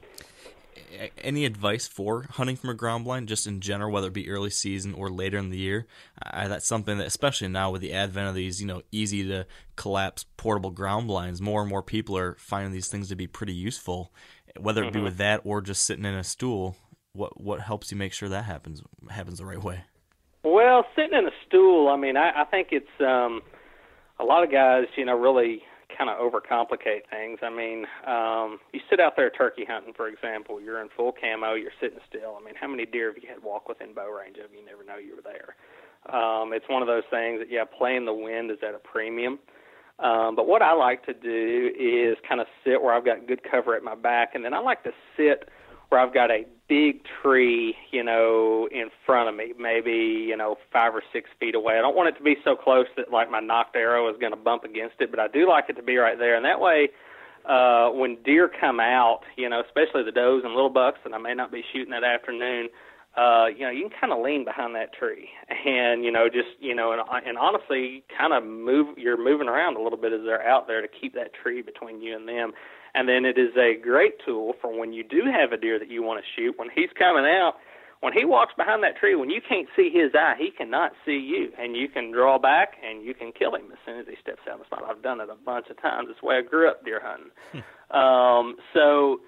any 1.18 1.46
advice 1.46 1.88
for 1.88 2.24
hunting 2.32 2.56
from 2.56 2.70
a 2.70 2.74
ground 2.74 3.06
blind, 3.06 3.28
just 3.28 3.48
in 3.48 3.60
general, 3.60 3.92
whether 3.92 4.08
it 4.08 4.14
be 4.14 4.30
early 4.30 4.50
season 4.50 4.94
or 4.94 5.10
later 5.10 5.38
in 5.38 5.50
the 5.50 5.58
year? 5.58 5.88
Uh, 6.26 6.48
that's 6.48 6.68
something 6.68 6.98
that, 6.98 7.08
especially 7.08 7.48
now 7.48 7.72
with 7.72 7.82
the 7.82 7.94
advent 7.94 8.28
of 8.28 8.36
these, 8.36 8.62
you 8.62 8.68
know, 8.68 8.82
easy 8.92 9.28
to 9.28 9.46
collapse 9.76 10.26
portable 10.38 10.72
ground 10.72 11.08
blinds, 11.08 11.42
more 11.42 11.62
and 11.62 11.70
more 11.70 11.84
people 11.84 12.18
are 12.18 12.36
finding 12.40 12.72
these 12.72 12.88
things 12.88 13.10
to 13.10 13.16
be 13.16 13.28
pretty 13.28 13.54
useful. 13.54 14.14
Whether 14.60 14.84
it 14.84 14.88
mm-hmm. 14.88 15.00
be 15.00 15.04
with 15.04 15.18
that 15.18 15.42
or 15.44 15.62
just 15.62 15.84
sitting 15.84 16.06
in 16.06 16.14
a 16.14 16.24
stool, 16.24 16.76
what 17.14 17.40
what 17.40 17.62
helps 17.62 17.92
you 17.92 17.98
make 17.98 18.14
sure 18.14 18.30
that 18.30 18.46
happens 18.46 18.82
happens 19.10 19.40
the 19.40 19.46
right 19.46 19.64
way? 19.64 19.84
Well, 20.44 20.86
sitting 20.96 21.18
in 21.18 21.28
a 21.28 21.36
stool, 21.48 21.88
I 21.88 21.98
mean, 21.98 22.18
I, 22.18 22.42
I 22.42 22.46
think 22.46 22.70
it's 22.72 22.88
um, 23.00 23.42
a 24.20 24.24
lot 24.24 24.44
of 24.44 24.52
guys, 24.52 24.86
you 24.98 25.06
know, 25.06 25.16
really 25.18 25.62
kind 25.96 26.10
of 26.10 26.18
overcomplicate 26.18 27.06
things. 27.12 27.40
I 27.44 27.50
mean, 27.50 27.86
um, 28.08 28.60
you 28.74 28.80
sit 28.90 29.00
out 29.00 29.14
there 29.16 29.30
turkey 29.30 29.66
hunting, 29.68 29.94
for 29.94 30.08
example. 30.08 30.60
You're 30.60 30.82
in 30.82 30.90
full 30.96 31.12
camo. 31.12 31.54
You're 31.54 31.76
sitting 31.80 32.00
still. 32.08 32.38
I 32.40 32.44
mean, 32.44 32.56
how 32.60 32.68
many 32.68 32.86
deer 32.86 33.14
have 33.14 33.22
you 33.22 33.30
had 33.30 33.44
walk 33.44 33.70
within 33.70 33.94
bow 33.94 34.10
range 34.10 34.38
of 34.38 34.52
you? 34.52 34.66
Never 34.66 34.84
know 34.84 34.98
you 34.98 35.16
were 35.16 35.22
there. 35.22 35.56
Um, 36.10 36.54
it's 36.54 36.66
one 36.68 36.82
of 36.82 36.88
those 36.88 37.04
things 37.12 37.40
that 37.40 37.52
yeah, 37.52 37.64
playing 37.66 38.06
the 38.06 38.14
wind 38.14 38.50
is 38.50 38.58
at 38.68 38.74
a 38.74 38.80
premium. 38.80 39.38
Um, 40.00 40.36
but 40.36 40.48
what 40.48 40.64
I 40.64 40.74
like 40.74 41.06
to 41.06 41.14
do 41.14 41.70
is 41.78 42.18
kind 42.28 42.42
of 42.42 42.48
sit 42.64 42.82
where 42.82 42.94
I've 42.94 43.06
got 43.06 43.28
good 43.28 43.42
cover 43.44 43.76
at 43.76 43.84
my 43.84 43.94
back, 43.94 44.34
and 44.34 44.44
then 44.44 44.54
I 44.54 44.60
like 44.60 44.84
to 44.84 44.92
sit 45.16 45.50
where 45.90 46.02
I've 46.02 46.14
got 46.14 46.32
a 46.32 46.46
big 46.72 47.02
tree, 47.22 47.76
you 47.92 48.02
know, 48.02 48.66
in 48.72 48.90
front 49.06 49.28
of 49.28 49.36
me, 49.36 49.52
maybe, 49.60 49.92
you 49.92 50.38
know, 50.38 50.56
five 50.72 50.96
or 50.96 51.04
six 51.12 51.30
feet 51.38 51.54
away. 51.54 51.78
I 51.78 51.82
don't 51.82 51.98
want 51.98 52.08
it 52.08 52.18
to 52.18 52.24
be 52.24 52.38
so 52.46 52.56
close 52.56 52.86
that 52.96 53.12
like 53.12 53.30
my 53.30 53.42
nocked 53.42 53.76
arrow 53.76 54.10
is 54.10 54.16
going 54.22 54.32
to 54.32 54.38
bump 54.38 54.64
against 54.64 54.96
it, 55.02 55.12
but 55.12 55.20
I 55.20 55.28
do 55.28 55.50
like 55.50 55.66
it 55.68 55.74
to 55.74 55.84
be 55.84 55.98
right 55.98 56.18
there. 56.18 56.38
And 56.38 56.46
that 56.46 56.62
way, 56.62 56.88
uh, 57.44 57.90
when 57.90 58.24
deer 58.24 58.50
come 58.50 58.80
out, 58.80 59.24
you 59.36 59.50
know, 59.50 59.62
especially 59.62 60.04
the 60.04 60.14
does 60.14 60.44
and 60.46 60.54
little 60.54 60.70
bucks 60.70 61.00
that 61.04 61.14
I 61.14 61.18
may 61.18 61.34
not 61.34 61.52
be 61.52 61.62
shooting 61.74 61.92
that 61.92 62.06
afternoon, 62.06 62.70
uh, 63.18 63.48
you 63.48 63.66
know, 63.66 63.70
you 63.70 63.90
can 63.90 64.00
kind 64.00 64.14
of 64.14 64.24
lean 64.24 64.46
behind 64.46 64.74
that 64.76 64.94
tree 64.94 65.28
and, 65.50 66.06
you 66.06 66.12
know, 66.14 66.30
just, 66.30 66.56
you 66.62 66.74
know, 66.74 66.94
and, 66.94 67.02
and 67.28 67.38
honestly 67.38 68.06
kind 68.18 68.32
of 68.32 68.46
move, 68.46 68.98
you're 68.98 69.22
moving 69.22 69.50
around 69.50 69.76
a 69.76 69.82
little 69.82 70.00
bit 70.00 70.14
as 70.14 70.22
they're 70.24 70.48
out 70.48 70.68
there 70.68 70.82
to 70.82 70.88
keep 70.88 71.14
that 71.16 71.34
tree 71.34 71.62
between 71.62 72.02
you 72.02 72.16
and 72.16 72.30
them. 72.30 72.54
And 72.94 73.08
then 73.08 73.26
it 73.26 73.38
is 73.38 73.56
a 73.58 73.80
great 73.82 74.16
tool 74.26 74.54
for 74.62 74.78
when 74.78 74.94
you 74.94 75.04
do 75.04 75.24
have 75.32 75.52
a 75.52 75.58
deer 75.58 75.80
that 75.80 75.90
you 75.90 76.04
want 76.04 76.24
to 76.24 76.26
shoot. 76.36 76.58
When 76.58 76.70
he's 76.74 76.90
coming 76.98 77.26
out, 77.26 77.56
when 78.02 78.14
he 78.14 78.26
walks 78.26 78.54
behind 78.58 78.84
that 78.84 78.98
tree, 78.98 79.16
when 79.16 79.30
you 79.30 79.42
can't 79.48 79.68
see 79.76 79.90
his 79.94 80.12
eye, 80.16 80.34
he 80.38 80.50
cannot 80.52 80.92
see 81.06 81.18
you, 81.18 81.52
and 81.58 81.78
you 81.78 81.88
can 81.88 82.12
draw 82.12 82.40
back 82.40 82.74
and 82.84 83.06
you 83.06 83.14
can 83.14 83.32
kill 83.32 83.56
him 83.56 83.72
as 83.72 83.78
soon 83.86 84.00
as 84.00 84.08
he 84.08 84.16
steps 84.20 84.42
out 84.48 84.56
of 84.56 84.60
the 84.62 84.66
spot. 84.66 84.84
I've 84.90 85.04
done 85.04 85.22
it 85.22 85.30
a 85.30 85.36
bunch 85.36 85.68
of 85.70 85.80
times. 85.82 86.08
It's 86.10 86.20
the 86.20 86.26
way 86.26 86.38
I 86.38 86.42
grew 86.42 86.68
up 86.68 86.84
deer 86.84 87.02
hunting. 87.02 87.32
Hmm. 87.52 87.98
um, 87.98 88.56
so 88.74 89.22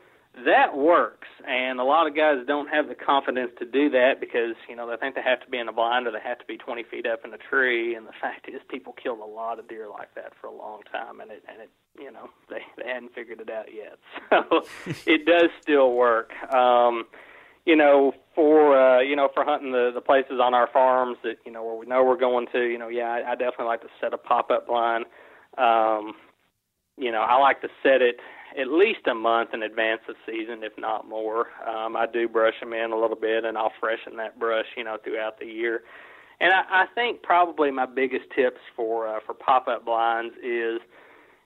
that 0.45 0.75
works, 0.75 1.27
and 1.47 1.79
a 1.79 1.83
lot 1.83 2.07
of 2.07 2.15
guys 2.15 2.37
don't 2.47 2.67
have 2.67 2.87
the 2.87 2.95
confidence 2.95 3.51
to 3.59 3.65
do 3.65 3.89
that 3.91 4.19
because 4.19 4.55
you 4.67 4.75
know 4.75 4.89
they 4.89 4.97
think 4.97 5.13
they 5.13 5.21
have 5.21 5.39
to 5.41 5.49
be 5.49 5.59
in 5.59 5.67
a 5.67 5.71
blind 5.71 6.07
or 6.07 6.11
they 6.11 6.19
have 6.23 6.39
to 6.39 6.45
be 6.45 6.57
20 6.57 6.83
feet 6.83 7.05
up 7.05 7.19
in 7.23 7.33
a 7.33 7.37
tree. 7.37 7.93
And 7.95 8.07
the 8.07 8.13
fact 8.21 8.49
is, 8.49 8.59
people 8.67 8.93
killed 8.93 9.19
a 9.19 9.25
lot 9.25 9.59
of 9.59 9.67
deer 9.67 9.87
like 9.89 10.13
that 10.15 10.33
for 10.41 10.47
a 10.47 10.55
long 10.55 10.81
time, 10.91 11.19
and 11.19 11.31
it 11.31 11.43
and 11.47 11.61
it 11.61 11.69
you 11.99 12.11
know 12.11 12.29
they 12.49 12.61
they 12.77 12.89
hadn't 12.89 13.13
figured 13.13 13.41
it 13.41 13.49
out 13.49 13.67
yet. 13.73 13.99
So 14.29 14.63
it 15.05 15.25
does 15.25 15.49
still 15.61 15.93
work. 15.93 16.33
Um, 16.51 17.05
you 17.65 17.75
know, 17.75 18.13
for 18.33 18.77
uh, 18.77 19.01
you 19.01 19.15
know, 19.15 19.29
for 19.33 19.45
hunting 19.45 19.71
the 19.71 19.91
the 19.93 20.01
places 20.01 20.39
on 20.41 20.53
our 20.53 20.67
farms 20.67 21.17
that 21.23 21.37
you 21.45 21.51
know 21.51 21.63
where 21.63 21.75
we 21.75 21.85
know 21.85 22.03
we're 22.03 22.17
going 22.17 22.47
to, 22.53 22.63
you 22.63 22.79
know, 22.79 22.87
yeah, 22.87 23.09
I, 23.09 23.31
I 23.31 23.35
definitely 23.35 23.65
like 23.65 23.81
to 23.81 23.89
set 24.01 24.13
a 24.13 24.17
pop 24.17 24.49
up 24.49 24.67
blind. 24.67 25.05
Um, 25.57 26.15
you 26.97 27.11
know, 27.11 27.21
I 27.21 27.39
like 27.39 27.61
to 27.61 27.69
set 27.81 28.01
it 28.01 28.17
at 28.59 28.67
least 28.67 29.07
a 29.09 29.15
month 29.15 29.49
in 29.53 29.63
advance 29.63 30.01
of 30.07 30.15
season, 30.25 30.63
if 30.63 30.73
not 30.77 31.07
more. 31.07 31.47
Um, 31.67 31.95
I 31.95 32.05
do 32.11 32.27
brush 32.27 32.53
them 32.59 32.73
in 32.73 32.91
a 32.91 32.99
little 32.99 33.17
bit, 33.17 33.45
and 33.45 33.57
I'll 33.57 33.73
freshen 33.79 34.15
that 34.17 34.39
brush, 34.39 34.67
you 34.77 34.83
know, 34.83 34.97
throughout 35.03 35.39
the 35.39 35.47
year. 35.47 35.81
And 36.39 36.51
I, 36.53 36.83
I 36.83 36.85
think 36.93 37.23
probably 37.23 37.71
my 37.71 37.85
biggest 37.85 38.25
tips 38.35 38.59
for 38.75 39.07
uh, 39.07 39.19
for 39.25 39.33
pop 39.33 39.67
up 39.67 39.85
blinds 39.85 40.35
is, 40.43 40.81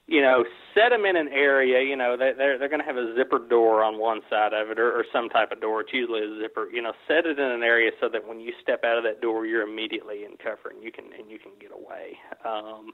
you 0.08 0.22
know, 0.22 0.44
set 0.74 0.90
them 0.90 1.06
in 1.06 1.16
an 1.16 1.30
area. 1.30 1.88
You 1.88 1.96
know, 1.96 2.18
they, 2.18 2.32
they're 2.38 2.58
they're 2.58 2.70
going 2.70 2.82
to 2.82 2.86
have 2.86 2.98
a 2.98 3.16
zipper 3.16 3.40
door 3.40 3.84
on 3.84 4.00
one 4.00 4.22
side 4.30 4.54
of 4.54 4.70
it, 4.70 4.80
or, 4.80 4.92
or 4.92 5.06
some 5.14 5.30
type 5.30 5.52
of 5.52 5.62
door. 5.62 5.82
It's 5.82 5.94
usually 5.94 6.24
a 6.24 6.42
zipper. 6.42 6.68
You 6.72 6.82
know, 6.82 6.94
set 7.08 7.26
it 7.26 7.40
in 7.40 7.46
an 7.46 7.64
area 7.64 7.92
so 8.02 8.10
that 8.10 8.28
when 8.28 8.40
you 8.40 8.52
step 8.62 8.84
out 8.84 8.98
of 8.98 9.04
that 9.04 9.22
door, 9.22 9.46
you're 9.46 9.68
immediately 9.68 10.24
in 10.26 10.36
cover 10.44 10.72
and 10.72 10.84
you 10.84 10.92
can 10.92 11.06
and 11.18 11.30
you 11.30 11.40
can 11.40 11.52
get 11.60 11.72
away. 11.72 12.18
Um, 12.44 12.92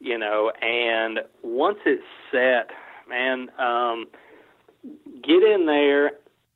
you 0.00 0.18
know, 0.18 0.50
and 0.60 1.20
once 1.42 1.78
it's 1.86 2.02
set, 2.32 2.70
man. 3.08 3.50
Um, 3.58 4.06
get 5.22 5.42
in 5.42 5.66
there 5.66 6.12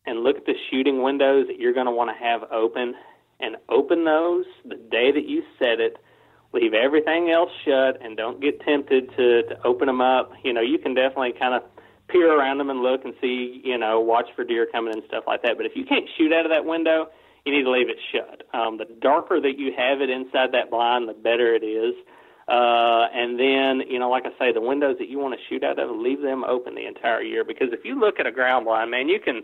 and 0.07 0.21
look 0.21 0.37
at 0.37 0.47
the 0.47 0.55
shooting 0.71 1.03
windows 1.03 1.47
that 1.49 1.59
you're 1.59 1.73
going 1.73 1.87
to 1.87 1.93
want 1.93 2.11
to 2.11 2.25
have 2.25 2.51
open, 2.51 2.95
and 3.41 3.57
open 3.69 4.05
those 4.05 4.45
the 4.65 4.77
day 4.77 5.13
that 5.13 5.29
you 5.29 5.43
set 5.59 5.81
it. 5.81 5.97
Leave 6.53 6.73
everything 6.73 7.31
else 7.31 7.51
shut, 7.65 8.01
and 8.01 8.17
don't 8.17 8.41
get 8.41 8.61
tempted 8.61 9.11
to 9.17 9.43
to 9.43 9.67
open 9.67 9.87
them 9.87 10.01
up. 10.01 10.33
You 10.45 10.53
know, 10.53 10.61
you 10.61 10.79
can 10.79 10.95
definitely 10.95 11.33
kind 11.39 11.55
of 11.55 11.63
peer 12.09 12.39
around 12.39 12.59
them 12.59 12.71
and 12.71 12.81
look 12.81 13.05
and 13.05 13.15
see, 13.21 13.61
you 13.65 13.77
know, 13.77 13.99
watch 13.99 14.27
for 14.37 14.45
deer 14.45 14.69
coming 14.71 14.95
and 14.95 15.03
stuff 15.09 15.25
like 15.27 15.43
that. 15.43 15.57
But 15.57 15.67
if 15.67 15.73
you 15.75 15.85
can't 15.85 16.09
shoot 16.17 16.33
out 16.33 16.45
of 16.47 16.53
that 16.53 16.65
window, 16.65 17.09
you 17.45 17.53
need 17.53 17.65
to 17.65 17.71
leave 17.71 17.89
it 17.89 17.97
shut. 18.13 18.43
Um, 18.55 18.79
the 18.79 18.87
darker 19.01 19.41
that 19.41 19.59
you 19.59 19.73
have 19.77 20.01
it 20.01 20.11
inside 20.11 20.53
that 20.53 20.71
blind, 20.71 21.09
the 21.09 21.13
better 21.15 21.55
it 21.55 21.65
is. 21.65 21.95
Uh, 22.47 23.09
and 23.15 23.39
then, 23.39 23.89
you 23.89 23.99
know, 23.99 24.11
like 24.11 24.25
I 24.27 24.39
say, 24.39 24.53
the 24.53 24.61
windows 24.61 24.97
that 24.99 25.09
you 25.09 25.19
want 25.19 25.35
to 25.35 25.41
shoot 25.49 25.65
out 25.65 25.79
of, 25.79 25.91
leave 25.97 26.21
them 26.21 26.45
open 26.45 26.75
the 26.75 26.87
entire 26.87 27.23
year. 27.23 27.45
Because 27.45 27.69
if 27.73 27.85
you 27.85 27.99
look 27.99 28.21
at 28.21 28.27
a 28.27 28.33
ground 28.33 28.67
blind, 28.67 28.91
man, 28.91 29.09
you 29.09 29.19
can 29.19 29.43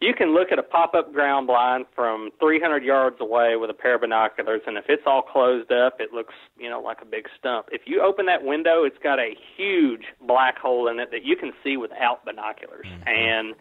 you 0.00 0.14
can 0.14 0.32
look 0.32 0.50
at 0.50 0.58
a 0.58 0.62
pop-up 0.62 1.12
ground 1.12 1.46
blind 1.46 1.84
from 1.94 2.30
300 2.40 2.82
yards 2.82 3.16
away 3.20 3.56
with 3.56 3.68
a 3.68 3.74
pair 3.74 3.96
of 3.96 4.00
binoculars, 4.00 4.62
and 4.66 4.78
if 4.78 4.84
it's 4.88 5.02
all 5.04 5.20
closed 5.20 5.70
up, 5.70 6.00
it 6.00 6.10
looks, 6.12 6.32
you 6.58 6.70
know, 6.70 6.80
like 6.80 7.02
a 7.02 7.04
big 7.04 7.26
stump. 7.38 7.66
If 7.70 7.82
you 7.84 8.00
open 8.02 8.24
that 8.26 8.42
window, 8.42 8.84
it's 8.84 8.96
got 9.02 9.18
a 9.18 9.34
huge 9.56 10.04
black 10.26 10.58
hole 10.58 10.88
in 10.88 10.98
it 11.00 11.10
that 11.10 11.24
you 11.24 11.36
can 11.36 11.52
see 11.62 11.76
without 11.76 12.24
binoculars. 12.24 12.86
Mm-hmm. 12.86 13.08
And 13.08 13.54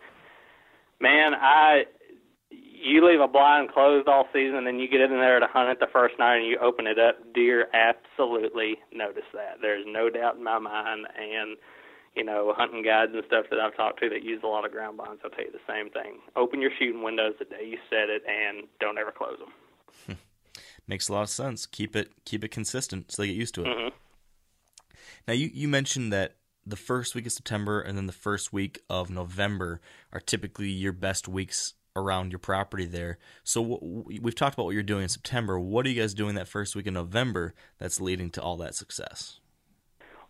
man, 1.01 1.33
I 1.35 1.83
you 2.81 3.05
leave 3.05 3.19
a 3.19 3.27
blind 3.27 3.71
closed 3.71 4.07
all 4.07 4.27
season, 4.33 4.55
and 4.55 4.67
then 4.67 4.79
you 4.79 4.87
get 4.87 5.01
in 5.01 5.11
there 5.11 5.39
to 5.39 5.47
hunt 5.47 5.69
it 5.69 5.79
the 5.79 5.87
first 5.91 6.17
night, 6.17 6.37
and 6.37 6.47
you 6.47 6.57
open 6.59 6.87
it 6.87 6.97
up. 6.99 7.17
Deer 7.33 7.67
absolutely 7.73 8.77
notice 8.93 9.27
that. 9.33 9.57
There's 9.61 9.85
no 9.87 10.09
doubt 10.09 10.37
in 10.37 10.43
my 10.43 10.59
mind, 10.59 11.07
and 11.17 11.57
you 12.15 12.23
know, 12.23 12.53
hunting 12.57 12.83
guides 12.83 13.11
and 13.13 13.23
stuff 13.27 13.45
that 13.49 13.59
I've 13.59 13.75
talked 13.75 13.99
to 14.01 14.09
that 14.09 14.23
use 14.23 14.41
a 14.43 14.47
lot 14.47 14.65
of 14.65 14.71
ground 14.71 14.97
blinds, 14.97 15.21
I'll 15.23 15.29
tell 15.29 15.45
you 15.45 15.51
the 15.51 15.59
same 15.67 15.89
thing. 15.89 16.19
Open 16.35 16.61
your 16.61 16.71
shooting 16.77 17.03
windows 17.03 17.33
the 17.37 17.45
day 17.45 17.65
you 17.65 17.77
set 17.89 18.09
it, 18.09 18.23
and 18.27 18.67
don't 18.79 18.97
ever 18.97 19.11
close 19.11 19.37
them. 19.37 20.17
Makes 20.87 21.09
a 21.09 21.13
lot 21.13 21.23
of 21.23 21.29
sense. 21.29 21.65
Keep 21.65 21.95
it 21.95 22.11
keep 22.25 22.43
it 22.43 22.49
consistent 22.49 23.11
so 23.11 23.21
they 23.21 23.27
get 23.27 23.37
used 23.37 23.55
to 23.55 23.61
it. 23.61 23.67
Mm-hmm. 23.67 23.95
Now 25.27 25.33
you 25.33 25.49
you 25.53 25.67
mentioned 25.67 26.11
that 26.13 26.35
the 26.65 26.75
first 26.75 27.15
week 27.15 27.25
of 27.25 27.31
September 27.31 27.79
and 27.81 27.97
then 27.97 28.05
the 28.05 28.13
first 28.13 28.53
week 28.53 28.79
of 28.89 29.09
November 29.09 29.81
are 30.11 30.19
typically 30.19 30.69
your 30.69 30.93
best 30.93 31.27
weeks 31.27 31.73
around 31.95 32.31
your 32.31 32.39
property 32.39 32.85
there. 32.85 33.17
So 33.43 33.79
we've 33.81 34.35
talked 34.35 34.55
about 34.55 34.65
what 34.65 34.73
you're 34.73 34.83
doing 34.83 35.03
in 35.03 35.09
September. 35.09 35.59
What 35.59 35.85
are 35.85 35.89
you 35.89 36.01
guys 36.01 36.13
doing 36.13 36.35
that 36.35 36.47
first 36.47 36.75
week 36.75 36.87
in 36.87 36.93
November 36.93 37.53
that's 37.77 37.99
leading 37.99 38.29
to 38.31 38.41
all 38.41 38.57
that 38.57 38.75
success? 38.75 39.39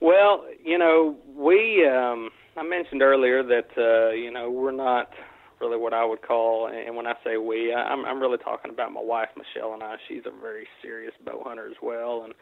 Well, 0.02 0.46
you 0.64 0.78
know, 0.78 1.18
we 1.28 1.86
um, 1.86 2.30
I 2.56 2.64
mentioned 2.64 3.02
earlier 3.02 3.44
that 3.44 3.70
uh, 3.78 4.12
you 4.12 4.32
know 4.32 4.50
we're 4.50 4.72
not 4.72 5.12
really 5.60 5.78
what 5.78 5.94
I 5.94 6.06
would 6.06 6.22
call, 6.22 6.68
and 6.68 6.96
when 6.96 7.06
I 7.06 7.14
say 7.24 7.38
we, 7.38 7.74
I'm, 7.74 8.06
I'm 8.06 8.22
really 8.22 8.38
talking 8.38 8.72
about 8.72 8.94
my 8.94 9.02
wife 9.02 9.28
Michelle 9.36 9.74
and 9.74 9.84
I. 9.84 9.98
She's 10.08 10.24
a 10.26 10.42
very 10.42 10.68
serious 10.82 11.14
bow 11.26 11.44
hunter 11.46 11.68
as 11.68 11.76
well, 11.82 12.24
and 12.24 12.34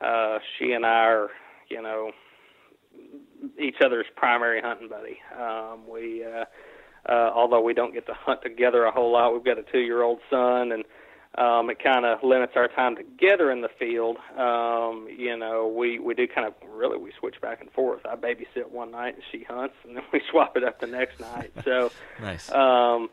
uh, 0.00 0.38
she 0.58 0.72
and 0.72 0.86
I 0.86 1.04
are, 1.04 1.28
you 1.68 1.82
know, 1.82 2.10
each 3.58 3.76
other's 3.84 4.06
primary 4.16 4.62
hunting 4.62 4.88
buddy. 4.88 5.18
Um, 5.38 5.88
we 5.88 6.24
uh, 6.24 6.44
uh, 7.08 7.30
although 7.34 7.60
we 7.60 7.74
don't 7.74 7.92
get 7.92 8.06
to 8.06 8.14
hunt 8.14 8.42
together 8.42 8.84
a 8.84 8.90
whole 8.90 9.12
lot. 9.12 9.32
We've 9.32 9.44
got 9.44 9.58
a 9.58 9.62
two-year-old 9.62 10.20
son, 10.30 10.72
and 10.72 10.84
um, 11.36 11.68
it 11.68 11.82
kind 11.82 12.04
of 12.04 12.22
limits 12.22 12.52
our 12.56 12.68
time 12.68 12.96
together 12.96 13.50
in 13.50 13.60
the 13.60 13.68
field. 13.78 14.18
Um, 14.38 15.08
you 15.16 15.36
know, 15.36 15.66
we 15.66 15.98
we 15.98 16.14
do 16.14 16.26
kind 16.28 16.46
of 16.46 16.54
really 16.68 16.96
we 16.98 17.12
switch 17.18 17.40
back 17.40 17.60
and 17.60 17.70
forth. 17.72 18.02
I 18.06 18.16
babysit 18.16 18.70
one 18.70 18.92
night 18.92 19.14
and 19.14 19.24
she 19.32 19.44
hunts, 19.44 19.74
and 19.84 19.96
then 19.96 20.04
we 20.12 20.22
swap 20.30 20.56
it 20.56 20.64
up 20.64 20.80
the 20.80 20.86
next 20.86 21.20
night. 21.20 21.52
So 21.64 21.90
nice. 22.20 22.50
Um, 22.52 23.10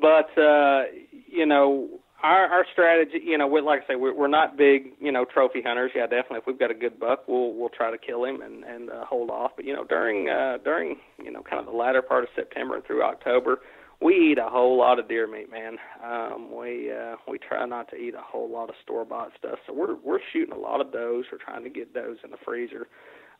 but 0.00 0.36
uh, 0.38 0.84
you 1.26 1.46
know, 1.46 1.88
our 2.22 2.46
our 2.46 2.66
strategy, 2.72 3.20
you 3.24 3.38
know, 3.38 3.46
we, 3.46 3.60
like 3.60 3.82
I 3.84 3.92
say, 3.92 3.96
we're, 3.96 4.14
we're 4.14 4.28
not 4.28 4.56
big, 4.56 4.92
you 5.00 5.12
know, 5.12 5.24
trophy 5.24 5.62
hunters. 5.62 5.92
Yeah, 5.94 6.06
definitely. 6.06 6.38
If 6.38 6.46
we've 6.46 6.58
got 6.58 6.70
a 6.70 6.74
good 6.74 6.98
buck, 6.98 7.28
we'll 7.28 7.54
we'll 7.54 7.68
try 7.68 7.90
to 7.90 7.98
kill 7.98 8.24
him 8.24 8.42
and 8.42 8.64
and 8.64 8.90
uh, 8.90 9.04
hold 9.04 9.30
off. 9.30 9.52
But 9.56 9.64
you 9.64 9.74
know, 9.74 9.84
during 9.84 10.28
uh, 10.28 10.58
during 10.64 10.96
you 11.22 11.30
know, 11.30 11.42
kind 11.42 11.60
of 11.60 11.66
the 11.66 11.76
latter 11.76 12.02
part 12.02 12.24
of 12.24 12.30
September 12.34 12.76
and 12.76 12.84
through 12.84 13.02
October 13.02 13.58
we 14.00 14.30
eat 14.30 14.38
a 14.38 14.48
whole 14.48 14.78
lot 14.78 14.98
of 14.98 15.08
deer 15.08 15.26
meat, 15.26 15.50
man. 15.50 15.76
Um, 16.04 16.56
we 16.56 16.92
uh, 16.92 17.16
we 17.28 17.38
try 17.38 17.64
not 17.66 17.88
to 17.90 17.96
eat 17.96 18.14
a 18.14 18.22
whole 18.22 18.50
lot 18.50 18.68
of 18.68 18.76
store 18.82 19.04
bought 19.04 19.32
stuff, 19.36 19.58
so 19.66 19.72
we're 19.72 19.96
we're 19.96 20.20
shooting 20.32 20.54
a 20.54 20.58
lot 20.58 20.80
of 20.80 20.92
does. 20.92 21.24
We're 21.32 21.38
trying 21.44 21.64
to 21.64 21.70
get 21.70 21.94
does 21.94 22.16
in 22.22 22.30
the 22.30 22.36
freezer, 22.44 22.86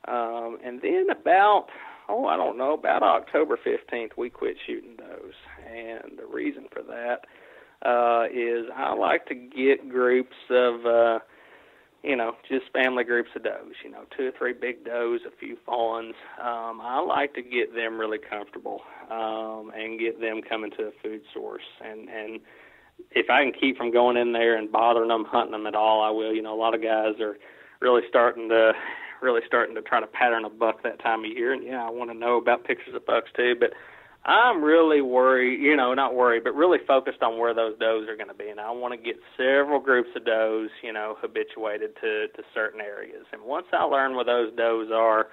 um, 0.09 0.59
and 0.65 0.81
then 0.83 1.07
about 1.11 1.67
oh 2.09 2.27
I 2.27 2.37
don't 2.37 2.59
know 2.59 2.75
about 2.75 3.03
October 3.03 3.59
fifteenth 3.63 4.13
we 4.17 4.31
quit 4.31 4.57
shooting 4.67 4.97
does, 4.97 5.35
and 5.65 6.19
the 6.19 6.27
reason 6.27 6.67
for 6.73 6.83
that 6.83 7.27
uh, 7.85 8.25
is 8.33 8.67
I 8.75 8.95
like 8.95 9.27
to 9.27 9.35
get 9.35 9.89
groups 9.89 10.37
of 10.51 10.87
uh, 10.87 11.19
you 12.03 12.15
know, 12.15 12.33
just 12.49 12.73
family 12.73 13.03
groups 13.03 13.31
of 13.35 13.43
does, 13.43 13.75
you 13.85 13.91
know, 13.91 14.05
two 14.17 14.29
or 14.29 14.33
three 14.39 14.53
big 14.53 14.85
does, 14.85 15.21
a 15.27 15.37
few 15.39 15.57
fawns. 15.67 16.15
Um, 16.41 16.81
I 16.81 17.01
like 17.01 17.35
to 17.35 17.43
get 17.43 17.75
them 17.75 17.99
really 17.99 18.19
comfortable 18.19 18.83
um, 19.11 19.73
and 19.75 19.99
get 19.99 20.21
them 20.21 20.41
coming 20.49 20.71
to 20.79 20.85
a 20.85 20.91
food 21.03 21.23
source. 21.35 21.67
And, 21.85 22.09
and 22.09 22.41
if 23.11 23.29
I 23.29 23.43
can 23.43 23.53
keep 23.53 23.77
from 23.77 23.93
going 23.93 24.17
in 24.17 24.33
there 24.33 24.57
and 24.57 24.71
bothering 24.71 25.09
them, 25.09 25.25
hunting 25.25 25.53
them 25.53 25.67
at 25.67 25.75
all, 25.75 26.03
I 26.03 26.11
will. 26.11 26.33
You 26.33 26.43
know, 26.43 26.55
a 26.55 26.61
lot 26.61 26.75
of 26.75 26.83
guys 26.83 27.21
are 27.21 27.37
really 27.81 28.03
starting 28.09 28.49
to 28.49 28.73
really 29.21 29.41
starting 29.45 29.75
to 29.75 29.83
try 29.83 29.99
to 29.99 30.07
pattern 30.07 30.45
a 30.45 30.51
buck 30.51 30.85
that 30.85 31.01
time 31.01 31.25
of 31.25 31.31
year. 31.31 31.53
And 31.53 31.65
yeah, 31.65 31.85
I 31.85 31.91
want 31.91 32.11
to 32.11 32.17
know 32.17 32.37
about 32.37 32.65
pictures 32.65 32.95
of 32.95 33.05
bucks 33.05 33.29
too, 33.35 33.57
but 33.59 33.71
I'm 34.29 34.63
really 34.63 35.01
worried, 35.01 35.59
you 35.63 35.75
know, 35.75 35.95
not 35.95 36.15
worried, 36.15 36.45
but 36.45 36.55
really 36.55 36.77
focused 36.87 37.23
on 37.23 37.39
where 37.39 37.55
those 37.55 37.79
does 37.79 38.07
are 38.11 38.17
going 38.17 38.29
to 38.29 38.35
be. 38.35 38.51
And 38.51 38.61
I 38.61 38.71
want 38.73 38.93
to 38.93 39.03
get 39.03 39.17
several 39.39 39.81
groups 39.81 40.11
of 40.15 40.27
does, 40.27 40.69
you 40.83 40.93
know, 40.93 41.17
habituated 41.19 41.95
to, 42.03 42.29
to 42.37 42.43
certain 42.53 42.83
areas. 42.83 43.25
And 43.33 43.41
once 43.43 43.65
I 43.73 43.85
learn 43.85 44.15
where 44.15 44.27
those 44.27 44.51
does 44.55 44.89
are, 44.93 45.29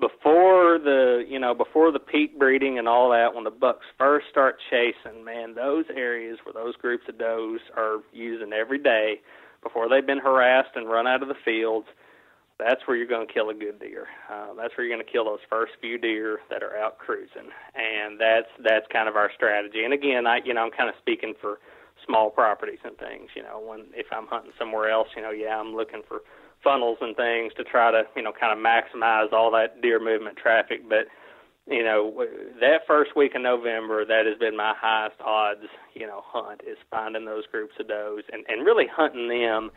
before 0.00 0.80
the, 0.82 1.24
you 1.28 1.38
know, 1.38 1.54
before 1.54 1.92
the 1.92 2.00
peak 2.00 2.36
breeding 2.36 2.80
and 2.80 2.88
all 2.88 3.10
that, 3.10 3.32
when 3.32 3.44
the 3.44 3.50
bucks 3.50 3.86
first 3.96 4.26
start 4.28 4.56
chasing, 4.70 5.24
man, 5.24 5.54
those 5.54 5.84
areas 5.96 6.38
where 6.42 6.52
those 6.52 6.74
groups 6.74 7.04
of 7.08 7.18
does 7.18 7.60
are 7.76 7.98
using 8.12 8.52
every 8.52 8.78
day, 8.78 9.20
before 9.62 9.88
they've 9.88 10.04
been 10.04 10.18
harassed 10.18 10.74
and 10.74 10.88
run 10.88 11.06
out 11.06 11.22
of 11.22 11.28
the 11.28 11.38
fields– 11.44 11.86
that's 12.64 12.86
where 12.86 12.96
you're 12.96 13.06
going 13.06 13.26
to 13.26 13.32
kill 13.32 13.50
a 13.50 13.54
good 13.54 13.78
deer. 13.80 14.06
Uh, 14.30 14.54
that's 14.54 14.76
where 14.76 14.86
you're 14.86 14.94
going 14.94 15.04
to 15.04 15.12
kill 15.12 15.24
those 15.24 15.44
first 15.50 15.72
few 15.80 15.98
deer 15.98 16.40
that 16.50 16.62
are 16.62 16.76
out 16.76 16.98
cruising, 16.98 17.50
and 17.74 18.20
that's 18.20 18.48
that's 18.62 18.86
kind 18.92 19.08
of 19.08 19.16
our 19.16 19.30
strategy. 19.34 19.84
And 19.84 19.92
again, 19.92 20.26
I 20.26 20.40
you 20.44 20.54
know 20.54 20.62
I'm 20.62 20.70
kind 20.70 20.88
of 20.88 20.94
speaking 21.00 21.34
for 21.40 21.58
small 22.06 22.30
properties 22.30 22.80
and 22.84 22.96
things. 22.98 23.30
You 23.34 23.42
know, 23.42 23.62
when 23.64 23.86
if 23.94 24.06
I'm 24.12 24.26
hunting 24.26 24.52
somewhere 24.58 24.90
else, 24.90 25.08
you 25.16 25.22
know, 25.22 25.30
yeah, 25.30 25.58
I'm 25.58 25.74
looking 25.74 26.02
for 26.06 26.20
funnels 26.62 26.98
and 27.00 27.16
things 27.16 27.52
to 27.56 27.64
try 27.64 27.90
to 27.90 28.04
you 28.16 28.22
know 28.22 28.32
kind 28.32 28.52
of 28.52 28.64
maximize 28.64 29.32
all 29.32 29.50
that 29.52 29.82
deer 29.82 30.00
movement 30.00 30.36
traffic. 30.36 30.88
But 30.88 31.06
you 31.66 31.82
know, 31.84 32.26
that 32.60 32.80
first 32.86 33.14
week 33.16 33.32
in 33.34 33.42
November, 33.42 34.04
that 34.04 34.26
has 34.26 34.36
been 34.38 34.56
my 34.56 34.74
highest 34.76 35.20
odds, 35.20 35.66
you 35.94 36.06
know, 36.06 36.22
hunt 36.24 36.60
is 36.66 36.76
finding 36.90 37.24
those 37.24 37.46
groups 37.46 37.74
of 37.78 37.88
does 37.88 38.24
and 38.32 38.44
and 38.48 38.66
really 38.66 38.86
hunting 38.86 39.28
them 39.28 39.70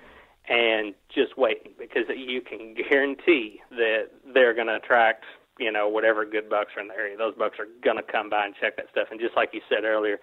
and 0.48 0.94
just 1.14 1.38
waiting 1.38 1.74
because 1.78 2.04
you 2.16 2.42
can 2.42 2.76
guarantee 2.90 3.62
that 3.72 4.10
they're 4.34 4.54
going 4.54 4.68
to 4.68 4.76
attract 4.76 5.26
you 5.60 5.72
know 5.72 5.88
whatever 5.88 6.26
good 6.26 6.50
bucks 6.50 6.72
are 6.76 6.82
in 6.82 6.88
the 6.88 6.94
area. 6.94 7.18
Those 7.18 7.36
bucks 7.36 7.58
are 7.60 7.68
going 7.84 7.98
to 7.98 8.04
come 8.04 8.30
by 8.30 8.46
and 8.46 8.56
check 8.60 8.76
that 8.78 8.88
stuff. 8.92 9.08
And 9.12 9.20
just 9.20 9.36
like 9.36 9.50
you 9.54 9.62
said 9.70 9.84
earlier, 9.84 10.18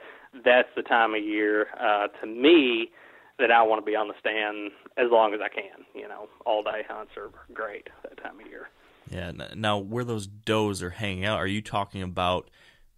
that's 0.45 0.69
the 0.77 0.83
time 0.83 1.15
of 1.15 1.23
year 1.23 1.69
uh, 1.81 2.09
to 2.21 2.27
me 2.27 2.91
that 3.39 3.51
I 3.51 3.63
want 3.63 3.85
to 3.85 3.91
be 3.91 3.97
on 3.97 4.09
the 4.09 4.15
stand 4.21 4.73
as 4.97 5.11
long 5.11 5.35
as 5.35 5.41
I 5.41 5.49
can. 5.49 5.85
You 5.95 6.09
know, 6.09 6.29
all 6.45 6.63
day 6.63 6.83
hunts 6.89 7.13
are 7.17 7.31
great 7.53 7.89
that 8.03 8.23
time 8.23 8.41
of 8.41 8.47
year. 8.47 8.69
Yeah. 9.11 9.33
Now, 9.55 9.79
where 9.79 10.05
those 10.05 10.27
does 10.27 10.83
are 10.83 10.91
hanging 10.91 11.25
out, 11.25 11.39
are 11.39 11.47
you 11.47 11.61
talking 11.61 12.03
about 12.03 12.49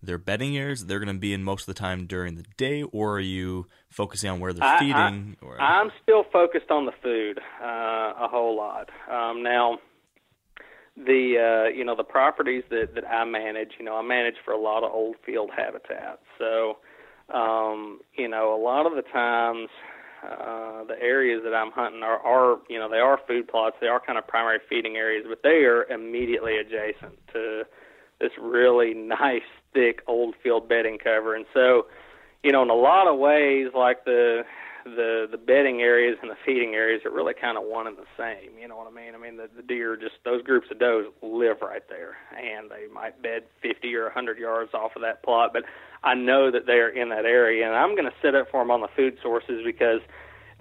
their 0.06 0.18
bedding 0.18 0.56
areas 0.56 0.86
they're 0.86 0.98
going 0.98 1.14
to 1.14 1.20
be 1.20 1.32
in 1.32 1.42
most 1.42 1.62
of 1.62 1.74
the 1.74 1.78
time 1.78 2.06
during 2.06 2.36
the 2.36 2.44
day, 2.56 2.82
or 2.82 3.16
are 3.16 3.20
you 3.20 3.66
focusing 3.88 4.30
on 4.30 4.40
where 4.40 4.52
they're 4.52 4.64
I, 4.64 4.78
feeding? 4.78 5.36
I, 5.42 5.44
or... 5.44 5.60
I'm 5.60 5.90
still 6.02 6.24
focused 6.32 6.70
on 6.70 6.86
the 6.86 6.92
food 7.02 7.38
uh, 7.62 8.12
a 8.24 8.28
whole 8.28 8.56
lot. 8.56 8.90
Um, 9.10 9.42
now, 9.42 9.78
the 10.96 11.66
uh, 11.66 11.68
you 11.68 11.84
know 11.84 11.96
the 11.96 12.04
properties 12.04 12.64
that 12.70 12.94
that 12.94 13.06
I 13.06 13.24
manage, 13.24 13.72
you 13.78 13.84
know, 13.84 13.96
I 13.96 14.02
manage 14.02 14.36
for 14.44 14.52
a 14.52 14.60
lot 14.60 14.84
of 14.84 14.92
old 14.92 15.16
field 15.24 15.50
habitat. 15.56 16.20
So, 16.38 16.78
um, 17.32 18.00
you 18.16 18.28
know, 18.28 18.54
a 18.54 18.60
lot 18.62 18.86
of 18.86 18.94
the 18.94 19.02
times. 19.02 19.68
Uh, 20.24 20.84
the 20.84 20.98
areas 21.02 21.42
that 21.44 21.52
I'm 21.52 21.70
hunting 21.70 22.02
are, 22.02 22.18
are, 22.18 22.56
you 22.70 22.78
know, 22.78 22.88
they 22.88 22.96
are 22.96 23.20
food 23.28 23.46
plots. 23.46 23.76
They 23.78 23.88
are 23.88 24.00
kind 24.00 24.16
of 24.16 24.26
primary 24.26 24.58
feeding 24.70 24.96
areas, 24.96 25.26
but 25.28 25.42
they 25.42 25.66
are 25.66 25.84
immediately 25.84 26.56
adjacent 26.56 27.18
to 27.34 27.64
this 28.20 28.30
really 28.40 28.94
nice 28.94 29.42
thick 29.74 30.02
old 30.06 30.34
field 30.42 30.68
bedding 30.68 30.98
cover. 30.98 31.34
And 31.34 31.44
so, 31.52 31.86
you 32.42 32.52
know, 32.52 32.62
in 32.62 32.70
a 32.70 32.74
lot 32.74 33.06
of 33.06 33.18
ways, 33.18 33.68
like 33.74 34.04
the 34.04 34.44
the 34.84 35.26
the 35.30 35.38
bedding 35.38 35.80
areas 35.80 36.18
and 36.20 36.30
the 36.30 36.36
feeding 36.44 36.74
areas 36.74 37.02
are 37.04 37.10
really 37.10 37.34
kind 37.34 37.56
of 37.56 37.64
one 37.64 37.86
and 37.86 37.96
the 37.96 38.06
same. 38.16 38.58
You 38.60 38.68
know 38.68 38.76
what 38.76 38.86
I 38.86 38.94
mean? 38.94 39.14
I 39.14 39.18
mean 39.18 39.36
the, 39.36 39.48
the 39.56 39.62
deer 39.62 39.96
just 39.96 40.16
those 40.24 40.42
groups 40.42 40.68
of 40.70 40.78
does 40.78 41.06
live 41.22 41.58
right 41.62 41.82
there, 41.88 42.16
and 42.36 42.70
they 42.70 42.92
might 42.92 43.20
bed 43.22 43.44
50 43.62 43.94
or 43.94 44.04
100 44.04 44.38
yards 44.38 44.74
off 44.74 44.92
of 44.96 45.02
that 45.02 45.22
plot, 45.22 45.50
but 45.52 45.64
I 46.02 46.14
know 46.14 46.50
that 46.50 46.66
they 46.66 46.74
are 46.74 46.90
in 46.90 47.08
that 47.08 47.24
area, 47.24 47.66
and 47.66 47.74
I'm 47.74 47.96
going 47.96 48.04
to 48.04 48.16
set 48.20 48.34
up 48.34 48.50
for 48.50 48.60
them 48.60 48.70
on 48.70 48.82
the 48.82 48.88
food 48.94 49.16
sources 49.22 49.62
because 49.64 50.00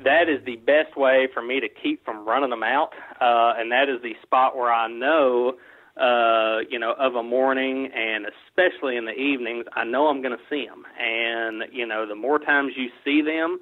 that 0.03 0.29
is 0.29 0.43
the 0.45 0.55
best 0.55 0.97
way 0.97 1.27
for 1.33 1.41
me 1.41 1.59
to 1.59 1.67
keep 1.67 2.03
from 2.05 2.25
running 2.25 2.49
them 2.49 2.63
out, 2.63 2.93
uh, 3.19 3.59
and 3.59 3.71
that 3.71 3.89
is 3.89 4.01
the 4.01 4.15
spot 4.23 4.55
where 4.55 4.71
I 4.71 4.87
know 4.87 5.55
uh, 5.99 6.59
you 6.69 6.79
know, 6.79 6.93
of 6.97 7.15
a 7.15 7.23
morning 7.23 7.89
and 7.93 8.25
especially 8.25 8.97
in 8.97 9.05
the 9.05 9.13
evenings, 9.13 9.65
I 9.73 9.83
know 9.83 10.07
I'm 10.07 10.21
going 10.21 10.35
to 10.35 10.43
see 10.49 10.65
them. 10.65 10.83
And, 10.99 11.63
you 11.71 11.85
know, 11.85 12.07
the 12.07 12.15
more 12.15 12.39
times 12.39 12.73
you 12.75 12.89
see 13.05 13.21
them, 13.21 13.59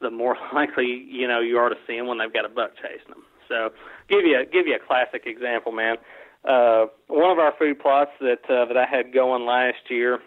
the 0.00 0.10
more 0.10 0.36
likely, 0.54 1.06
you 1.08 1.28
know, 1.28 1.40
you 1.40 1.58
are 1.58 1.68
to 1.68 1.76
see 1.86 1.96
them 1.96 2.06
when 2.06 2.18
they've 2.18 2.32
got 2.32 2.44
a 2.44 2.48
buck 2.48 2.72
chasing 2.76 3.10
them. 3.10 3.22
So, 3.48 3.70
give 4.08 4.24
you 4.24 4.40
a, 4.40 4.44
give 4.44 4.66
you 4.66 4.74
a 4.74 4.86
classic 4.86 5.22
example, 5.24 5.72
man. 5.72 5.96
Uh, 6.44 6.86
one 7.06 7.30
of 7.30 7.38
our 7.38 7.54
food 7.58 7.78
plots 7.80 8.10
that 8.20 8.44
uh, 8.48 8.66
that 8.66 8.76
I 8.76 8.84
had 8.84 9.12
going 9.12 9.46
last 9.46 9.88
year, 9.88 10.20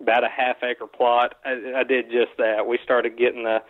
about 0.00 0.24
a 0.24 0.28
half 0.28 0.56
acre 0.62 0.86
plot, 0.86 1.34
I, 1.44 1.80
I 1.80 1.84
did 1.84 2.06
just 2.06 2.38
that. 2.38 2.66
We 2.66 2.78
started 2.82 3.18
getting 3.18 3.46
a 3.46 3.60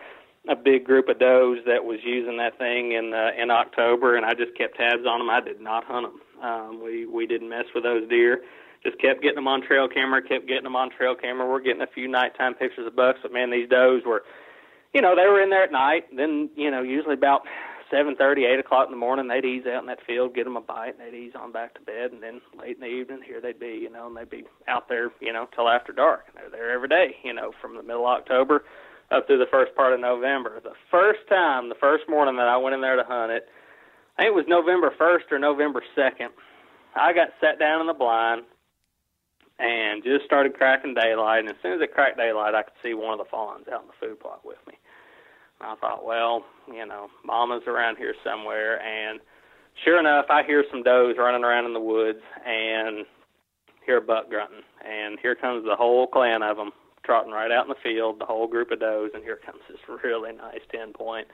a 0.48 0.56
big 0.56 0.84
group 0.84 1.08
of 1.08 1.18
does 1.18 1.58
that 1.66 1.84
was 1.84 1.98
using 2.04 2.38
that 2.38 2.56
thing 2.56 2.92
in 2.92 3.12
uh, 3.12 3.30
in 3.36 3.50
October, 3.50 4.16
and 4.16 4.24
I 4.24 4.34
just 4.34 4.56
kept 4.56 4.76
tabs 4.76 5.06
on 5.06 5.18
them. 5.18 5.28
I 5.30 5.40
did 5.40 5.60
not 5.60 5.84
hunt 5.84 6.06
them. 6.06 6.20
Um, 6.42 6.80
we 6.82 7.06
we 7.06 7.26
didn't 7.26 7.48
mess 7.48 7.64
with 7.74 7.84
those 7.84 8.08
deer. 8.08 8.42
Just 8.84 9.00
kept 9.00 9.22
getting 9.22 9.36
them 9.36 9.48
on 9.48 9.62
trail 9.62 9.88
camera. 9.88 10.22
Kept 10.22 10.46
getting 10.46 10.64
them 10.64 10.76
on 10.76 10.90
trail 10.90 11.14
camera. 11.14 11.48
We're 11.48 11.60
getting 11.60 11.82
a 11.82 11.86
few 11.86 12.08
nighttime 12.08 12.54
pictures 12.54 12.86
of 12.86 12.94
bucks, 12.94 13.18
but 13.22 13.32
man, 13.32 13.50
these 13.50 13.68
does 13.68 14.02
were, 14.06 14.22
you 14.94 15.02
know, 15.02 15.16
they 15.16 15.26
were 15.26 15.42
in 15.42 15.50
there 15.50 15.64
at 15.64 15.72
night. 15.72 16.04
Then 16.14 16.50
you 16.56 16.70
know, 16.70 16.82
usually 16.82 17.14
about 17.14 17.42
seven 17.90 18.14
thirty, 18.16 18.44
eight 18.44 18.58
o'clock 18.60 18.86
in 18.86 18.92
the 18.92 18.98
morning, 18.98 19.28
they'd 19.28 19.44
ease 19.44 19.66
out 19.66 19.80
in 19.82 19.86
that 19.86 20.04
field, 20.06 20.34
get 20.34 20.44
them 20.44 20.56
a 20.56 20.60
bite, 20.60 20.94
and 20.98 21.00
they'd 21.00 21.16
ease 21.16 21.32
on 21.34 21.52
back 21.52 21.74
to 21.74 21.80
bed. 21.80 22.12
And 22.12 22.22
then 22.22 22.40
late 22.58 22.76
in 22.76 22.82
the 22.82 22.86
evening, 22.86 23.20
here 23.26 23.40
they'd 23.40 23.58
be, 23.58 23.80
you 23.82 23.90
know, 23.90 24.06
and 24.06 24.16
they'd 24.16 24.30
be 24.30 24.44
out 24.68 24.88
there, 24.88 25.10
you 25.20 25.32
know, 25.32 25.48
till 25.54 25.68
after 25.68 25.92
dark. 25.92 26.26
And 26.28 26.36
they're 26.36 26.50
there 26.50 26.70
every 26.70 26.88
day, 26.88 27.16
you 27.24 27.32
know, 27.32 27.52
from 27.60 27.76
the 27.76 27.82
middle 27.82 28.06
of 28.06 28.20
October 28.20 28.64
up 29.10 29.26
through 29.26 29.38
the 29.38 29.50
first 29.50 29.74
part 29.74 29.94
of 29.94 30.00
November. 30.00 30.60
The 30.62 30.76
first 30.90 31.20
time, 31.28 31.68
the 31.68 31.74
first 31.80 32.04
morning 32.08 32.36
that 32.36 32.46
I 32.46 32.56
went 32.56 32.74
in 32.74 32.80
there 32.80 32.96
to 32.96 33.04
hunt 33.04 33.32
it, 33.32 33.48
I 34.18 34.22
think 34.22 34.32
it 34.32 34.34
was 34.34 34.46
November 34.48 34.92
1st 34.98 35.30
or 35.30 35.38
November 35.38 35.80
2nd. 35.96 36.34
I 36.96 37.12
got 37.12 37.28
sat 37.40 37.60
down 37.60 37.80
in 37.80 37.86
the 37.86 37.94
blind 37.94 38.42
and 39.60 40.02
just 40.02 40.24
started 40.24 40.54
cracking 40.54 40.94
daylight. 40.94 41.40
And 41.40 41.50
as 41.50 41.56
soon 41.62 41.74
as 41.74 41.80
it 41.80 41.94
cracked 41.94 42.18
daylight, 42.18 42.54
I 42.54 42.64
could 42.64 42.74
see 42.82 42.94
one 42.94 43.12
of 43.12 43.18
the 43.18 43.30
fawns 43.30 43.66
out 43.72 43.82
in 43.82 43.86
the 43.86 43.98
food 44.00 44.18
plot 44.18 44.40
with 44.44 44.58
me. 44.66 44.74
And 45.60 45.70
I 45.70 45.76
thought, 45.76 46.04
well, 46.04 46.44
you 46.66 46.84
know, 46.84 47.06
Mama's 47.24 47.62
around 47.68 47.96
here 47.96 48.14
somewhere. 48.24 48.82
And 48.82 49.20
sure 49.84 50.00
enough, 50.00 50.26
I 50.30 50.42
hear 50.42 50.64
some 50.68 50.82
does 50.82 51.14
running 51.16 51.44
around 51.44 51.66
in 51.66 51.72
the 51.72 51.80
woods 51.80 52.22
and 52.44 53.06
hear 53.86 53.98
a 53.98 54.02
buck 54.02 54.28
grunting. 54.28 54.66
And 54.84 55.18
here 55.22 55.36
comes 55.36 55.64
the 55.64 55.76
whole 55.76 56.08
clan 56.08 56.42
of 56.42 56.56
them 56.56 56.72
trotting 57.04 57.32
right 57.32 57.52
out 57.52 57.66
in 57.66 57.70
the 57.70 57.82
field, 57.84 58.18
the 58.18 58.26
whole 58.26 58.48
group 58.48 58.72
of 58.72 58.80
does. 58.80 59.10
And 59.14 59.22
here 59.22 59.38
comes 59.46 59.60
this 59.68 59.78
really 60.02 60.32
nice 60.32 60.66
10 60.72 60.92
point 60.92 61.28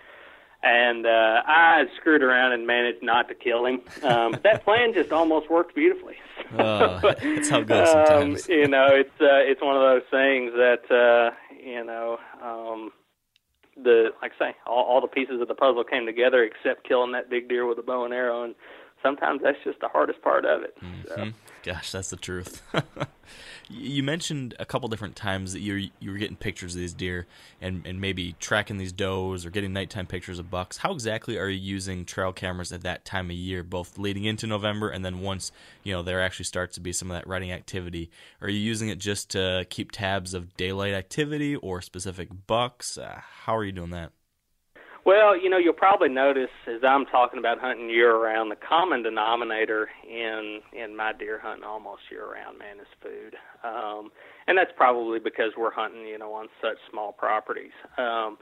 and 0.64 1.06
uh, 1.06 1.42
I 1.46 1.84
screwed 1.96 2.22
around 2.22 2.52
and 2.52 2.66
managed 2.66 3.02
not 3.02 3.28
to 3.28 3.34
kill 3.34 3.66
him. 3.66 3.82
Um, 4.02 4.32
but 4.32 4.42
that 4.44 4.64
plan 4.64 4.94
just 4.94 5.12
almost 5.12 5.50
worked 5.50 5.74
beautifully. 5.74 6.16
uh, 6.56 7.00
that's 7.22 7.50
how 7.50 7.60
it 7.60 7.66
goes 7.66 7.90
sometimes. 7.90 8.48
Um, 8.48 8.54
you 8.54 8.68
know, 8.68 8.86
it's 8.90 9.20
uh, 9.20 9.44
it's 9.44 9.60
one 9.60 9.76
of 9.76 9.82
those 9.82 10.02
things 10.10 10.52
that 10.54 10.90
uh, 10.90 11.34
you 11.62 11.84
know 11.84 12.18
um, 12.42 12.92
the 13.76 14.10
like 14.22 14.32
I 14.40 14.50
say, 14.50 14.56
all, 14.66 14.84
all 14.84 15.00
the 15.00 15.06
pieces 15.06 15.40
of 15.40 15.48
the 15.48 15.54
puzzle 15.54 15.84
came 15.84 16.06
together 16.06 16.42
except 16.42 16.88
killing 16.88 17.12
that 17.12 17.28
big 17.28 17.48
deer 17.48 17.66
with 17.66 17.78
a 17.78 17.82
bow 17.82 18.04
and 18.04 18.14
arrow, 18.14 18.42
and 18.42 18.54
sometimes 19.02 19.42
that's 19.42 19.58
just 19.64 19.80
the 19.80 19.88
hardest 19.88 20.22
part 20.22 20.46
of 20.46 20.62
it. 20.62 20.76
Mm-hmm. 20.82 21.08
So. 21.08 21.32
Gosh, 21.62 21.92
that's 21.92 22.10
the 22.10 22.16
truth. 22.16 22.62
you 23.68 24.02
mentioned 24.02 24.54
a 24.58 24.64
couple 24.64 24.88
different 24.88 25.16
times 25.16 25.52
that 25.52 25.60
you 25.60 25.90
you 26.00 26.10
were 26.10 26.18
getting 26.18 26.36
pictures 26.36 26.74
of 26.74 26.80
these 26.80 26.94
deer 26.94 27.26
and, 27.60 27.86
and 27.86 28.00
maybe 28.00 28.34
tracking 28.38 28.76
these 28.76 28.92
does 28.92 29.46
or 29.46 29.50
getting 29.50 29.72
nighttime 29.72 30.06
pictures 30.06 30.38
of 30.38 30.50
bucks. 30.50 30.78
How 30.78 30.92
exactly 30.92 31.38
are 31.38 31.48
you 31.48 31.58
using 31.58 32.04
trail 32.04 32.32
cameras 32.32 32.72
at 32.72 32.82
that 32.82 33.04
time 33.04 33.30
of 33.30 33.36
year, 33.36 33.62
both 33.62 33.98
leading 33.98 34.24
into 34.24 34.46
November 34.46 34.88
and 34.88 35.04
then 35.04 35.20
once 35.20 35.52
you 35.82 35.92
know 35.92 36.02
there 36.02 36.20
actually 36.22 36.44
starts 36.46 36.74
to 36.74 36.80
be 36.80 36.92
some 36.92 37.10
of 37.10 37.16
that 37.16 37.26
rutting 37.26 37.52
activity? 37.52 38.10
Are 38.40 38.48
you 38.48 38.58
using 38.58 38.88
it 38.88 38.98
just 38.98 39.30
to 39.30 39.66
keep 39.70 39.92
tabs 39.92 40.34
of 40.34 40.56
daylight 40.56 40.94
activity 40.94 41.56
or 41.56 41.80
specific 41.80 42.28
bucks? 42.46 42.98
Uh, 42.98 43.20
how 43.44 43.56
are 43.56 43.64
you 43.64 43.72
doing 43.72 43.90
that? 43.90 44.12
Well, 45.04 45.38
you 45.38 45.50
know, 45.50 45.58
you'll 45.58 45.74
probably 45.74 46.08
notice 46.08 46.48
as 46.66 46.80
I'm 46.82 47.04
talking 47.04 47.38
about 47.38 47.60
hunting 47.60 47.90
year 47.90 48.16
round, 48.16 48.50
the 48.50 48.56
common 48.56 49.02
denominator 49.02 49.90
in 50.08 50.60
in 50.72 50.96
my 50.96 51.12
deer 51.12 51.38
hunting 51.42 51.64
almost 51.64 52.02
year 52.10 52.32
round, 52.32 52.58
man, 52.58 52.80
is 52.80 52.86
food. 53.02 53.36
Um, 53.62 54.10
and 54.46 54.56
that's 54.56 54.72
probably 54.76 55.18
because 55.18 55.52
we're 55.58 55.72
hunting, 55.72 56.06
you 56.06 56.18
know, 56.18 56.32
on 56.32 56.48
such 56.62 56.78
small 56.90 57.12
properties. 57.12 57.72
Um, 57.98 58.38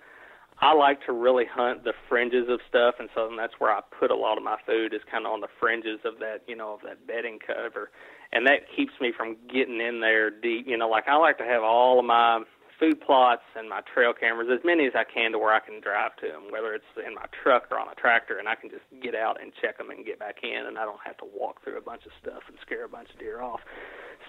I 0.61 0.73
like 0.75 1.05
to 1.07 1.13
really 1.13 1.47
hunt 1.53 1.83
the 1.83 1.95
fringes 2.09 2.47
of 2.49 2.61
stuff, 2.69 2.95
and 3.01 3.09
so 3.13 3.29
that's 3.37 3.55
where 3.59 3.73
I 3.73 3.81
put 3.99 4.13
a 4.13 4.17
lot 4.17 4.39
of 4.39 4.45
my 4.45 4.57
food 4.65 4.95
is 4.95 5.01
kind 5.11 5.27
of 5.27 5.33
on 5.33 5.41
the 5.41 5.49
fringes 5.59 5.99
of 6.05 6.21
that, 6.21 6.43
you 6.47 6.55
know, 6.55 6.75
of 6.75 6.81
that 6.85 7.05
bedding 7.09 7.41
cover, 7.45 7.91
and 8.33 8.47
that 8.47 8.71
keeps 8.77 8.93
me 9.01 9.13
from 9.17 9.37
getting 9.53 9.81
in 9.81 10.01
there 10.01 10.31
deep. 10.31 10.67
You 10.69 10.77
know, 10.77 10.89
like 10.89 11.09
I 11.09 11.17
like 11.17 11.39
to 11.39 11.45
have 11.45 11.65
all 11.65 11.99
of 11.99 12.05
my 12.05 12.45
food 12.83 13.01
plots 13.01 13.47
and 13.55 13.68
my 13.68 13.80
trail 13.95 14.12
cameras, 14.12 14.49
as 14.53 14.59
many 14.64 14.87
as 14.87 14.93
I 14.97 15.05
can 15.05 15.30
to 15.30 15.39
where 15.39 15.55
I 15.55 15.61
can 15.61 15.80
drive 15.80 16.16
to 16.16 16.26
them, 16.26 16.51
whether 16.51 16.74
it's 16.74 16.91
in 16.99 17.14
my 17.14 17.26
truck 17.30 17.70
or 17.70 17.78
on 17.78 17.87
a 17.87 17.95
tractor, 17.95 18.39
and 18.39 18.49
I 18.49 18.57
can 18.57 18.70
just 18.70 18.83
get 19.01 19.14
out 19.14 19.41
and 19.41 19.53
check 19.62 19.78
them 19.78 19.91
and 19.91 20.05
get 20.05 20.18
back 20.18 20.39
in, 20.43 20.66
and 20.66 20.76
I 20.76 20.85
don't 20.85 20.99
have 21.07 21.16
to 21.18 21.24
walk 21.33 21.62
through 21.62 21.78
a 21.78 21.80
bunch 21.80 22.07
of 22.07 22.12
stuff 22.20 22.43
and 22.49 22.57
scare 22.61 22.85
a 22.85 22.89
bunch 22.89 23.11
of 23.11 23.20
deer 23.20 23.41
off. 23.41 23.61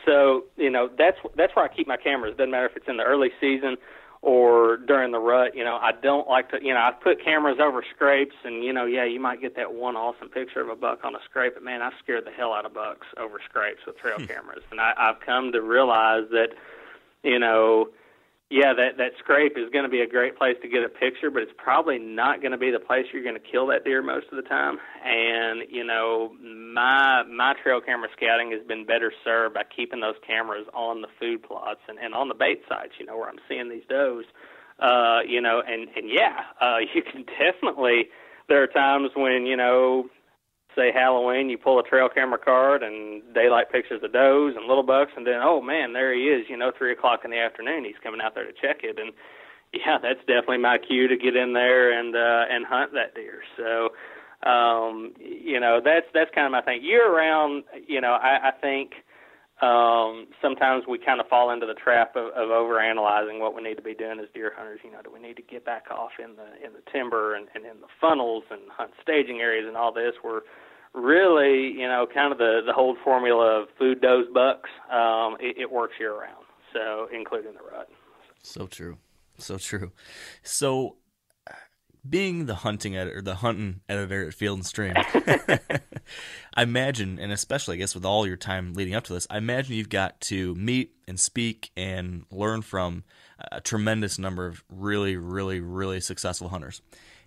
So 0.06 0.45
you 0.56 0.70
know 0.70 0.88
that's 0.95 1.18
that's 1.36 1.56
where 1.56 1.66
I 1.66 1.74
keep 1.74 1.88
my 1.88 1.97
cameras. 1.97 2.36
Doesn't 2.38 2.51
matter 2.51 2.68
if 2.68 2.78
it's 2.78 2.88
in 2.88 2.97
the 2.97 3.04
early 3.04 3.32
season 3.41 3.78
or 4.22 4.78
during 4.78 5.12
the 5.12 5.20
rut. 5.20 5.56
You 5.56 5.64
know 5.64 5.78
I 5.82 5.91
don't 5.91 6.28
like 6.28 6.51
to. 6.51 6.60
You 6.62 6.76
know 6.76 6.80
I 6.80 6.91
put 6.91 7.24
cameras 7.24 7.58
over 7.60 7.84
scrapes, 7.95 8.36
and 8.43 8.64
you 8.64 8.74
know 8.74 8.86
yeah 8.86 9.06
you 9.06 9.20
might 9.20 9.41
get 9.41 9.56
that 9.56 9.74
one 9.74 9.95
awesome 9.95 10.30
picture 10.30 10.62
of 10.62 10.70
a 10.70 10.76
buck 10.76 10.99
on 11.04 11.16
a 11.16 11.20
scrape, 11.26 11.56
but 11.56 11.64
man 11.64 11.82
I've 11.82 11.93
scared 12.04 12.26
the 12.26 12.32
hell 12.32 12.54
out 12.54 12.66
of 12.66 12.74
bucks 12.74 13.08
over 13.18 13.39
scrapes 13.49 13.82
with 13.88 13.97
trail 13.97 14.18
hmm. 14.18 14.26
cameras, 14.26 14.64
and 14.70 14.80
I, 14.80 14.93
I've 14.97 15.20
come 15.26 15.51
to 15.54 15.62
realize 15.62 16.26
that 16.32 16.49
you 17.24 17.39
know 17.39 17.89
yeah, 18.54 18.72
that 18.72 18.97
that 18.97 19.14
scrape 19.18 19.58
is 19.58 19.72
going 19.74 19.82
to 19.82 19.89
be 19.89 20.01
a 20.01 20.08
great 20.08 20.38
place 20.38 20.56
to 20.62 20.70
get 20.70 20.84
a 20.84 20.89
picture, 20.89 21.32
but 21.32 21.41
it's 21.41 21.58
probably 21.58 21.97
not 21.97 22.39
going 22.39 22.51
to 22.51 22.58
be 22.58 22.70
the 22.70 22.80
place 22.80 23.06
you're 23.12 23.24
going 23.24 23.34
to 23.34 23.41
kill 23.41 23.66
that 23.68 23.84
deer 23.84 24.04
most 24.04 24.28
of 24.32 24.36
the 24.36 24.47
time. 24.47 24.78
And 25.04 25.64
you 25.72 25.84
know, 25.84 26.36
my 26.39 27.24
my 27.24 27.56
trail 27.64 27.82
camera 27.82 28.10
scouting 28.16 28.51
has 28.51 28.62
been 28.68 28.86
better 28.86 29.12
served 29.24 29.56
by 29.56 29.64
keeping 29.76 30.01
those 30.01 30.22
cameras 30.26 30.68
on 30.72 31.01
the 31.01 31.08
food 31.20 31.41
plots 31.41 31.80
and 31.88 31.97
and 31.97 32.14
on 32.14 32.28
the 32.28 32.36
bait 32.36 32.62
sites. 32.70 32.93
You 32.99 33.08
know, 33.08 33.18
where 33.18 33.28
I'm 33.28 33.41
seeing 33.49 33.70
these 33.70 33.89
does. 33.89 34.26
Uh, 34.78 35.22
you 35.28 35.41
know, 35.41 35.64
and 35.66 35.89
and 35.95 36.08
yeah, 36.08 36.45
uh, 36.62 36.78
you 36.93 37.01
can 37.01 37.26
definitely. 37.26 38.10
There 38.49 38.62
are 38.62 38.68
times 38.68 39.10
when 39.16 39.47
you 39.47 39.58
know 39.58 40.10
say 40.76 40.92
Halloween, 40.92 41.50
you 41.50 41.58
pull 41.58 41.80
a 41.80 41.84
trail 41.84 42.10
camera 42.10 42.38
card 42.38 42.84
and 42.84 43.22
daylight 43.34 43.72
pictures 43.72 44.02
of 44.04 44.14
does 44.14 44.56
and 44.56 44.68
little 44.68 44.84
bucks, 44.84 45.12
and 45.16 45.26
then 45.26 45.40
oh 45.42 45.62
man, 45.62 45.94
there 45.94 46.14
he 46.14 46.24
is. 46.24 46.46
You 46.50 46.58
know, 46.58 46.72
three 46.78 46.92
o'clock 46.92 47.22
in 47.26 47.32
the 47.32 47.40
afternoon, 47.40 47.86
he's 47.86 48.02
coming 48.04 48.22
out 48.22 48.36
there 48.36 48.46
to 48.46 48.54
check 48.54 48.84
it, 48.84 49.00
and 49.00 49.12
yeah, 49.74 49.98
that's 50.02 50.20
definitely 50.20 50.60
my 50.60 50.78
cue 50.78 51.08
to 51.08 51.18
get 51.18 51.36
in 51.36 51.54
there 51.54 51.92
and 51.92 52.16
uh, 52.16 52.46
and 52.50 52.66
hunt 52.66 52.94
that 52.94 53.16
deer. 53.16 53.42
So, 53.58 53.90
um, 54.48 55.14
you 55.20 55.60
know, 55.60 55.82
that's 55.84 56.06
that's 56.14 56.30
kind 56.34 56.46
of 56.46 56.52
my 56.52 56.62
thing. 56.62 56.84
Year 56.84 57.12
round, 57.12 57.64
you 57.88 58.00
know, 58.00 58.14
I, 58.14 58.50
I 58.50 58.52
think 58.62 58.94
um, 59.62 60.28
sometimes 60.42 60.84
we 60.88 61.00
kind 61.00 61.20
of 61.20 61.28
fall 61.28 61.50
into 61.50 61.66
the 61.66 61.74
trap 61.74 62.16
of, 62.16 62.28
of 62.36 62.50
over 62.52 62.80
analyzing 62.80 63.40
what 63.40 63.56
we 63.56 63.64
need 63.64 63.76
to 63.76 63.82
be 63.82 63.94
doing 63.94 64.20
as 64.20 64.28
deer 64.34 64.54
hunters. 64.56 64.82
You 64.84 64.92
know, 64.92 65.02
do 65.02 65.12
we 65.12 65.20
need 65.20 65.38
to 65.38 65.42
get 65.44 65.66
back 65.66 65.86
off 65.90 66.12
in 66.20 66.36
the 66.36 66.66
in 66.66 66.74
the 66.74 66.84
timber 66.92 67.36
and, 67.36 67.48
and 67.56 67.66
in 67.66 67.82
the 67.82 67.88
funnels 68.00 68.44
and 68.52 68.62
hunt 68.70 68.92
staging 69.02 69.40
areas 69.40 69.66
and 69.68 69.78
all 69.78 69.92
this? 69.92 70.14
We're 70.24 70.42
really, 70.94 71.72
you 71.72 71.88
know, 71.88 72.08
kind 72.12 72.32
of 72.32 72.38
the 72.38 72.62
the 72.66 72.74
whole 72.74 72.96
formula 73.04 73.62
of 73.62 73.68
food 73.78 74.02
does 74.02 74.26
bucks. 74.34 74.70
Um, 74.91 75.38
it, 75.39 75.58
it 75.58 75.72
works 75.72 75.96
year 76.00 76.20
round, 76.20 76.46
so 76.74 77.08
including 77.14 77.54
the 77.54 77.76
rut. 77.76 77.89
So 78.41 78.68
true, 78.68 78.98
so 79.38 79.58
true. 79.58 79.91
So, 80.44 80.98
being 82.08 82.46
the 82.46 82.56
hunting 82.56 82.96
editor, 82.96 83.22
the 83.22 83.36
hunting 83.36 83.82
editor 83.88 84.28
at 84.28 84.34
Field 84.34 84.60
and 84.60 84.66
Stream, 84.66 84.94
I 86.54 86.64
imagine, 86.64 87.20
and 87.20 87.32
especially 87.32 87.76
I 87.76 87.80
guess 87.80 87.96
with 87.96 88.06
all 88.06 88.28
your 88.28 88.38
time 88.38 88.74
leading 88.74 88.96
up 88.96 89.06
to 89.06 89.14
this, 89.14 89.28
I 89.30 89.38
imagine 89.38 89.76
you've 89.76 89.89
got 89.89 90.20
to 90.22 90.54
meet 90.56 90.94
and 91.08 91.20
speak 91.20 91.72
and 91.76 92.26
learn 92.32 92.62
from 92.62 93.04
a 93.52 93.62
tremendous 93.62 94.20
number 94.20 94.46
of 94.46 94.64
really, 94.70 95.18
really, 95.18 95.60
really 95.60 96.00
successful 96.00 96.50
hunters. 96.50 96.82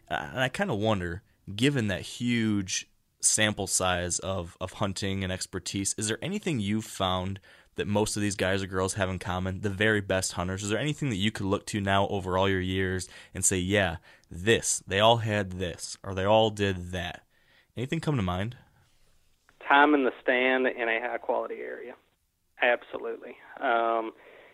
Uh, 0.09 0.29
and 0.31 0.41
I 0.41 0.49
kind 0.49 0.71
of 0.71 0.79
wonder, 0.79 1.23
given 1.55 1.89
that 1.89 2.03
huge 2.03 2.89
sample 3.27 3.67
size 3.67 4.19
of 4.21 4.57
of 4.61 4.75
hunting 4.75 5.23
and 5.23 5.33
expertise, 5.33 5.95
is 5.99 6.09
there 6.09 6.19
anything 6.23 6.61
you've 6.61 6.85
found 6.85 7.41
that 7.77 7.87
most 7.87 8.17
of 8.17 8.23
these 8.23 8.37
guys 8.37 8.63
or 8.63 8.67
girls 8.67 8.95
have 8.95 9.11
in 9.11 9.19
common? 9.19 9.61
The 9.61 9.71
very 9.71 10.01
best 10.01 10.33
hunters. 10.33 10.63
Is 10.63 10.71
there 10.71 10.79
anything 10.79 11.11
that 11.11 11.17
you 11.17 11.31
could 11.31 11.47
look 11.47 11.67
to 11.67 11.81
now 11.81 12.09
over 12.09 12.39
all 12.39 12.49
your 12.49 12.61
years 12.61 13.09
and 13.35 13.45
say, 13.45 13.59
yeah, 13.59 13.97
this 14.31 14.83
they 14.87 15.01
all 15.01 15.19
had 15.19 15.53
this 15.53 15.99
or 16.03 16.15
they 16.15 16.25
all 16.25 16.51
did 16.51 16.93
that? 16.93 17.23
Anything 17.77 18.01
come 18.01 18.17
to 18.17 18.23
mind? 18.23 18.57
Time 19.69 19.95
in 19.95 20.05
the 20.05 20.13
stand 20.23 20.67
in 20.67 20.89
a 20.89 21.01
high 21.01 21.19
quality 21.19 21.57
area. 21.57 21.95
Absolutely. 22.63 23.37
Um, 23.61 24.13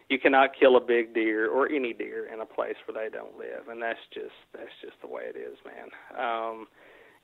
you 0.08 0.18
cannot 0.18 0.50
kill 0.58 0.76
a 0.76 0.80
big 0.80 1.14
deer 1.14 1.48
or 1.48 1.70
any 1.70 1.92
deer 1.92 2.28
in 2.32 2.40
a 2.40 2.46
place 2.46 2.76
where 2.86 3.02
they 3.02 3.10
don't 3.10 3.38
live, 3.38 3.68
and 3.68 3.80
that's 3.80 4.00
just 4.12 4.34
that's 4.52 4.72
just 4.82 5.00
the 5.00 5.06
way 5.06 5.22
it 5.22 5.36
is, 5.38 5.56
man. 5.64 5.88
Um, 6.18 6.66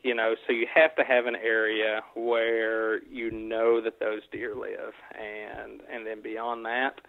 you 0.02 0.14
know 0.14 0.34
so 0.46 0.52
you 0.52 0.66
have 0.72 0.94
to 0.96 1.04
have 1.04 1.26
an 1.26 1.36
area 1.36 2.02
where 2.14 3.02
you 3.04 3.30
know 3.30 3.80
that 3.80 4.00
those 4.00 4.22
deer 4.30 4.54
live. 4.54 4.94
And 5.14 5.80
and 5.92 6.06
then 6.06 6.22
beyond 6.22 6.64
that 6.66 7.00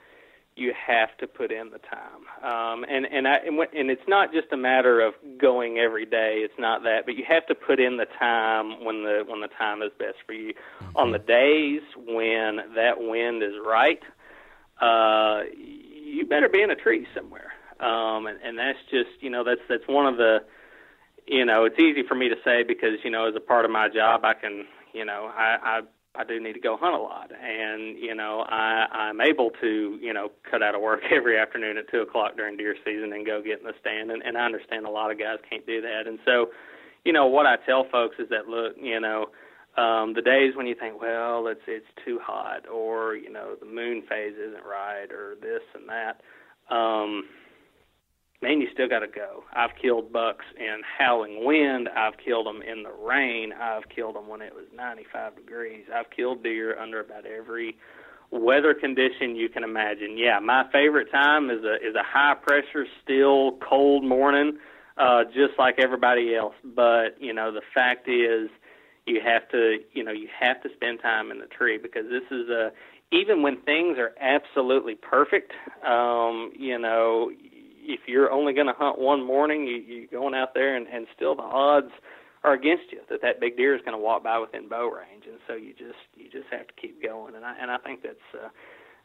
you 0.55 0.73
have 0.75 1.15
to 1.17 1.27
put 1.27 1.51
in 1.51 1.69
the 1.69 1.79
time. 1.79 2.43
Um 2.43 2.83
and 2.83 3.05
and 3.05 3.27
i 3.27 3.37
and, 3.45 3.59
and 3.73 3.91
it's 3.91 4.07
not 4.07 4.33
just 4.33 4.47
a 4.51 4.57
matter 4.57 4.99
of 4.99 5.13
going 5.39 5.77
every 5.77 6.05
day. 6.05 6.41
It's 6.43 6.57
not 6.59 6.83
that 6.83 7.05
but 7.05 7.15
you 7.15 7.23
have 7.27 7.45
to 7.47 7.55
put 7.55 7.79
in 7.79 7.97
the 7.97 8.07
time 8.17 8.83
when 8.83 9.03
the 9.03 9.23
when 9.25 9.41
the 9.41 9.47
time 9.47 9.81
is 9.81 9.91
best 9.97 10.17
for 10.25 10.33
you. 10.33 10.53
Mm-hmm. 10.53 10.97
on 10.97 11.11
the 11.11 11.19
days 11.19 11.81
when 11.95 12.73
that 12.75 12.95
wind 12.99 13.43
is 13.43 13.53
right 13.65 14.01
uh 14.81 15.43
you 15.55 16.25
better 16.25 16.49
be 16.49 16.61
in 16.61 16.71
a 16.71 16.75
tree 16.75 17.05
somewhere. 17.15 17.53
Um 17.79 18.25
and 18.27 18.39
and 18.43 18.57
that's 18.57 18.79
just 18.89 19.11
you 19.21 19.29
know 19.29 19.43
that's 19.43 19.61
that's 19.69 19.87
one 19.87 20.07
of 20.07 20.17
the 20.17 20.39
you 21.29 21.45
know, 21.45 21.65
it's 21.65 21.79
easy 21.79 22.03
for 22.07 22.15
me 22.15 22.27
to 22.29 22.35
say 22.43 22.63
because, 22.63 22.99
you 23.03 23.11
know, 23.11 23.27
as 23.27 23.35
a 23.35 23.39
part 23.39 23.63
of 23.63 23.71
my 23.71 23.87
job, 23.87 24.25
I 24.25 24.33
can, 24.33 24.65
you 24.93 25.05
know, 25.05 25.31
I, 25.35 25.57
I 25.61 25.81
I 26.15 26.23
do 26.23 26.39
need 26.39 26.53
to 26.53 26.59
go 26.59 26.75
hunt 26.75 26.95
a 26.95 26.97
lot, 26.97 27.31
and 27.31 27.97
you 27.97 28.15
know 28.15 28.43
I 28.49 28.87
I'm 28.91 29.21
able 29.21 29.51
to 29.61 29.97
you 30.01 30.11
know 30.11 30.31
cut 30.49 30.63
out 30.63 30.73
of 30.73 30.81
work 30.81 31.01
every 31.11 31.37
afternoon 31.37 31.77
at 31.77 31.89
two 31.89 32.01
o'clock 32.01 32.35
during 32.35 32.57
deer 32.57 32.75
season 32.83 33.13
and 33.13 33.25
go 33.25 33.41
get 33.41 33.59
in 33.59 33.65
the 33.65 33.73
stand, 33.79 34.11
and, 34.11 34.23
and 34.23 34.37
I 34.37 34.43
understand 34.43 34.85
a 34.85 34.89
lot 34.89 35.11
of 35.11 35.19
guys 35.19 35.37
can't 35.47 35.65
do 35.67 35.81
that, 35.81 36.07
and 36.07 36.19
so 36.25 36.49
you 37.05 37.13
know 37.13 37.27
what 37.27 37.45
I 37.45 37.57
tell 37.57 37.85
folks 37.91 38.15
is 38.17 38.27
that 38.29 38.47
look 38.47 38.75
you 38.81 38.99
know 38.99 39.27
um, 39.77 40.13
the 40.13 40.21
days 40.21 40.55
when 40.55 40.65
you 40.65 40.75
think 40.75 40.99
well 40.99 41.47
it's 41.47 41.61
it's 41.67 41.87
too 42.03 42.19
hot 42.21 42.67
or 42.67 43.15
you 43.15 43.31
know 43.31 43.55
the 43.59 43.67
moon 43.67 44.01
phase 44.09 44.33
isn't 44.33 44.65
right 44.65 45.11
or 45.11 45.35
this 45.39 45.61
and 45.75 45.87
that 45.87 46.21
um, 46.75 47.23
man, 48.41 48.61
you 48.61 48.67
still 48.73 48.87
got 48.87 48.99
to 48.99 49.07
go. 49.07 49.43
I've 49.53 49.71
killed 49.81 50.11
bucks 50.11 50.45
in 50.57 50.81
howling 50.97 51.45
wind. 51.45 51.89
I've 51.89 52.17
killed 52.17 52.45
them 52.45 52.61
in 52.61 52.83
the 52.83 52.91
rain. 52.91 53.51
I've 53.53 53.89
killed 53.89 54.15
them 54.15 54.27
when 54.27 54.41
it 54.41 54.53
was 54.53 54.65
95 54.75 55.35
degrees. 55.35 55.85
I've 55.93 56.09
killed 56.09 56.43
deer 56.43 56.77
under 56.79 57.01
about 57.01 57.25
every 57.25 57.77
weather 58.31 58.73
condition 58.73 59.35
you 59.35 59.49
can 59.49 59.63
imagine. 59.63 60.17
Yeah, 60.17 60.39
my 60.39 60.65
favorite 60.71 61.11
time 61.11 61.49
is 61.49 61.63
a 61.63 61.75
is 61.75 61.95
a 61.95 62.03
high 62.03 62.35
pressure, 62.35 62.85
still 63.03 63.57
cold 63.57 64.03
morning, 64.03 64.59
uh, 64.97 65.23
just 65.25 65.57
like 65.57 65.75
everybody 65.79 66.35
else. 66.35 66.55
But 66.63 67.19
you 67.19 67.33
know, 67.33 67.51
the 67.51 67.63
fact 67.73 68.07
is, 68.07 68.49
you 69.05 69.19
have 69.25 69.49
to 69.49 69.79
you 69.93 70.03
know 70.03 70.11
you 70.11 70.29
have 70.39 70.61
to 70.63 70.69
spend 70.75 71.01
time 71.01 71.31
in 71.31 71.39
the 71.39 71.47
tree 71.47 71.77
because 71.77 72.05
this 72.09 72.23
is 72.31 72.49
a 72.49 72.71
even 73.11 73.41
when 73.41 73.59
things 73.61 73.97
are 73.97 74.13
absolutely 74.21 74.93
perfect, 74.93 75.51
um, 75.83 76.51
you 76.55 76.77
know, 76.77 77.31
if 77.89 78.01
you're 78.07 78.31
only 78.31 78.53
going 78.53 78.67
to 78.67 78.73
hunt 78.73 78.99
one 78.99 79.25
morning, 79.25 79.65
you, 79.65 79.77
you're 79.77 80.07
going 80.07 80.35
out 80.35 80.53
there, 80.53 80.75
and, 80.75 80.87
and 80.87 81.07
still 81.15 81.35
the 81.35 81.41
odds 81.41 81.91
are 82.43 82.53
against 82.53 82.91
you 82.91 82.99
that 83.09 83.21
that 83.21 83.41
big 83.41 83.57
deer 83.57 83.75
is 83.75 83.81
going 83.81 83.97
to 83.97 84.01
walk 84.01 84.23
by 84.23 84.37
within 84.39 84.69
bow 84.69 84.89
range, 84.89 85.25
and 85.27 85.39
so 85.47 85.55
you 85.55 85.73
just 85.73 85.99
you 86.15 86.29
just 86.31 86.47
have 86.51 86.67
to 86.67 86.73
keep 86.79 87.03
going. 87.03 87.35
And 87.35 87.43
I 87.43 87.55
and 87.59 87.69
I 87.69 87.77
think 87.77 88.01
that's 88.03 88.29
uh, 88.33 88.49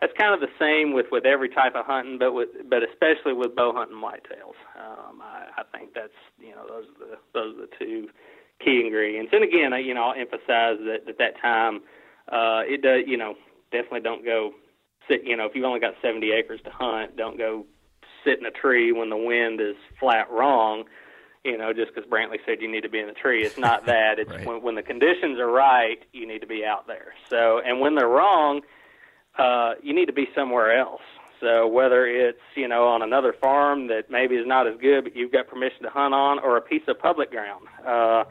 that's 0.00 0.12
kind 0.18 0.34
of 0.34 0.40
the 0.40 0.52
same 0.58 0.92
with 0.92 1.06
with 1.10 1.24
every 1.24 1.48
type 1.48 1.74
of 1.74 1.86
hunting, 1.86 2.18
but 2.18 2.32
with 2.32 2.50
but 2.68 2.82
especially 2.82 3.32
with 3.32 3.56
bow 3.56 3.72
hunting 3.74 3.96
whitetails. 3.96 4.54
Um, 4.78 5.20
I, 5.22 5.62
I 5.62 5.62
think 5.76 5.94
that's 5.94 6.14
you 6.38 6.50
know 6.50 6.66
those 6.68 6.84
are 6.84 7.08
the 7.08 7.16
those 7.32 7.56
are 7.56 7.66
the 7.66 7.72
two 7.78 8.08
key 8.64 8.82
ingredients. 8.84 9.32
And 9.32 9.42
again, 9.42 9.72
I, 9.72 9.78
you 9.78 9.94
know, 9.94 10.04
I'll 10.04 10.20
emphasize 10.20 10.78
that 10.86 11.08
at 11.08 11.18
that 11.18 11.40
time, 11.40 11.80
uh, 12.30 12.62
it 12.66 12.82
does 12.82 13.02
you 13.06 13.16
know 13.16 13.34
definitely 13.72 14.00
don't 14.00 14.24
go 14.24 14.52
sit. 15.08 15.24
You 15.24 15.36
know, 15.36 15.46
if 15.46 15.56
you've 15.56 15.64
only 15.64 15.80
got 15.80 15.94
70 16.02 16.30
acres 16.30 16.60
to 16.64 16.70
hunt, 16.70 17.16
don't 17.16 17.36
go 17.36 17.66
sit 18.24 18.38
in 18.38 18.46
a 18.46 18.50
tree 18.50 18.92
when 18.92 19.10
the 19.10 19.16
wind 19.16 19.60
is 19.60 19.76
flat 19.98 20.30
wrong. 20.30 20.84
You 21.44 21.58
know, 21.58 21.74
just 21.74 21.94
because 21.94 22.08
Brantley 22.08 22.38
said 22.46 22.62
you 22.62 22.70
need 22.70 22.84
to 22.84 22.88
be 22.88 23.00
in 23.00 23.06
the 23.06 23.12
tree, 23.12 23.44
it's 23.44 23.58
not 23.58 23.84
that. 23.86 24.18
It's 24.18 24.30
right. 24.30 24.46
when 24.46 24.62
when 24.62 24.74
the 24.74 24.82
conditions 24.82 25.38
are 25.38 25.50
right, 25.50 25.98
you 26.12 26.26
need 26.26 26.40
to 26.40 26.46
be 26.46 26.64
out 26.64 26.86
there. 26.86 27.14
So, 27.28 27.60
and 27.64 27.80
when 27.80 27.94
they're 27.94 28.08
wrong, 28.08 28.62
uh, 29.38 29.74
you 29.82 29.94
need 29.94 30.06
to 30.06 30.12
be 30.12 30.28
somewhere 30.34 30.78
else. 30.78 31.02
So 31.40 31.66
whether 31.66 32.06
it's 32.06 32.40
you 32.56 32.68
know 32.68 32.88
on 32.88 33.02
another 33.02 33.34
farm 33.34 33.88
that 33.88 34.10
maybe 34.10 34.36
is 34.36 34.46
not 34.46 34.66
as 34.66 34.74
good, 34.80 35.04
but 35.04 35.14
you've 35.14 35.32
got 35.32 35.46
permission 35.46 35.82
to 35.82 35.90
hunt 35.90 36.14
on, 36.14 36.38
or 36.38 36.56
a 36.56 36.62
piece 36.62 36.82
of 36.88 36.98
public 36.98 37.30
ground, 37.30 37.66
uh, 37.86 38.24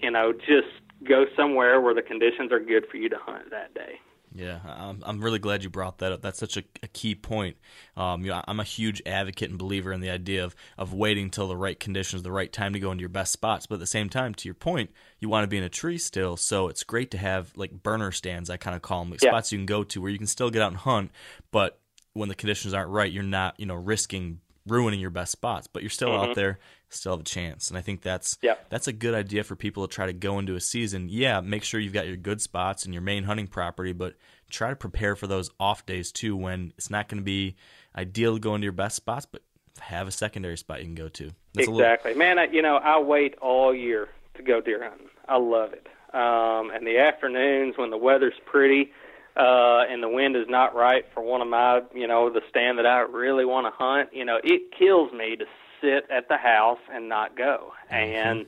you 0.00 0.10
know, 0.10 0.32
just 0.32 0.72
go 1.06 1.26
somewhere 1.36 1.80
where 1.80 1.94
the 1.94 2.02
conditions 2.02 2.50
are 2.52 2.60
good 2.60 2.86
for 2.90 2.96
you 2.96 3.08
to 3.08 3.18
hunt 3.18 3.50
that 3.50 3.74
day. 3.74 4.00
Yeah, 4.38 4.60
I'm, 4.64 5.02
I'm 5.04 5.20
really 5.20 5.40
glad 5.40 5.64
you 5.64 5.68
brought 5.68 5.98
that 5.98 6.12
up. 6.12 6.22
That's 6.22 6.38
such 6.38 6.56
a, 6.56 6.62
a 6.80 6.86
key 6.86 7.16
point. 7.16 7.56
Um, 7.96 8.22
you 8.24 8.30
know, 8.30 8.40
I'm 8.46 8.60
a 8.60 8.64
huge 8.64 9.02
advocate 9.04 9.50
and 9.50 9.58
believer 9.58 9.92
in 9.92 10.00
the 10.00 10.10
idea 10.10 10.44
of, 10.44 10.54
of 10.78 10.94
waiting 10.94 11.28
till 11.28 11.48
the 11.48 11.56
right 11.56 11.78
conditions, 11.78 12.22
the 12.22 12.30
right 12.30 12.52
time 12.52 12.72
to 12.72 12.78
go 12.78 12.92
into 12.92 13.00
your 13.02 13.08
best 13.08 13.32
spots. 13.32 13.66
But 13.66 13.74
at 13.76 13.80
the 13.80 13.86
same 13.86 14.08
time, 14.08 14.34
to 14.34 14.46
your 14.46 14.54
point, 14.54 14.90
you 15.18 15.28
want 15.28 15.42
to 15.42 15.48
be 15.48 15.58
in 15.58 15.64
a 15.64 15.68
tree 15.68 15.98
still. 15.98 16.36
So 16.36 16.68
it's 16.68 16.84
great 16.84 17.10
to 17.10 17.18
have 17.18 17.50
like 17.56 17.82
burner 17.82 18.12
stands, 18.12 18.48
I 18.48 18.58
kind 18.58 18.76
of 18.76 18.82
call 18.82 19.00
them, 19.00 19.10
like 19.10 19.22
Yeah. 19.24 19.30
spots 19.30 19.50
you 19.50 19.58
can 19.58 19.66
go 19.66 19.82
to 19.82 20.00
where 20.00 20.10
you 20.10 20.18
can 20.18 20.28
still 20.28 20.50
get 20.50 20.62
out 20.62 20.70
and 20.70 20.76
hunt. 20.76 21.10
But 21.50 21.80
when 22.12 22.28
the 22.28 22.36
conditions 22.36 22.74
aren't 22.74 22.90
right, 22.90 23.10
you're 23.10 23.24
not, 23.24 23.58
you 23.58 23.66
know, 23.66 23.74
risking 23.74 24.38
ruining 24.66 25.00
your 25.00 25.10
best 25.10 25.32
spots, 25.32 25.66
but 25.66 25.82
you're 25.82 25.90
still 25.90 26.14
out 26.14 26.34
there, 26.34 26.58
still 26.88 27.12
have 27.12 27.20
a 27.20 27.24
chance. 27.24 27.68
And 27.68 27.78
I 27.78 27.80
think 27.80 28.02
that's 28.02 28.38
that's 28.68 28.88
a 28.88 28.92
good 28.92 29.14
idea 29.14 29.44
for 29.44 29.56
people 29.56 29.86
to 29.86 29.94
try 29.94 30.06
to 30.06 30.12
go 30.12 30.38
into 30.38 30.54
a 30.54 30.60
season. 30.60 31.08
Yeah, 31.10 31.40
make 31.40 31.64
sure 31.64 31.80
you've 31.80 31.92
got 31.92 32.06
your 32.06 32.16
good 32.16 32.40
spots 32.40 32.84
and 32.84 32.94
your 32.94 33.02
main 33.02 33.24
hunting 33.24 33.46
property, 33.46 33.92
but 33.92 34.14
try 34.50 34.70
to 34.70 34.76
prepare 34.76 35.16
for 35.16 35.26
those 35.26 35.50
off 35.60 35.86
days 35.86 36.12
too 36.12 36.36
when 36.36 36.72
it's 36.76 36.90
not 36.90 37.08
going 37.08 37.18
to 37.18 37.24
be 37.24 37.56
ideal 37.96 38.34
to 38.34 38.40
go 38.40 38.54
into 38.54 38.64
your 38.64 38.72
best 38.72 38.96
spots, 38.96 39.26
but 39.26 39.42
have 39.80 40.08
a 40.08 40.12
secondary 40.12 40.56
spot 40.56 40.80
you 40.80 40.86
can 40.86 40.94
go 40.94 41.08
to. 41.08 41.30
That's 41.54 41.68
a 41.68 41.70
little- 41.70 41.80
exactly, 41.80 42.14
man. 42.14 42.38
I, 42.38 42.46
you 42.46 42.62
know, 42.62 42.76
I 42.76 43.00
wait 43.00 43.36
all 43.40 43.74
year 43.74 44.08
to 44.34 44.42
go 44.42 44.60
deer 44.60 44.82
hunting. 44.82 45.08
I 45.28 45.36
love 45.36 45.72
it. 45.72 45.86
Um, 46.14 46.70
and 46.70 46.86
the 46.86 46.98
afternoons 46.98 47.76
when 47.76 47.90
the 47.90 47.96
weather's 47.98 48.34
pretty 48.46 48.92
uh, 49.36 49.84
and 49.88 50.02
the 50.02 50.08
wind 50.08 50.34
is 50.34 50.46
not 50.48 50.74
right 50.74 51.04
for 51.14 51.22
one 51.22 51.40
of 51.40 51.48
my, 51.48 51.82
you 51.94 52.08
know, 52.08 52.28
the 52.30 52.40
stand 52.48 52.78
that 52.78 52.86
I 52.86 53.00
really 53.00 53.44
want 53.44 53.66
to 53.66 53.70
hunt. 53.70 54.08
You 54.12 54.24
know, 54.24 54.38
it 54.42 54.72
kills 54.76 55.12
me 55.12 55.36
to 55.36 55.44
sit 55.80 56.04
at 56.10 56.28
the 56.28 56.36
house 56.36 56.78
and 56.92 57.08
not 57.08 57.36
go. 57.36 57.72
And 57.90 58.46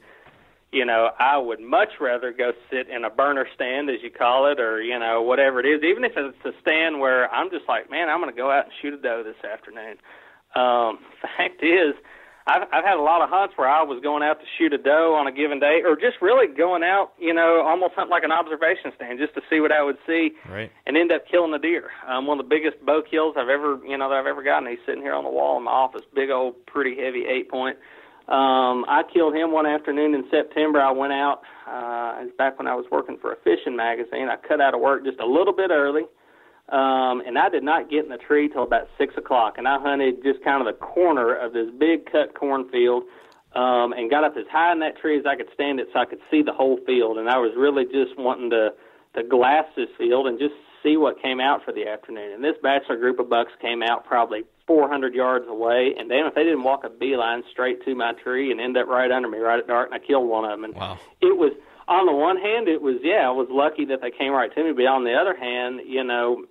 you 0.72 0.84
know, 0.84 1.10
I 1.18 1.36
would 1.36 1.60
much 1.60 1.94
rather 2.00 2.32
go 2.32 2.52
sit 2.70 2.88
in 2.88 3.04
a 3.04 3.10
burner 3.10 3.46
stand, 3.54 3.90
as 3.90 3.96
you 4.02 4.10
call 4.10 4.46
it, 4.46 4.60
or 4.60 4.80
you 4.80 4.98
know, 4.98 5.20
whatever 5.22 5.60
it 5.60 5.66
is. 5.66 5.82
Even 5.82 6.04
if 6.04 6.12
it's 6.16 6.44
a 6.44 6.52
stand 6.60 7.00
where 7.00 7.32
I'm 7.32 7.50
just 7.50 7.66
like, 7.68 7.90
man, 7.90 8.08
I'm 8.08 8.20
going 8.20 8.32
to 8.32 8.36
go 8.36 8.50
out 8.50 8.64
and 8.64 8.72
shoot 8.80 8.94
a 8.94 8.96
doe 8.96 9.24
this 9.24 9.42
afternoon. 9.44 9.96
Um, 10.54 10.98
fact 11.36 11.62
is, 11.62 11.94
I've, 12.50 12.66
I've 12.72 12.84
had 12.84 12.96
a 12.98 13.02
lot 13.02 13.22
of 13.22 13.30
hunts 13.30 13.54
where 13.56 13.68
I 13.68 13.82
was 13.82 14.02
going 14.02 14.22
out 14.22 14.40
to 14.40 14.46
shoot 14.58 14.72
a 14.72 14.78
doe 14.78 15.14
on 15.14 15.26
a 15.26 15.32
given 15.32 15.60
day, 15.60 15.82
or 15.84 15.94
just 15.94 16.20
really 16.20 16.46
going 16.52 16.82
out, 16.82 17.12
you 17.18 17.32
know, 17.32 17.62
almost 17.64 17.94
hunting 17.94 18.10
like 18.10 18.24
an 18.24 18.32
observation 18.32 18.90
stand, 18.96 19.18
just 19.18 19.34
to 19.34 19.42
see 19.48 19.60
what 19.60 19.70
I 19.72 19.82
would 19.82 19.98
see, 20.06 20.32
Right. 20.50 20.70
and 20.86 20.96
end 20.96 21.12
up 21.12 21.28
killing 21.30 21.54
a 21.54 21.58
deer. 21.58 21.90
Um, 22.08 22.26
one 22.26 22.40
of 22.40 22.44
the 22.44 22.50
biggest 22.50 22.84
bow 22.84 23.02
kills 23.08 23.36
I've 23.38 23.48
ever, 23.48 23.78
you 23.86 23.96
know, 23.96 24.08
that 24.10 24.16
I've 24.18 24.26
ever 24.26 24.42
gotten. 24.42 24.68
He's 24.68 24.82
sitting 24.84 25.02
here 25.02 25.14
on 25.14 25.24
the 25.24 25.30
wall 25.30 25.56
in 25.58 25.64
my 25.64 25.70
office, 25.70 26.02
big 26.14 26.30
old, 26.30 26.54
pretty 26.66 26.96
heavy 27.00 27.24
eight 27.26 27.48
point. 27.48 27.76
Um, 28.28 28.84
I 28.86 29.02
killed 29.12 29.34
him 29.34 29.50
one 29.52 29.66
afternoon 29.66 30.14
in 30.14 30.24
September. 30.30 30.80
I 30.80 30.92
went 30.92 31.12
out. 31.12 31.42
Uh, 31.66 32.24
back 32.36 32.58
when 32.58 32.66
I 32.66 32.74
was 32.74 32.84
working 32.90 33.16
for 33.20 33.32
a 33.32 33.36
fishing 33.44 33.76
magazine. 33.76 34.28
I 34.28 34.36
cut 34.36 34.60
out 34.60 34.74
of 34.74 34.80
work 34.80 35.04
just 35.04 35.20
a 35.20 35.26
little 35.26 35.52
bit 35.52 35.70
early, 35.70 36.02
um, 36.68 37.22
and 37.26 37.38
I 37.38 37.48
did 37.48 37.62
not 37.64 37.90
get 37.90 38.04
in 38.04 38.10
the 38.10 38.18
tree 38.18 38.48
till 38.48 38.62
about 38.62 38.88
six 38.98 39.14
o'clock. 39.16 39.54
And 39.58 39.66
I 39.66 39.78
hunted 39.80 40.22
just 40.22 40.42
kind 40.44 40.66
of 40.66 40.72
the 40.72 40.78
corner 40.78 41.34
of 41.34 41.52
this 41.52 41.68
big 41.78 42.10
cut 42.10 42.34
cornfield, 42.38 43.04
um, 43.54 43.92
and 43.92 44.08
got 44.10 44.22
up 44.22 44.36
as 44.36 44.46
high 44.50 44.72
in 44.72 44.78
that 44.80 44.96
tree 44.98 45.18
as 45.18 45.26
I 45.26 45.34
could 45.34 45.48
stand 45.54 45.80
it, 45.80 45.88
so 45.92 45.98
I 45.98 46.04
could 46.04 46.20
see 46.30 46.42
the 46.42 46.52
whole 46.52 46.78
field. 46.86 47.18
And 47.18 47.28
I 47.28 47.38
was 47.38 47.52
really 47.56 47.84
just 47.84 48.16
wanting 48.18 48.50
to 48.50 48.70
to 49.16 49.24
glass 49.24 49.64
this 49.74 49.88
field 49.98 50.28
and 50.28 50.38
just 50.38 50.54
see 50.84 50.96
what 50.96 51.20
came 51.20 51.40
out 51.40 51.64
for 51.64 51.72
the 51.72 51.88
afternoon. 51.88 52.32
And 52.32 52.44
this 52.44 52.54
bachelor 52.62 52.96
group 52.96 53.18
of 53.18 53.28
bucks 53.28 53.50
came 53.60 53.82
out 53.82 54.04
probably 54.04 54.44
400 54.68 55.14
yards 55.14 55.46
away, 55.48 55.94
and 55.98 56.08
damn 56.08 56.26
if 56.26 56.34
they 56.36 56.44
didn't 56.44 56.62
walk 56.62 56.84
a 56.84 56.88
beeline 56.88 57.42
straight 57.50 57.84
to 57.86 57.94
my 57.96 58.12
tree 58.22 58.52
and 58.52 58.60
end 58.60 58.76
up 58.76 58.86
right 58.86 59.10
under 59.10 59.28
me 59.28 59.38
right 59.38 59.58
at 59.58 59.66
dark, 59.66 59.90
and 59.90 60.00
I 60.00 60.06
killed 60.06 60.28
one 60.28 60.44
of 60.44 60.52
them. 60.52 60.62
And 60.64 60.74
Wow. 60.76 60.98
it 61.20 61.36
was 61.36 61.52
on 61.90 62.06
the 62.06 62.12
one 62.12 62.36
hand, 62.36 62.68
it 62.68 62.80
was 62.80 62.96
yeah, 63.02 63.26
I 63.26 63.32
was 63.32 63.48
lucky 63.50 63.84
that 63.86 64.00
they 64.00 64.10
came 64.10 64.32
right 64.32 64.52
to 64.54 64.64
me, 64.64 64.72
but 64.72 64.86
on 64.86 65.04
the 65.04 65.14
other 65.14 65.36
hand, 65.36 65.80
you 65.84 66.04
know, 66.04 66.44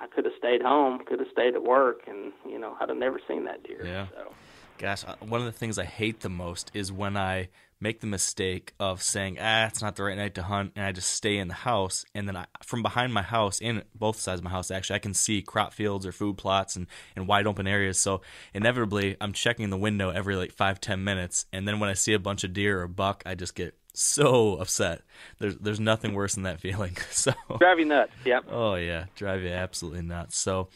I 0.00 0.06
could 0.06 0.24
have 0.24 0.34
stayed 0.38 0.62
home, 0.62 1.00
could 1.06 1.18
have 1.18 1.28
stayed 1.32 1.54
at 1.54 1.62
work, 1.62 2.02
and 2.06 2.32
you 2.46 2.58
know, 2.58 2.76
I'd 2.78 2.90
have 2.90 2.98
never 2.98 3.18
seen 3.26 3.46
that 3.46 3.64
deer. 3.64 3.84
Yeah. 3.84 4.06
So. 4.10 4.34
Gosh, 4.78 5.04
uh, 5.06 5.14
one 5.20 5.40
of 5.40 5.46
the 5.46 5.52
things 5.52 5.78
I 5.78 5.84
hate 5.84 6.20
the 6.20 6.28
most 6.28 6.70
is 6.74 6.92
when 6.92 7.16
I 7.16 7.48
make 7.80 8.00
the 8.00 8.06
mistake 8.06 8.74
of 8.78 9.02
saying, 9.02 9.38
ah, 9.40 9.66
it's 9.66 9.82
not 9.82 9.96
the 9.96 10.04
right 10.04 10.16
night 10.16 10.34
to 10.36 10.42
hunt, 10.42 10.72
and 10.76 10.84
I 10.84 10.92
just 10.92 11.10
stay 11.10 11.36
in 11.38 11.48
the 11.48 11.54
house. 11.54 12.04
And 12.14 12.28
then 12.28 12.36
I, 12.36 12.46
from 12.64 12.82
behind 12.82 13.12
my 13.12 13.22
house, 13.22 13.60
and 13.60 13.82
both 13.94 14.20
sides 14.20 14.40
of 14.40 14.44
my 14.44 14.50
house, 14.50 14.70
actually, 14.70 14.96
I 14.96 15.00
can 15.00 15.14
see 15.14 15.42
crop 15.42 15.72
fields 15.72 16.06
or 16.06 16.12
food 16.12 16.38
plots 16.38 16.76
and, 16.76 16.86
and 17.16 17.26
wide 17.26 17.46
open 17.46 17.66
areas. 17.66 17.98
So 17.98 18.22
inevitably, 18.54 19.16
I'm 19.20 19.32
checking 19.32 19.70
the 19.70 19.76
window 19.76 20.10
every 20.10 20.36
like 20.36 20.52
five, 20.52 20.80
ten 20.80 21.02
minutes. 21.02 21.46
And 21.52 21.66
then 21.66 21.80
when 21.80 21.90
I 21.90 21.94
see 21.94 22.12
a 22.12 22.18
bunch 22.18 22.44
of 22.44 22.52
deer 22.52 22.80
or 22.80 22.84
a 22.84 22.88
buck, 22.88 23.22
I 23.26 23.34
just 23.34 23.54
get 23.54 23.74
so 23.94 24.56
upset. 24.56 25.02
There's, 25.38 25.56
there's 25.56 25.80
nothing 25.80 26.14
worse 26.14 26.34
than 26.34 26.44
that 26.44 26.60
feeling. 26.60 26.96
So. 27.10 27.32
Drive 27.58 27.78
you 27.78 27.84
nuts. 27.84 28.12
Yep. 28.24 28.46
Oh 28.50 28.74
yeah, 28.74 29.04
drive 29.14 29.42
you 29.42 29.50
absolutely 29.50 30.02
nuts. 30.02 30.36
So, 30.36 30.68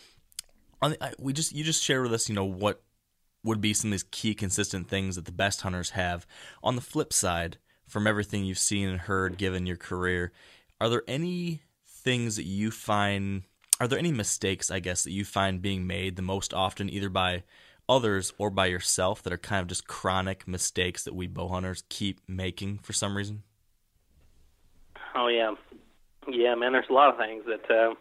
on 0.82 0.92
the, 0.92 1.04
I, 1.04 1.12
we 1.18 1.32
just 1.32 1.52
you 1.52 1.64
just 1.64 1.82
shared 1.82 2.02
with 2.02 2.12
us, 2.12 2.28
you 2.28 2.34
know, 2.34 2.44
what 2.44 2.82
would 3.42 3.60
be 3.60 3.72
some 3.72 3.88
of 3.88 3.92
these 3.92 4.04
key 4.04 4.34
consistent 4.34 4.88
things 4.88 5.16
that 5.16 5.24
the 5.24 5.32
best 5.32 5.62
hunters 5.62 5.90
have. 5.90 6.26
On 6.62 6.76
the 6.76 6.82
flip 6.82 7.12
side, 7.12 7.56
from 7.86 8.06
everything 8.06 8.44
you've 8.44 8.58
seen 8.58 8.88
and 8.88 9.00
heard, 9.00 9.38
given 9.38 9.66
your 9.66 9.76
career, 9.76 10.32
are 10.80 10.88
there 10.88 11.04
any 11.08 11.62
things 11.86 12.36
that 12.36 12.44
you 12.44 12.70
find? 12.70 13.44
Are 13.80 13.88
there 13.88 13.98
any 13.98 14.12
mistakes, 14.12 14.70
I 14.70 14.80
guess, 14.80 15.04
that 15.04 15.12
you 15.12 15.24
find 15.24 15.62
being 15.62 15.86
made 15.86 16.16
the 16.16 16.22
most 16.22 16.52
often, 16.52 16.90
either 16.90 17.08
by 17.08 17.44
others 17.88 18.32
or 18.38 18.50
by 18.50 18.66
yourself, 18.66 19.22
that 19.22 19.32
are 19.32 19.38
kind 19.38 19.62
of 19.62 19.68
just 19.68 19.86
chronic 19.86 20.46
mistakes 20.46 21.04
that 21.04 21.14
we 21.14 21.26
bow 21.26 21.48
hunters 21.48 21.84
keep 21.88 22.20
making 22.28 22.78
for 22.78 22.92
some 22.92 23.16
reason? 23.16 23.42
Oh 25.14 25.28
yeah, 25.28 25.54
yeah, 26.28 26.54
man. 26.54 26.72
There's 26.72 26.90
a 26.90 26.92
lot 26.92 27.08
of 27.08 27.18
things 27.18 27.44
that 27.46 27.70
uh, 27.70 27.94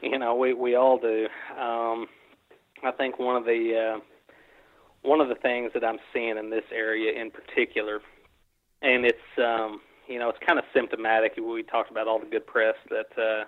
you 0.00 0.18
know 0.18 0.34
we 0.34 0.54
we 0.54 0.74
all 0.74 0.98
do. 0.98 1.26
Um, 1.58 2.06
I 2.82 2.90
think 2.92 3.18
one 3.18 3.36
of 3.36 3.44
the 3.44 3.96
uh, 3.96 4.00
one 5.02 5.20
of 5.20 5.28
the 5.28 5.34
things 5.34 5.70
that 5.74 5.84
I'm 5.84 5.98
seeing 6.12 6.38
in 6.38 6.50
this 6.50 6.64
area 6.72 7.20
in 7.20 7.30
particular, 7.30 8.00
and 8.80 9.04
it's 9.04 9.18
um, 9.38 9.80
you 10.08 10.18
know 10.18 10.28
it's 10.28 10.38
kind 10.46 10.58
of 10.58 10.64
symptomatic. 10.74 11.34
We 11.36 11.62
talked 11.62 11.90
about 11.90 12.08
all 12.08 12.18
the 12.18 12.26
good 12.26 12.46
press 12.46 12.74
that 12.90 13.18
uh, 13.18 13.44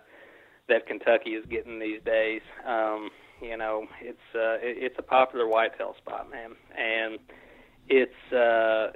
that 0.68 0.86
Kentucky 0.86 1.30
is 1.30 1.44
getting 1.46 1.78
these 1.78 2.02
days. 2.04 2.42
Um, 2.66 3.10
you 3.44 3.56
know, 3.56 3.86
it's 4.00 4.18
uh, 4.34 4.56
it, 4.60 4.78
it's 4.80 4.96
a 4.98 5.02
popular 5.02 5.46
whitetail 5.46 5.94
spot, 5.98 6.30
man, 6.30 6.52
and 6.76 7.18
it's 7.88 8.32
uh, 8.32 8.92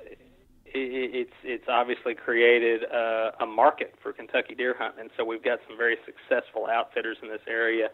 it, 0.74 1.14
it's 1.14 1.38
it's 1.44 1.64
obviously 1.68 2.14
created 2.14 2.82
uh, 2.84 3.30
a 3.40 3.46
market 3.46 3.94
for 4.02 4.12
Kentucky 4.12 4.54
deer 4.54 4.74
hunting, 4.78 5.00
and 5.02 5.10
so 5.16 5.24
we've 5.24 5.42
got 5.42 5.58
some 5.68 5.76
very 5.76 5.96
successful 6.04 6.66
outfitters 6.70 7.18
in 7.22 7.28
this 7.28 7.42
area 7.48 7.88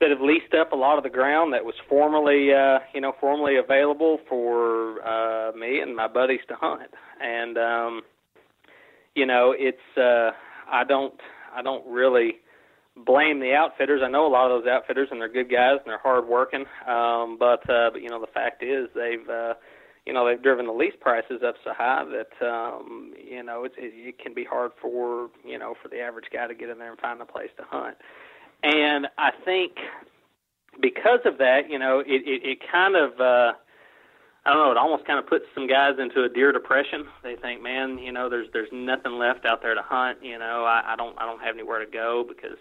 that 0.00 0.10
have 0.10 0.20
leased 0.20 0.54
up 0.54 0.72
a 0.72 0.76
lot 0.76 0.96
of 0.96 1.04
the 1.04 1.10
ground 1.10 1.52
that 1.52 1.64
was 1.64 1.74
formerly 1.88 2.52
uh, 2.52 2.78
you 2.94 3.00
know 3.00 3.12
formerly 3.20 3.56
available 3.56 4.18
for 4.28 5.06
uh, 5.06 5.52
me 5.52 5.80
and 5.80 5.94
my 5.94 6.08
buddies 6.08 6.40
to 6.48 6.54
hunt, 6.54 6.90
and 7.20 7.58
um, 7.58 8.02
you 9.14 9.26
know 9.26 9.54
it's 9.56 9.98
uh, 9.98 10.30
I 10.70 10.84
don't 10.84 11.20
I 11.54 11.62
don't 11.62 11.86
really 11.86 12.36
blame 13.04 13.40
the 13.40 13.54
outfitters. 13.54 14.02
I 14.04 14.08
know 14.08 14.26
a 14.26 14.28
lot 14.28 14.50
of 14.50 14.62
those 14.62 14.70
outfitters, 14.70 15.08
and 15.10 15.20
they're 15.20 15.28
good 15.28 15.50
guys 15.50 15.78
and 15.84 15.86
they're 15.86 15.98
hard 15.98 16.26
working. 16.26 16.64
Um, 16.86 17.36
but 17.38 17.68
uh, 17.68 17.90
but 17.92 18.02
you 18.02 18.08
know 18.08 18.20
the 18.20 18.26
fact 18.32 18.62
is 18.62 18.88
they've 18.94 19.28
uh, 19.28 19.54
you 20.06 20.12
know 20.12 20.26
they've 20.26 20.42
driven 20.42 20.66
the 20.66 20.72
lease 20.72 20.94
prices 21.00 21.42
up 21.46 21.56
so 21.64 21.72
high 21.72 22.04
that 22.04 22.46
um, 22.46 23.14
you 23.18 23.42
know 23.42 23.64
it's, 23.64 23.74
it, 23.78 23.92
it 23.94 24.18
can 24.18 24.34
be 24.34 24.44
hard 24.44 24.72
for 24.80 25.30
you 25.44 25.58
know 25.58 25.74
for 25.82 25.88
the 25.88 26.00
average 26.00 26.26
guy 26.32 26.46
to 26.46 26.54
get 26.54 26.68
in 26.68 26.78
there 26.78 26.90
and 26.90 27.00
find 27.00 27.20
a 27.20 27.26
place 27.26 27.50
to 27.56 27.64
hunt. 27.68 27.96
And 28.62 29.06
I 29.16 29.30
think 29.44 29.72
because 30.80 31.20
of 31.24 31.38
that, 31.38 31.70
you 31.70 31.78
know, 31.78 32.00
it 32.00 32.22
it, 32.26 32.42
it 32.44 32.58
kind 32.70 32.96
of 32.96 33.20
uh, 33.20 33.52
I 34.44 34.54
don't 34.54 34.64
know. 34.64 34.70
It 34.70 34.78
almost 34.78 35.04
kind 35.06 35.18
of 35.18 35.26
puts 35.26 35.44
some 35.54 35.66
guys 35.66 35.94
into 35.98 36.24
a 36.24 36.28
deer 36.28 36.52
depression. 36.52 37.04
They 37.22 37.36
think, 37.36 37.62
man, 37.62 37.98
you 37.98 38.12
know, 38.12 38.28
there's 38.28 38.48
there's 38.52 38.70
nothing 38.72 39.12
left 39.12 39.44
out 39.44 39.62
there 39.62 39.74
to 39.74 39.82
hunt. 39.82 40.18
You 40.22 40.38
know, 40.38 40.64
I, 40.64 40.92
I 40.92 40.96
don't 40.96 41.18
I 41.18 41.26
don't 41.26 41.42
have 41.42 41.54
anywhere 41.54 41.84
to 41.84 41.90
go 41.90 42.24
because 42.26 42.58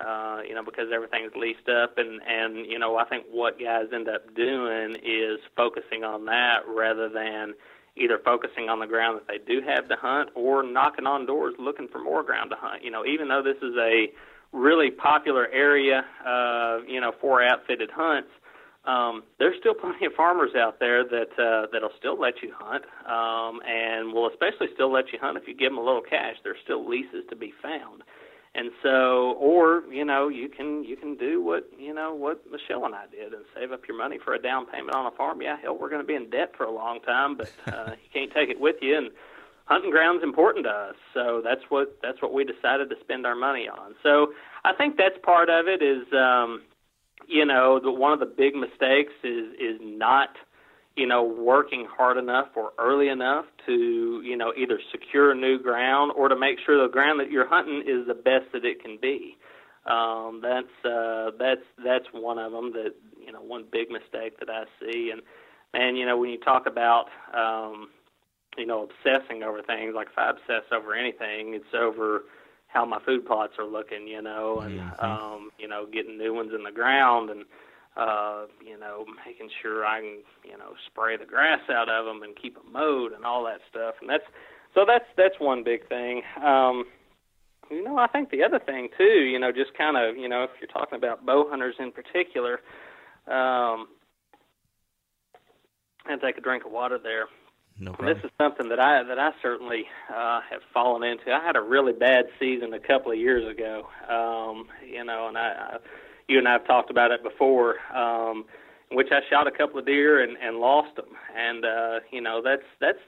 Uh, 0.00 0.40
you 0.46 0.54
know, 0.54 0.62
because 0.64 0.88
everything's 0.92 1.30
leased 1.36 1.68
up, 1.68 1.98
and 1.98 2.20
and 2.26 2.66
you 2.66 2.78
know, 2.80 2.96
I 2.96 3.04
think 3.04 3.26
what 3.30 3.60
guys 3.60 3.86
end 3.92 4.08
up 4.08 4.34
doing 4.34 4.96
is 4.96 5.38
focusing 5.56 6.02
on 6.02 6.24
that 6.24 6.66
rather 6.66 7.08
than 7.08 7.54
either 7.96 8.18
focusing 8.24 8.68
on 8.68 8.80
the 8.80 8.86
ground 8.86 9.20
that 9.20 9.28
they 9.28 9.38
do 9.38 9.60
have 9.60 9.88
to 9.88 9.96
hunt 9.96 10.30
or 10.34 10.62
knocking 10.64 11.06
on 11.06 11.26
doors 11.26 11.54
looking 11.58 11.86
for 11.88 12.02
more 12.02 12.24
ground 12.24 12.50
to 12.50 12.56
hunt. 12.56 12.82
You 12.82 12.90
know, 12.90 13.06
even 13.06 13.28
though 13.28 13.42
this 13.42 13.56
is 13.62 13.76
a 13.78 14.12
really 14.52 14.90
popular 14.90 15.46
area, 15.48 16.04
uh, 16.26 16.78
you 16.88 17.00
know, 17.00 17.12
for 17.20 17.42
outfitted 17.42 17.90
hunts, 17.90 18.30
um, 18.84 19.22
there's 19.38 19.56
still 19.60 19.74
plenty 19.74 20.06
of 20.06 20.12
farmers 20.12 20.50
out 20.54 20.78
there 20.78 21.04
that 21.04 21.32
uh, 21.38 21.66
that'll 21.72 21.94
still 21.98 22.18
let 22.20 22.42
you 22.42 22.52
hunt, 22.54 22.84
um, 23.06 23.60
and 23.66 24.12
will 24.12 24.28
especially 24.28 24.68
still 24.74 24.92
let 24.92 25.12
you 25.12 25.18
hunt 25.20 25.38
if 25.38 25.48
you 25.48 25.54
give 25.54 25.70
them 25.70 25.78
a 25.78 25.84
little 25.84 26.02
cash. 26.02 26.36
There's 26.42 26.58
still 26.62 26.86
leases 26.86 27.24
to 27.30 27.36
be 27.36 27.52
found, 27.62 28.02
and 28.54 28.70
so, 28.82 29.32
or 29.38 29.82
you 29.90 30.04
know, 30.04 30.28
you 30.28 30.48
can 30.48 30.84
you 30.84 30.96
can 30.96 31.16
do 31.16 31.42
what 31.42 31.68
you 31.78 31.92
know 31.92 32.14
what 32.14 32.42
Michelle 32.50 32.84
and 32.84 32.94
I 32.94 33.06
did 33.10 33.32
and 33.32 33.44
save 33.54 33.72
up 33.72 33.82
your 33.88 33.98
money 33.98 34.18
for 34.24 34.34
a 34.34 34.40
down 34.40 34.66
payment 34.66 34.94
on 34.94 35.06
a 35.06 35.16
farm. 35.16 35.42
Yeah, 35.42 35.56
hell, 35.60 35.76
we're 35.78 35.90
going 35.90 36.02
to 36.02 36.06
be 36.06 36.14
in 36.14 36.30
debt 36.30 36.52
for 36.56 36.64
a 36.64 36.70
long 36.70 37.00
time, 37.00 37.36
but 37.36 37.52
uh, 37.66 37.90
you 37.92 38.08
can't 38.12 38.32
take 38.32 38.50
it 38.50 38.60
with 38.60 38.76
you. 38.80 38.96
And 38.96 39.10
hunting 39.64 39.90
ground's 39.90 40.22
important 40.22 40.66
to 40.66 40.70
us, 40.70 40.94
so 41.12 41.40
that's 41.42 41.62
what 41.68 41.98
that's 42.02 42.22
what 42.22 42.32
we 42.32 42.44
decided 42.44 42.90
to 42.90 42.96
spend 43.00 43.26
our 43.26 43.34
money 43.34 43.68
on. 43.68 43.94
So 44.02 44.32
I 44.64 44.72
think 44.72 44.96
that's 44.96 45.18
part 45.22 45.50
of 45.50 45.66
it. 45.66 45.82
Is 45.82 46.06
um, 46.12 46.62
you 47.26 47.44
know, 47.44 47.80
the, 47.80 47.90
one 47.90 48.12
of 48.12 48.20
the 48.20 48.26
big 48.26 48.54
mistakes 48.54 49.12
is 49.22 49.52
is 49.58 49.80
not, 49.82 50.36
you 50.96 51.06
know, 51.06 51.24
working 51.24 51.86
hard 51.90 52.16
enough 52.16 52.48
or 52.54 52.72
early 52.78 53.08
enough 53.08 53.46
to, 53.66 54.22
you 54.24 54.36
know, 54.36 54.52
either 54.56 54.78
secure 54.92 55.34
new 55.34 55.58
ground 55.58 56.12
or 56.14 56.28
to 56.28 56.36
make 56.36 56.58
sure 56.64 56.80
the 56.80 56.92
ground 56.92 57.18
that 57.18 57.30
you're 57.30 57.48
hunting 57.48 57.82
is 57.86 58.06
the 58.06 58.14
best 58.14 58.52
that 58.52 58.64
it 58.64 58.82
can 58.82 58.98
be. 59.00 59.36
Um, 59.86 60.40
that's 60.42 60.84
uh, 60.84 61.32
that's 61.38 61.64
that's 61.84 62.06
one 62.12 62.38
of 62.38 62.52
them 62.52 62.72
that 62.72 62.94
you 63.20 63.32
know 63.32 63.42
one 63.42 63.64
big 63.70 63.90
mistake 63.90 64.38
that 64.38 64.48
I 64.48 64.64
see. 64.80 65.10
And 65.12 65.20
man, 65.74 65.96
you 65.96 66.06
know, 66.06 66.16
when 66.16 66.30
you 66.30 66.38
talk 66.38 66.66
about 66.66 67.06
um, 67.36 67.90
you 68.56 68.64
know 68.64 68.88
obsessing 68.88 69.42
over 69.42 69.60
things, 69.62 69.94
like 69.94 70.06
if 70.06 70.16
I 70.16 70.30
obsess 70.30 70.64
over 70.72 70.94
anything, 70.94 71.52
it's 71.52 71.74
over 71.74 72.22
how 72.68 72.86
my 72.86 72.98
food 73.04 73.26
plots 73.26 73.54
are 73.58 73.66
looking, 73.66 74.08
you 74.08 74.22
know, 74.22 74.60
and 74.60 74.80
mm-hmm. 74.80 75.04
um, 75.04 75.50
you 75.58 75.68
know, 75.68 75.86
getting 75.86 76.16
new 76.16 76.32
ones 76.32 76.52
in 76.54 76.64
the 76.64 76.72
ground 76.72 77.28
and 77.28 77.44
uh, 77.96 78.46
you 78.64 78.78
know, 78.78 79.04
making 79.26 79.50
sure 79.62 79.84
I 79.84 80.00
can, 80.00 80.18
you 80.44 80.58
know, 80.58 80.74
spray 80.86 81.16
the 81.16 81.26
grass 81.26 81.60
out 81.70 81.88
of 81.88 82.04
them 82.06 82.22
and 82.22 82.34
keep 82.36 82.54
them 82.54 82.72
mowed 82.72 83.12
and 83.12 83.24
all 83.24 83.44
that 83.44 83.60
stuff. 83.70 83.94
And 84.00 84.10
that's 84.10 84.24
so 84.74 84.84
that's 84.86 85.06
that's 85.16 85.38
one 85.38 85.62
big 85.62 85.88
thing. 85.88 86.22
Um, 86.42 86.84
you 87.70 87.82
know, 87.82 87.96
I 87.98 88.06
think 88.08 88.30
the 88.30 88.42
other 88.42 88.58
thing 88.58 88.88
too, 88.98 89.04
you 89.04 89.38
know, 89.38 89.52
just 89.52 89.74
kind 89.74 89.96
of, 89.96 90.16
you 90.16 90.28
know, 90.28 90.44
if 90.44 90.50
you're 90.60 90.68
talking 90.68 90.98
about 90.98 91.24
bow 91.24 91.48
hunters 91.48 91.76
in 91.78 91.92
particular, 91.92 92.60
um, 93.26 93.88
and 96.06 96.20
take 96.20 96.36
a 96.36 96.40
drink 96.40 96.64
of 96.66 96.72
water 96.72 96.98
there. 97.02 97.26
No 97.78 97.92
problem. 97.92 98.14
This 98.14 98.24
is 98.24 98.30
something 98.38 98.68
that 98.68 98.78
I 98.78 99.02
that 99.02 99.18
I 99.18 99.30
certainly 99.42 99.86
uh, 100.08 100.40
have 100.48 100.60
fallen 100.72 101.02
into. 101.02 101.32
I 101.32 101.44
had 101.44 101.56
a 101.56 101.60
really 101.60 101.92
bad 101.92 102.26
season 102.38 102.72
a 102.72 102.78
couple 102.78 103.10
of 103.10 103.18
years 103.18 103.48
ago, 103.48 103.88
um, 104.08 104.68
you 104.86 105.02
know, 105.04 105.28
and 105.28 105.36
I, 105.36 105.40
I, 105.40 105.76
you 106.28 106.38
and 106.38 106.48
I 106.48 106.52
have 106.52 106.66
talked 106.66 106.90
about 106.90 107.10
it 107.10 107.22
before, 107.22 107.76
um, 107.94 108.44
in 108.90 108.96
which 108.96 109.08
I 109.10 109.20
shot 109.30 109.46
a 109.46 109.50
couple 109.50 109.78
of 109.78 109.86
deer 109.86 110.22
and, 110.22 110.36
and 110.36 110.58
lost 110.58 110.96
them, 110.96 111.10
and 111.36 111.64
uh, 111.64 112.00
you 112.10 112.20
know 112.20 112.40
that's 112.42 112.66
that's 112.80 112.98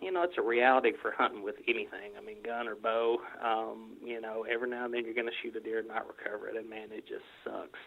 you 0.00 0.12
know 0.12 0.22
it's 0.22 0.38
a 0.38 0.42
reality 0.42 0.92
for 1.00 1.12
hunting 1.12 1.42
with 1.42 1.56
anything. 1.68 2.12
I 2.18 2.24
mean, 2.24 2.36
gun 2.44 2.68
or 2.68 2.74
bow, 2.74 3.18
um, 3.44 3.96
you 4.04 4.20
know, 4.20 4.44
every 4.50 4.68
now 4.68 4.84
and 4.84 4.94
then 4.94 5.04
you're 5.04 5.14
going 5.14 5.26
to 5.26 5.32
shoot 5.42 5.56
a 5.56 5.60
deer 5.60 5.80
and 5.80 5.88
not 5.88 6.06
recover 6.06 6.48
it, 6.48 6.56
and 6.56 6.68
man, 6.68 6.88
it 6.90 7.06
just 7.06 7.24
sucks. 7.44 7.78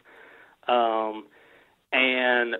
Um, 0.67 1.25
and 1.91 2.55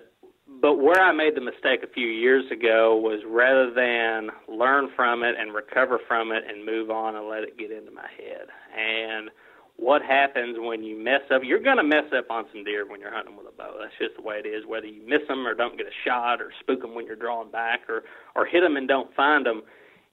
but 0.60 0.76
where 0.76 1.02
I 1.02 1.12
made 1.12 1.34
the 1.34 1.40
mistake 1.40 1.82
a 1.82 1.92
few 1.92 2.06
years 2.06 2.44
ago 2.52 2.96
was 2.96 3.20
rather 3.26 3.72
than 3.74 4.30
learn 4.48 4.88
from 4.94 5.24
it 5.24 5.34
and 5.38 5.52
recover 5.52 5.98
from 6.06 6.30
it 6.30 6.44
and 6.48 6.64
move 6.64 6.88
on 6.88 7.16
and 7.16 7.28
let 7.28 7.42
it 7.42 7.58
get 7.58 7.72
into 7.72 7.90
my 7.90 8.06
head. 8.16 8.46
And 8.76 9.30
what 9.76 10.02
happens 10.02 10.56
when 10.58 10.82
you 10.82 10.96
mess 10.96 11.20
up? 11.32 11.42
You're 11.44 11.62
going 11.62 11.76
to 11.76 11.84
mess 11.84 12.08
up 12.16 12.30
on 12.30 12.44
some 12.52 12.64
deer 12.64 12.88
when 12.88 13.00
you're 13.00 13.12
hunting 13.12 13.36
with 13.36 13.46
a 13.46 13.56
bow. 13.56 13.76
That's 13.78 13.92
just 13.98 14.16
the 14.16 14.22
way 14.22 14.40
it 14.42 14.48
is. 14.48 14.64
Whether 14.66 14.86
you 14.86 15.06
miss 15.06 15.20
them 15.28 15.46
or 15.46 15.54
don't 15.54 15.76
get 15.76 15.86
a 15.86 15.96
shot 16.04 16.40
or 16.40 16.50
spook 16.60 16.80
them 16.80 16.94
when 16.94 17.06
you're 17.06 17.16
drawing 17.16 17.50
back 17.50 17.80
or 17.88 18.04
or 18.34 18.46
hit 18.46 18.60
them 18.62 18.76
and 18.76 18.88
don't 18.88 19.14
find 19.14 19.44
them, 19.44 19.62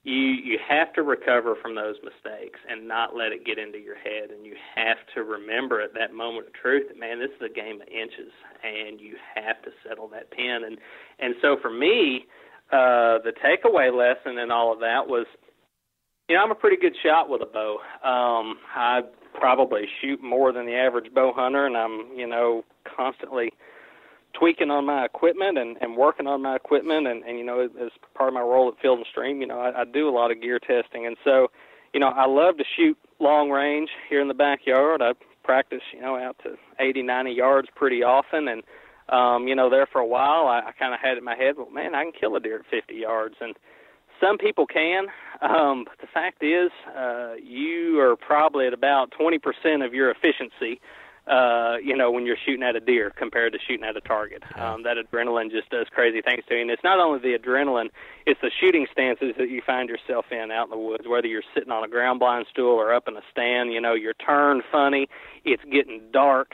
you 0.04 0.36
you 0.36 0.58
have 0.68 0.92
to 0.92 1.02
recover 1.02 1.56
from 1.60 1.74
those 1.74 1.96
mistakes 2.04 2.60
and 2.68 2.86
not 2.86 3.16
let 3.16 3.32
it 3.32 3.44
get 3.44 3.58
into 3.58 3.78
your 3.78 3.96
head 3.96 4.30
and 4.30 4.44
you 4.44 4.54
have 4.74 4.98
to 5.14 5.24
remember 5.24 5.80
at 5.80 5.94
that 5.94 6.12
moment 6.12 6.46
of 6.46 6.52
truth 6.52 6.84
that 6.88 7.00
man 7.00 7.18
this 7.18 7.30
is 7.30 7.50
a 7.50 7.52
game 7.52 7.80
of 7.80 7.88
inches 7.88 8.30
and 8.62 9.00
you 9.00 9.16
have 9.34 9.60
to 9.62 9.70
settle 9.86 10.06
that 10.06 10.30
pin 10.30 10.60
and 10.66 10.76
and 11.18 11.34
so 11.40 11.56
for 11.60 11.70
me 11.70 12.26
uh 12.70 13.16
the 13.24 13.32
takeaway 13.42 13.90
lesson 13.90 14.38
and 14.38 14.52
all 14.52 14.72
of 14.72 14.78
that 14.78 15.08
was 15.08 15.26
you 16.28 16.36
know 16.36 16.42
I'm 16.42 16.50
a 16.50 16.54
pretty 16.54 16.76
good 16.76 16.94
shot 17.02 17.30
with 17.30 17.40
a 17.40 17.46
bow 17.46 17.78
um 18.04 18.58
I 18.76 19.00
probably 19.34 19.86
shoot 20.00 20.22
more 20.22 20.52
than 20.52 20.64
the 20.64 20.74
average 20.74 21.12
bow 21.12 21.32
hunter 21.34 21.66
and 21.66 21.76
I'm 21.76 22.16
you 22.16 22.26
know 22.26 22.64
constantly 22.84 23.52
tweaking 24.34 24.70
on 24.70 24.84
my 24.84 25.04
equipment 25.04 25.56
and, 25.58 25.76
and 25.80 25.96
working 25.96 26.26
on 26.26 26.42
my 26.42 26.56
equipment. 26.56 27.06
And, 27.06 27.24
and 27.24 27.38
you 27.38 27.44
know 27.44 27.60
as 27.60 27.90
part 28.14 28.28
of 28.28 28.34
my 28.34 28.40
role 28.40 28.68
at 28.68 28.80
Field 28.80 28.98
and 28.98 29.06
Stream, 29.06 29.40
you 29.40 29.46
know 29.46 29.60
I, 29.60 29.82
I 29.82 29.84
do 29.84 30.08
a 30.08 30.14
lot 30.14 30.30
of 30.30 30.40
gear 30.40 30.58
testing. 30.58 31.06
And 31.06 31.16
so 31.24 31.48
you 31.92 32.00
know 32.00 32.08
I 32.08 32.26
love 32.26 32.58
to 32.58 32.64
shoot 32.76 32.98
long 33.20 33.50
range 33.50 33.90
here 34.08 34.20
in 34.20 34.28
the 34.28 34.34
backyard. 34.34 35.02
I 35.02 35.12
practice 35.42 35.82
you 35.92 36.00
know 36.00 36.16
out 36.16 36.36
to 36.44 36.56
80, 36.78 37.02
90 37.02 37.32
yards 37.32 37.68
pretty 37.74 38.02
often. 38.02 38.48
And 38.48 38.62
um, 39.08 39.48
you 39.48 39.54
know 39.54 39.70
there 39.70 39.86
for 39.86 40.00
a 40.00 40.06
while 40.06 40.46
I, 40.46 40.60
I 40.68 40.72
kind 40.72 40.94
of 40.94 41.00
had 41.00 41.12
it 41.12 41.18
in 41.18 41.24
my 41.24 41.36
head, 41.36 41.56
well 41.56 41.70
man 41.70 41.94
I 41.94 42.04
can 42.04 42.12
kill 42.12 42.36
a 42.36 42.40
deer 42.40 42.60
at 42.60 42.66
50 42.70 42.94
yards. 42.94 43.36
And 43.40 43.56
some 44.20 44.38
people 44.38 44.66
can, 44.66 45.06
um, 45.40 45.84
but 45.84 45.98
the 46.00 46.06
fact 46.12 46.42
is, 46.42 46.70
uh, 46.96 47.34
you 47.42 48.00
are 48.00 48.16
probably 48.16 48.66
at 48.66 48.72
about 48.72 49.12
20% 49.18 49.84
of 49.84 49.94
your 49.94 50.10
efficiency 50.10 50.80
uh, 51.26 51.76
you 51.82 51.96
know, 51.96 52.10
when 52.10 52.26
you're 52.26 52.36
shooting 52.44 52.62
at 52.62 52.76
a 52.76 52.80
deer 52.80 53.10
compared 53.16 53.52
to 53.54 53.58
shooting 53.66 53.84
at 53.84 53.96
a 53.96 54.00
target. 54.02 54.42
Um, 54.56 54.82
that 54.82 54.96
adrenaline 54.98 55.50
just 55.50 55.70
does 55.70 55.86
crazy 55.90 56.20
things 56.20 56.44
to 56.48 56.54
you. 56.54 56.60
And 56.60 56.70
it's 56.70 56.84
not 56.84 57.00
only 57.00 57.18
the 57.18 57.38
adrenaline, 57.38 57.88
it's 58.26 58.40
the 58.42 58.50
shooting 58.60 58.86
stances 58.92 59.32
that 59.38 59.48
you 59.48 59.62
find 59.64 59.88
yourself 59.88 60.26
in 60.30 60.50
out 60.50 60.64
in 60.66 60.70
the 60.70 60.78
woods, 60.78 61.04
whether 61.08 61.26
you're 61.26 61.42
sitting 61.54 61.72
on 61.72 61.82
a 61.82 61.88
ground 61.88 62.20
blind 62.20 62.46
stool 62.50 62.74
or 62.74 62.92
up 62.92 63.08
in 63.08 63.16
a 63.16 63.22
stand, 63.30 63.72
you 63.72 63.80
know, 63.80 63.94
you're 63.94 64.14
turned 64.14 64.62
funny, 64.70 65.08
it's 65.44 65.62
getting 65.64 66.02
dark. 66.12 66.52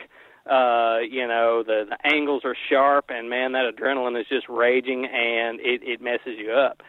Uh, 0.48 0.98
you 0.98 1.26
know, 1.26 1.62
the, 1.64 1.84
the 1.88 1.98
angles 2.12 2.42
are 2.44 2.56
sharp 2.70 3.06
and 3.08 3.28
man, 3.28 3.52
that 3.52 3.72
adrenaline 3.74 4.18
is 4.18 4.26
just 4.28 4.48
raging 4.48 5.04
and 5.04 5.60
it, 5.60 5.82
it 5.82 6.00
messes 6.00 6.38
you 6.38 6.52
up. 6.52 6.80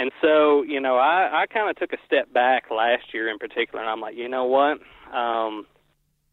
And 0.00 0.12
so, 0.22 0.62
you 0.62 0.80
know, 0.80 0.96
I, 0.96 1.42
I 1.42 1.46
kind 1.46 1.68
of 1.68 1.76
took 1.76 1.92
a 1.92 1.98
step 2.06 2.32
back 2.32 2.70
last 2.70 3.12
year 3.12 3.28
in 3.28 3.38
particular 3.38 3.82
and 3.82 3.90
I'm 3.90 4.00
like, 4.00 4.16
you 4.16 4.30
know 4.30 4.44
what? 4.44 4.78
Um, 5.14 5.66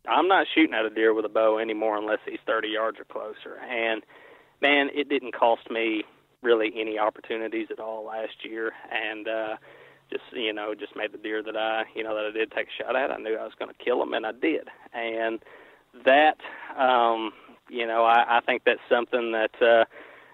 I'm 0.07 0.30
not 0.30 0.47
shooting 0.55 0.74
at 0.74 0.86
a 0.86 0.89
deer 0.89 1.13
with 1.13 1.26
a 1.26 1.30
bow 1.30 1.59
anymore 1.59 1.97
unless 1.97 2.20
he's 2.26 2.39
30 2.47 2.70
yards 2.70 2.97
or 2.97 3.03
closer. 3.03 3.59
And 3.70 4.03
man, 4.61 4.88
it 4.95 5.09
didn't 5.09 5.34
cost 5.34 5.70
me 5.70 6.05
really 6.41 6.72
any 6.80 6.97
opportunities 6.97 7.68
at 7.70 7.82
all 7.82 8.05
last 8.05 8.45
year, 8.45 8.72
and 8.89 9.28
uh, 9.28 9.57
just 10.09 10.24
you 10.32 10.53
know, 10.53 10.74
just 10.74 10.95
made 10.95 11.11
the 11.11 11.18
deer 11.18 11.43
that 11.43 11.57
I 11.57 11.84
you 11.93 12.03
know 12.03 12.15
that 12.15 12.26
I 12.26 12.32
did 12.32 12.51
take 12.51 12.68
a 12.68 12.84
shot 12.84 12.95
at. 12.95 13.11
I 13.11 13.18
knew 13.18 13.36
I 13.36 13.43
was 13.43 13.55
going 13.59 13.74
to 13.74 13.84
kill 13.84 14.01
him, 14.01 14.13
and 14.13 14.26
I 14.26 14.32
did. 14.32 14.70
And 14.93 15.39
that, 16.05 16.38
um, 16.78 17.32
you 17.70 17.86
know, 17.86 18.05
I, 18.05 18.38
I 18.38 18.41
think 18.45 18.61
that's 18.65 18.80
something 18.89 19.34
that. 19.34 19.61
uh 19.61 19.84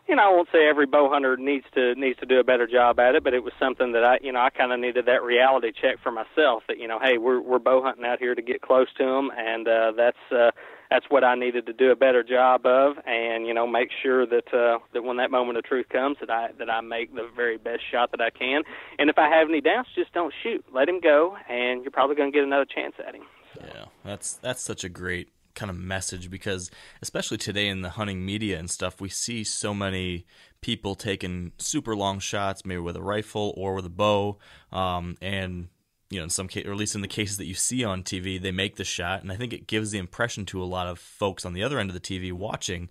you 0.08 0.16
know, 0.16 0.24
I 0.24 0.36
won't 0.36 0.50
say 0.52 0.68
every 0.68 0.86
bow 0.86 1.10
hunter 1.10 1.38
needs 1.38 1.66
to 1.76 1.96
needs 1.96 2.20
to 2.20 2.26
do 2.26 2.40
a 2.40 2.44
better 2.44 2.68
job 2.68 3.00
at 3.00 3.16
it, 3.16 3.24
but 3.24 3.34
it 3.34 3.44
was 3.44 3.54
something 3.58 3.94
that 3.94 4.04
I, 4.04 4.20
you 4.22 4.32
know, 4.32 4.40
I 4.40 4.50
kind 4.50 4.74
of 4.74 4.80
needed 4.80 5.06
that 5.06 5.24
reality 5.24 5.72
check 5.72 5.98
for 6.04 6.12
myself 6.12 6.64
that 6.68 6.78
you 6.78 6.88
know, 6.88 7.00
hey, 7.02 7.18
we're 7.18 7.42
we're 7.42 7.60
bow 7.60 7.82
hunting 7.82 8.06
out 8.06 8.20
here 8.20 8.36
to 8.36 8.42
get 8.42 8.62
close 8.62 8.88
to 8.98 9.06
them, 9.06 9.32
and 9.38 9.68
uh, 9.68 9.94
that's 9.96 10.18
uh, 10.32 10.52
that's 10.90 11.06
what 11.10 11.24
I 11.24 11.36
needed 11.36 11.66
to 11.68 11.74
do 11.74 11.92
a 11.92 11.96
better 11.96 12.22
job 12.22 12.66
of, 12.66 12.98
and 13.06 13.48
you 13.48 13.54
know, 13.54 13.66
make 13.66 13.90
sure 14.02 14.26
that 14.26 14.54
uh, 14.54 14.80
that 14.94 15.04
when 15.04 15.18
that 15.18 15.32
moment 15.32 15.58
of 15.58 15.64
truth 15.64 15.88
comes, 15.90 16.18
that 16.20 16.30
I 16.30 16.50
that 16.60 16.70
I 16.70 16.82
make 16.82 17.16
the 17.16 17.30
very 17.34 17.58
best 17.58 17.82
shot 17.90 18.12
that 18.12 18.22
I 18.22 18.30
can, 18.30 18.64
and 19.00 19.10
if 19.10 19.18
I 19.18 19.30
have 19.30 19.48
any 19.48 19.62
doubts, 19.62 19.90
just 19.96 20.12
don't 20.14 20.34
shoot, 20.44 20.66
let 20.74 20.90
him 20.90 21.00
go, 21.00 21.38
and 21.50 21.82
you're 21.82 21.92
probably 21.92 22.18
going 22.18 22.32
to 22.32 22.36
get 22.36 22.44
another 22.44 22.66
chance 22.66 22.96
at 23.06 23.16
him. 23.16 23.24
So. 23.56 23.66
Yeah, 23.66 23.86
that's 24.04 24.34
that's 24.34 24.62
such 24.62 24.84
a 24.84 24.90
great 24.90 25.30
kind 25.56 25.70
of 25.70 25.78
message 25.78 26.30
because 26.30 26.72
especially 27.02 27.38
today 27.38 27.68
in 27.68 27.82
the 27.82 27.92
hunting 27.92 28.26
media 28.26 28.58
and 28.58 28.70
stuff 28.70 29.00
we 29.00 29.10
see 29.10 29.44
so 29.44 29.74
many 29.74 30.26
people 30.62 30.96
taking 30.96 31.52
super 31.58 31.96
long 31.96 32.20
shots 32.20 32.66
maybe 32.66 32.80
with 32.80 32.96
a 32.96 33.02
rifle 33.02 33.54
or 33.58 33.76
with 33.76 33.86
a 33.86 33.90
bow 33.90 34.38
um, 34.72 35.16
and 35.22 35.68
you 36.10 36.20
know 36.20 36.24
in 36.24 36.30
some 36.30 36.48
case 36.48 36.66
or 36.66 36.72
at 36.72 36.78
least 36.78 36.96
in 36.96 37.02
the 37.02 37.08
cases 37.08 37.38
that 37.38 37.46
you 37.46 37.54
see 37.54 37.84
on 37.84 38.04
tv 38.04 38.42
they 38.42 38.52
make 38.52 38.76
the 38.76 38.84
shot 38.84 39.22
and 39.22 39.32
i 39.32 39.36
think 39.36 39.52
it 39.52 39.68
gives 39.68 39.92
the 39.92 39.98
impression 39.98 40.46
to 40.46 40.62
a 40.62 40.66
lot 40.66 40.88
of 40.88 41.00
folks 41.00 41.46
on 41.46 41.54
the 41.54 41.64
other 41.64 41.80
end 41.80 41.90
of 41.90 41.94
the 41.94 42.00
tv 42.00 42.32
watching 42.32 42.90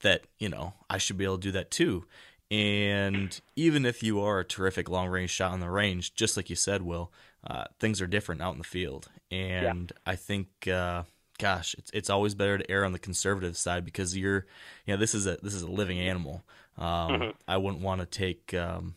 that 0.00 0.24
you 0.38 0.48
know 0.48 0.74
i 0.90 0.98
should 0.98 1.16
be 1.16 1.24
able 1.24 1.38
to 1.38 1.42
do 1.42 1.52
that 1.52 1.70
too 1.70 2.04
and 2.50 3.40
even 3.56 3.86
if 3.86 4.02
you 4.02 4.20
are 4.20 4.40
a 4.40 4.44
terrific 4.44 4.88
long 4.88 5.08
range 5.08 5.30
shot 5.30 5.52
on 5.52 5.60
the 5.60 5.70
range 5.70 6.14
just 6.14 6.36
like 6.36 6.50
you 6.50 6.56
said 6.56 6.82
will 6.82 7.12
uh, 7.46 7.64
things 7.78 8.00
are 8.00 8.06
different 8.06 8.40
out 8.40 8.52
in 8.52 8.58
the 8.58 8.64
field 8.64 9.08
and 9.30 9.92
yeah. 9.94 10.12
i 10.12 10.16
think 10.16 10.48
uh, 10.68 11.02
gosh, 11.38 11.74
it's 11.78 11.90
it's 11.92 12.10
always 12.10 12.34
better 12.34 12.58
to 12.58 12.70
err 12.70 12.84
on 12.84 12.92
the 12.92 12.98
conservative 12.98 13.56
side 13.56 13.84
because 13.84 14.16
you're, 14.16 14.46
you 14.86 14.94
know, 14.94 14.96
this 14.96 15.14
is 15.14 15.26
a 15.26 15.38
this 15.42 15.54
is 15.54 15.62
a 15.62 15.70
living 15.70 15.98
animal. 15.98 16.44
Um, 16.78 16.86
mm-hmm. 16.86 17.30
I 17.46 17.56
wouldn't 17.56 17.82
want 17.82 18.00
to 18.00 18.06
take, 18.06 18.52
um, 18.54 18.96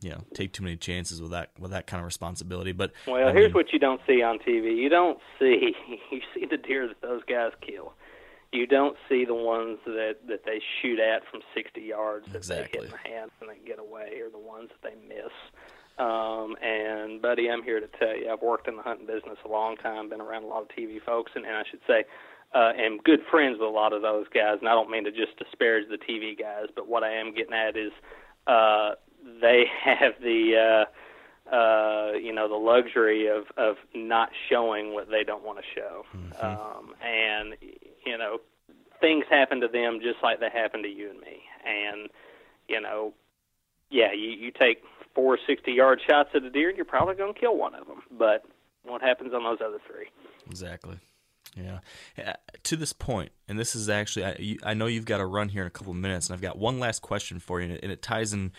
you 0.00 0.10
know, 0.10 0.24
take 0.34 0.52
too 0.52 0.62
many 0.62 0.76
chances 0.76 1.20
with 1.20 1.30
that 1.32 1.50
with 1.58 1.70
that 1.72 1.86
kind 1.86 2.00
of 2.00 2.06
responsibility. 2.06 2.72
But 2.72 2.92
well, 3.06 3.28
I 3.28 3.32
here's 3.32 3.46
mean, 3.46 3.54
what 3.54 3.72
you 3.72 3.78
don't 3.78 4.00
see 4.06 4.22
on 4.22 4.38
TV. 4.38 4.76
You 4.76 4.88
don't 4.88 5.18
see 5.38 5.74
you 6.10 6.20
see 6.34 6.46
the 6.46 6.56
deer 6.56 6.88
that 6.88 7.00
those 7.00 7.22
guys 7.28 7.52
kill. 7.60 7.94
You 8.52 8.68
don't 8.68 8.96
see 9.08 9.24
the 9.24 9.34
ones 9.34 9.78
that 9.84 10.16
that 10.28 10.44
they 10.44 10.60
shoot 10.80 11.00
at 11.00 11.22
from 11.30 11.40
60 11.54 11.80
yards 11.80 12.26
that 12.28 12.36
exactly. 12.36 12.80
they 12.80 12.86
hit 12.86 12.94
in 12.94 13.00
the 13.02 13.16
hands 13.16 13.30
and 13.40 13.50
they 13.50 13.58
get 13.66 13.78
away, 13.78 14.20
or 14.20 14.30
the 14.30 14.38
ones 14.38 14.70
that 14.70 14.90
they 14.90 15.08
miss. 15.08 15.32
Um, 15.98 16.56
and 16.60 17.22
buddy, 17.22 17.48
I'm 17.48 17.62
here 17.62 17.80
to 17.80 17.86
tell 17.98 18.16
you, 18.16 18.30
I've 18.30 18.42
worked 18.42 18.66
in 18.68 18.76
the 18.76 18.82
hunting 18.82 19.06
business 19.06 19.38
a 19.44 19.48
long 19.48 19.76
time, 19.76 20.08
been 20.08 20.20
around 20.20 20.44
a 20.44 20.46
lot 20.46 20.62
of 20.62 20.68
TV 20.68 21.02
folks, 21.02 21.32
and, 21.34 21.44
and 21.44 21.56
I 21.56 21.62
should 21.70 21.80
say, 21.86 22.04
uh, 22.54 22.72
am 22.78 22.98
good 22.98 23.20
friends 23.30 23.58
with 23.58 23.68
a 23.68 23.72
lot 23.72 23.92
of 23.92 24.02
those 24.02 24.26
guys. 24.32 24.58
And 24.60 24.68
I 24.68 24.72
don't 24.72 24.90
mean 24.90 25.04
to 25.04 25.10
just 25.10 25.36
disparage 25.38 25.88
the 25.88 25.98
TV 25.98 26.38
guys, 26.38 26.66
but 26.74 26.88
what 26.88 27.02
I 27.02 27.12
am 27.12 27.34
getting 27.34 27.54
at 27.54 27.76
is 27.76 27.92
uh, 28.46 28.92
they 29.40 29.64
have 29.84 30.14
the 30.20 30.86
uh, 31.50 31.54
uh, 31.54 32.12
you 32.12 32.32
know 32.32 32.48
the 32.48 32.54
luxury 32.54 33.26
of 33.26 33.44
of 33.56 33.76
not 33.94 34.30
showing 34.48 34.94
what 34.94 35.10
they 35.10 35.24
don't 35.24 35.44
want 35.44 35.58
to 35.58 35.64
show, 35.74 36.04
mm-hmm. 36.16 36.46
um, 36.46 36.94
and 37.04 37.54
you 38.06 38.16
know 38.16 38.38
things 39.00 39.24
happen 39.28 39.60
to 39.60 39.68
them 39.68 39.98
just 40.00 40.22
like 40.22 40.40
they 40.40 40.48
happen 40.48 40.82
to 40.82 40.88
you 40.88 41.10
and 41.10 41.20
me, 41.20 41.42
and 41.66 42.08
you 42.68 42.80
know, 42.80 43.12
yeah, 43.90 44.12
you 44.12 44.30
you 44.30 44.50
take 44.50 44.82
four 45.14 45.38
60 45.46 45.72
yard 45.72 46.00
shots 46.08 46.30
at 46.34 46.42
a 46.42 46.50
deer, 46.50 46.70
you're 46.70 46.84
probably 46.84 47.14
going 47.14 47.32
to 47.32 47.38
kill 47.38 47.56
one 47.56 47.74
of 47.74 47.86
them. 47.86 48.02
But 48.10 48.44
what 48.82 49.02
happens 49.02 49.32
on 49.34 49.42
those 49.44 49.58
other 49.64 49.78
three? 49.86 50.06
Exactly. 50.46 50.98
Yeah. 51.56 51.78
Uh, 52.18 52.32
to 52.64 52.76
this 52.76 52.92
point, 52.92 53.30
and 53.48 53.58
this 53.58 53.76
is 53.76 53.88
actually, 53.88 54.24
I, 54.24 54.36
you, 54.38 54.58
I 54.62 54.74
know 54.74 54.86
you've 54.86 55.04
got 55.04 55.18
to 55.18 55.26
run 55.26 55.48
here 55.48 55.62
in 55.62 55.68
a 55.68 55.70
couple 55.70 55.92
of 55.92 55.98
minutes, 55.98 56.26
and 56.26 56.34
I've 56.34 56.42
got 56.42 56.58
one 56.58 56.80
last 56.80 57.02
question 57.02 57.38
for 57.38 57.60
you, 57.60 57.66
and 57.66 57.74
it, 57.74 57.80
and 57.82 57.92
it 57.92 58.02
ties 58.02 58.32
in 58.32 58.52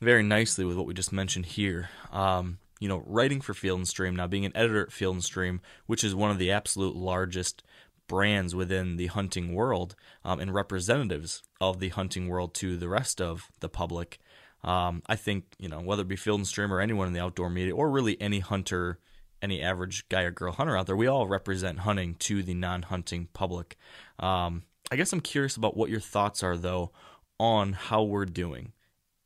very 0.00 0.22
nicely 0.22 0.64
with 0.64 0.76
what 0.76 0.86
we 0.86 0.94
just 0.94 1.12
mentioned 1.12 1.46
here. 1.46 1.90
Um, 2.10 2.58
you 2.80 2.88
know, 2.88 3.02
writing 3.06 3.40
for 3.40 3.54
Field 3.54 3.78
and 3.78 3.88
Stream, 3.88 4.14
now 4.14 4.26
being 4.26 4.44
an 4.44 4.56
editor 4.56 4.82
at 4.82 4.92
Field 4.92 5.16
and 5.16 5.24
Stream, 5.24 5.60
which 5.86 6.04
is 6.04 6.14
one 6.14 6.30
of 6.30 6.38
the 6.38 6.50
absolute 6.52 6.94
largest 6.94 7.62
brands 8.06 8.54
within 8.54 8.96
the 8.96 9.08
hunting 9.08 9.54
world 9.54 9.94
um, 10.24 10.40
and 10.40 10.54
representatives 10.54 11.42
of 11.60 11.80
the 11.80 11.90
hunting 11.90 12.28
world 12.28 12.54
to 12.54 12.76
the 12.76 12.88
rest 12.88 13.20
of 13.20 13.48
the 13.60 13.68
public. 13.68 14.18
Um, 14.64 15.02
I 15.06 15.16
think 15.16 15.44
you 15.58 15.68
know 15.68 15.80
whether 15.80 16.02
it 16.02 16.08
be 16.08 16.16
Field 16.16 16.40
and 16.40 16.46
Stream 16.46 16.72
or 16.72 16.80
anyone 16.80 17.06
in 17.06 17.12
the 17.12 17.22
outdoor 17.22 17.50
media, 17.50 17.74
or 17.74 17.90
really 17.90 18.20
any 18.20 18.40
hunter, 18.40 18.98
any 19.40 19.62
average 19.62 20.08
guy 20.08 20.22
or 20.22 20.30
girl 20.30 20.52
hunter 20.52 20.76
out 20.76 20.86
there, 20.86 20.96
we 20.96 21.06
all 21.06 21.26
represent 21.26 21.80
hunting 21.80 22.14
to 22.16 22.42
the 22.42 22.54
non-hunting 22.54 23.28
public. 23.32 23.76
Um, 24.18 24.62
I 24.90 24.96
guess 24.96 25.12
I'm 25.12 25.20
curious 25.20 25.56
about 25.56 25.76
what 25.76 25.90
your 25.90 26.00
thoughts 26.00 26.42
are 26.42 26.56
though 26.56 26.92
on 27.38 27.72
how 27.72 28.02
we're 28.02 28.24
doing 28.24 28.72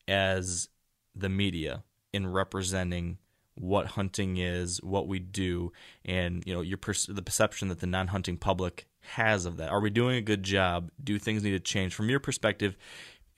as 0.07 0.69
the 1.15 1.29
media 1.29 1.83
in 2.13 2.27
representing 2.27 3.19
what 3.55 3.87
hunting 3.87 4.39
is, 4.39 4.83
what 4.83 5.07
we 5.07 5.19
do, 5.19 5.73
and 6.05 6.43
you 6.47 6.55
know 6.55 6.61
your 6.61 6.79
per- 6.79 6.95
the 7.09 7.23
perception 7.23 7.69
that 7.69 7.81
the 7.81 7.87
non-hunting 7.87 8.37
public 8.37 8.87
has 9.01 9.47
of 9.47 9.57
that. 9.57 9.71
Are 9.71 9.81
we 9.81 9.91
doing 9.91 10.17
a 10.17 10.23
good 10.23 10.43
job? 10.43 10.91
Do 11.03 11.19
things 11.19 11.43
need 11.43 11.51
to 11.51 11.61
change 11.61 11.95
from 11.95 12.09
your 12.09 12.21
perspective 12.21 12.77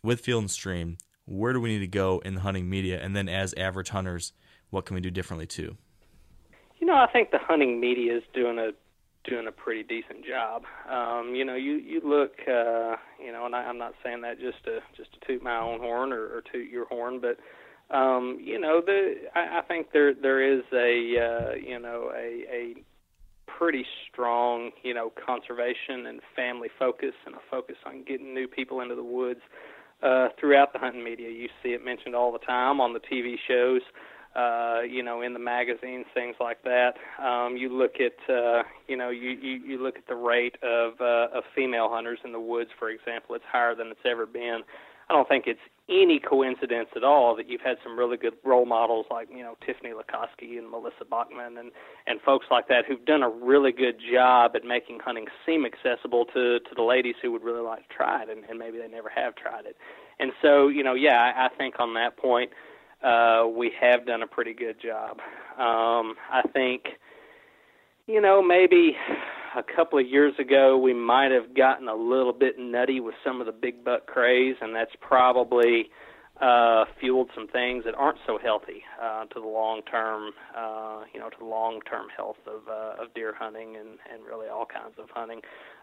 with 0.02 0.20
Field 0.20 0.42
and 0.42 0.50
Stream? 0.50 0.98
Where 1.26 1.52
do 1.52 1.60
we 1.60 1.70
need 1.70 1.80
to 1.80 1.86
go 1.86 2.20
in 2.24 2.34
the 2.34 2.40
hunting 2.40 2.68
media, 2.68 3.00
and 3.02 3.14
then 3.14 3.28
as 3.28 3.54
average 3.54 3.90
hunters, 3.90 4.32
what 4.70 4.84
can 4.84 4.94
we 4.94 5.00
do 5.00 5.10
differently 5.10 5.46
too? 5.46 5.76
You 6.78 6.86
know, 6.86 6.94
I 6.94 7.06
think 7.12 7.30
the 7.30 7.38
hunting 7.38 7.80
media 7.80 8.16
is 8.16 8.22
doing 8.34 8.58
a 8.58 8.70
doing 9.28 9.46
a 9.46 9.52
pretty 9.52 9.82
decent 9.82 10.24
job. 10.26 10.64
Um, 10.90 11.34
you 11.34 11.44
know, 11.44 11.54
you 11.54 11.74
you 11.74 12.00
look, 12.04 12.32
uh, 12.46 12.96
you 13.22 13.32
know, 13.32 13.46
and 13.46 13.54
I, 13.54 13.62
I'm 13.62 13.78
not 13.78 13.94
saying 14.02 14.20
that 14.22 14.38
just 14.38 14.62
to 14.64 14.80
just 14.96 15.12
to 15.14 15.26
toot 15.26 15.42
my 15.42 15.58
own 15.58 15.80
horn 15.80 16.12
or, 16.12 16.22
or 16.24 16.42
toot 16.52 16.68
your 16.68 16.86
horn, 16.86 17.20
but 17.20 17.38
um, 17.94 18.38
you 18.40 18.58
know, 18.58 18.82
the 18.84 19.14
I, 19.34 19.58
I 19.58 19.62
think 19.62 19.92
there 19.92 20.14
there 20.14 20.42
is 20.42 20.62
a 20.72 21.18
uh, 21.18 21.54
you 21.54 21.78
know 21.78 22.10
a 22.14 22.44
a 22.50 22.74
pretty 23.46 23.86
strong 24.10 24.70
you 24.82 24.94
know 24.94 25.12
conservation 25.24 26.06
and 26.06 26.20
family 26.34 26.68
focus 26.78 27.14
and 27.24 27.34
a 27.34 27.40
focus 27.50 27.76
on 27.86 28.02
getting 28.04 28.34
new 28.34 28.48
people 28.48 28.80
into 28.80 28.94
the 28.94 29.04
woods 29.04 29.40
throughout 30.38 30.72
the 30.72 30.78
hunting 30.78 31.02
media. 31.02 31.30
You 31.30 31.48
see 31.62 31.70
it 31.70 31.84
mentioned 31.84 32.14
all 32.14 32.32
the 32.32 32.38
time 32.38 32.80
on 32.80 32.92
the 32.92 33.00
TV 33.00 33.36
shows, 33.48 33.80
uh, 34.36 34.82
you 34.82 35.02
know, 35.02 35.22
in 35.22 35.32
the 35.32 35.38
magazines, 35.38 36.06
things 36.12 36.36
like 36.40 36.62
that. 36.64 36.94
Um, 37.22 37.56
you 37.56 37.68
look 37.68 37.94
at, 38.00 38.32
uh, 38.32 38.62
you 38.88 38.96
know, 38.96 39.10
you, 39.10 39.30
you, 39.30 39.60
you 39.64 39.82
look 39.82 39.96
at 39.96 40.06
the 40.06 40.16
rate 40.16 40.56
of, 40.62 40.94
uh, 41.00 41.36
of 41.36 41.44
female 41.54 41.88
hunters 41.90 42.18
in 42.24 42.32
the 42.32 42.40
woods, 42.40 42.70
for 42.78 42.90
example. 42.90 43.34
It's 43.34 43.44
higher 43.50 43.74
than 43.74 43.88
it's 43.88 44.04
ever 44.04 44.26
been. 44.26 44.60
I 45.08 45.14
don't 45.14 45.28
think 45.28 45.44
it's 45.46 45.60
any 45.88 46.18
coincidence 46.18 46.88
at 46.96 47.04
all 47.04 47.36
that 47.36 47.48
you've 47.48 47.60
had 47.60 47.76
some 47.82 47.98
really 47.98 48.16
good 48.16 48.32
role 48.42 48.64
models 48.64 49.04
like 49.10 49.28
you 49.30 49.42
know 49.42 49.56
Tiffany 49.64 49.90
Lakosky 49.90 50.56
and 50.58 50.70
Melissa 50.70 51.04
Bachman 51.08 51.58
and 51.58 51.70
and 52.06 52.20
folks 52.22 52.46
like 52.50 52.68
that 52.68 52.86
who've 52.86 53.04
done 53.04 53.22
a 53.22 53.28
really 53.28 53.70
good 53.70 53.96
job 54.12 54.52
at 54.54 54.64
making 54.64 55.00
hunting 55.00 55.26
seem 55.44 55.66
accessible 55.66 56.24
to 56.26 56.60
to 56.60 56.74
the 56.74 56.82
ladies 56.82 57.16
who 57.20 57.30
would 57.32 57.42
really 57.42 57.60
like 57.60 57.86
to 57.88 57.94
try 57.94 58.22
it 58.22 58.30
and, 58.30 58.44
and 58.44 58.58
maybe 58.58 58.78
they 58.78 58.88
never 58.88 59.10
have 59.10 59.34
tried 59.34 59.66
it. 59.66 59.76
And 60.18 60.32
so 60.40 60.68
you 60.68 60.82
know 60.82 60.94
yeah 60.94 61.20
I, 61.20 61.46
I 61.46 61.48
think 61.56 61.74
on 61.78 61.92
that 61.94 62.16
point 62.16 62.50
uh, 63.02 63.46
we 63.46 63.70
have 63.78 64.06
done 64.06 64.22
a 64.22 64.26
pretty 64.26 64.54
good 64.54 64.80
job. 64.80 65.18
Um, 65.58 66.14
I 66.32 66.40
think 66.54 66.84
you 68.06 68.20
know 68.20 68.42
maybe 68.42 68.96
a 69.56 69.62
couple 69.62 69.98
of 69.98 70.06
years 70.06 70.34
ago, 70.38 70.76
we 70.76 70.92
might 70.92 71.30
have 71.30 71.54
gotten 71.54 71.88
a 71.88 71.94
little 71.94 72.32
bit 72.32 72.58
nutty 72.58 73.00
with 73.00 73.14
some 73.24 73.40
of 73.40 73.46
the 73.46 73.52
big 73.52 73.84
buck 73.84 74.06
craze, 74.06 74.56
and 74.60 74.74
that's 74.74 74.90
probably 75.00 75.90
uh, 76.40 76.84
fueled 76.98 77.30
some 77.34 77.46
things 77.46 77.84
that 77.84 77.94
aren't 77.94 78.18
so 78.26 78.38
healthy 78.42 78.82
uh, 79.00 79.24
to 79.26 79.40
the 79.40 79.46
long 79.46 79.82
term, 79.82 80.32
uh, 80.56 81.02
you 81.12 81.20
know, 81.20 81.30
to 81.30 81.36
the 81.38 81.44
long 81.44 81.80
term 81.88 82.06
health 82.16 82.36
of 82.46 82.68
uh, 82.68 83.02
of 83.02 83.14
deer 83.14 83.32
hunting 83.38 83.76
and 83.76 83.98
and 84.12 84.24
really 84.26 84.48
all 84.48 84.66
kinds 84.66 84.94
of 84.98 85.08
hunting. 85.10 85.40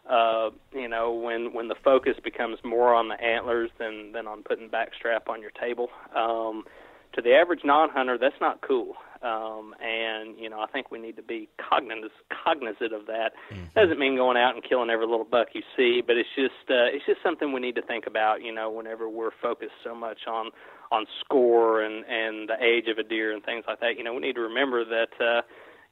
Uh, 0.10 0.50
you 0.74 0.90
know, 0.90 1.14
when 1.14 1.54
when 1.54 1.70
the 1.70 1.76
focus 1.84 2.16
becomes 2.24 2.58
more 2.64 2.94
on 2.94 3.08
the 3.08 3.22
antlers 3.22 3.70
than 3.80 4.12
than 4.12 4.28
on 4.28 4.44
putting 4.44 4.70
backstrap 4.70 5.30
on 5.30 5.42
your 5.42 5.52
table. 5.52 5.88
Um, 6.16 6.66
to 7.14 7.22
the 7.22 7.34
average 7.34 7.62
non-hunter, 7.64 8.18
that's 8.18 8.40
not 8.40 8.62
cool. 8.62 8.96
Um, 9.22 9.76
and 9.80 10.36
you 10.40 10.50
know, 10.50 10.62
I 10.62 10.68
think 10.68 10.90
we 10.90 11.00
need 11.00 11.16
to 11.18 11.22
be 11.22 11.48
cognizant 11.58 12.12
cognizant 12.44 12.92
of 12.92 13.06
that. 13.06 13.34
Mm-hmm. 13.52 13.66
Doesn't 13.76 14.00
mean 14.00 14.16
going 14.16 14.38
out 14.38 14.56
and 14.56 14.64
killing 14.64 14.90
every 14.90 15.06
little 15.06 15.26
buck 15.26 15.50
you 15.54 15.62
see, 15.78 16.02
but 16.06 16.18
it's 16.18 16.30
just 16.36 16.70
uh, 16.70 16.90
it's 16.90 17.06
just 17.06 17.22
something 17.22 17.54
we 17.54 17.60
need 17.60 17.76
to 17.76 17.84
think 17.84 18.08
about. 18.08 18.42
You 18.42 18.52
know, 18.52 18.72
whenever 18.72 19.08
we're 19.08 19.32
focused 19.40 19.78
so 19.84 19.94
much 19.94 20.22
on 20.28 20.50
on 20.92 21.06
score 21.24 21.84
and 21.84 22.04
and 22.06 22.50
the 22.50 22.58
age 22.64 22.88
of 22.88 22.98
a 22.98 23.04
deer 23.04 23.32
and 23.32 23.44
things 23.44 23.66
like 23.68 23.80
that, 23.82 23.96
you 23.96 24.04
know, 24.04 24.14
we 24.14 24.22
need 24.22 24.36
to 24.36 24.42
remember 24.42 24.84
that. 24.86 25.24
Uh, 25.24 25.42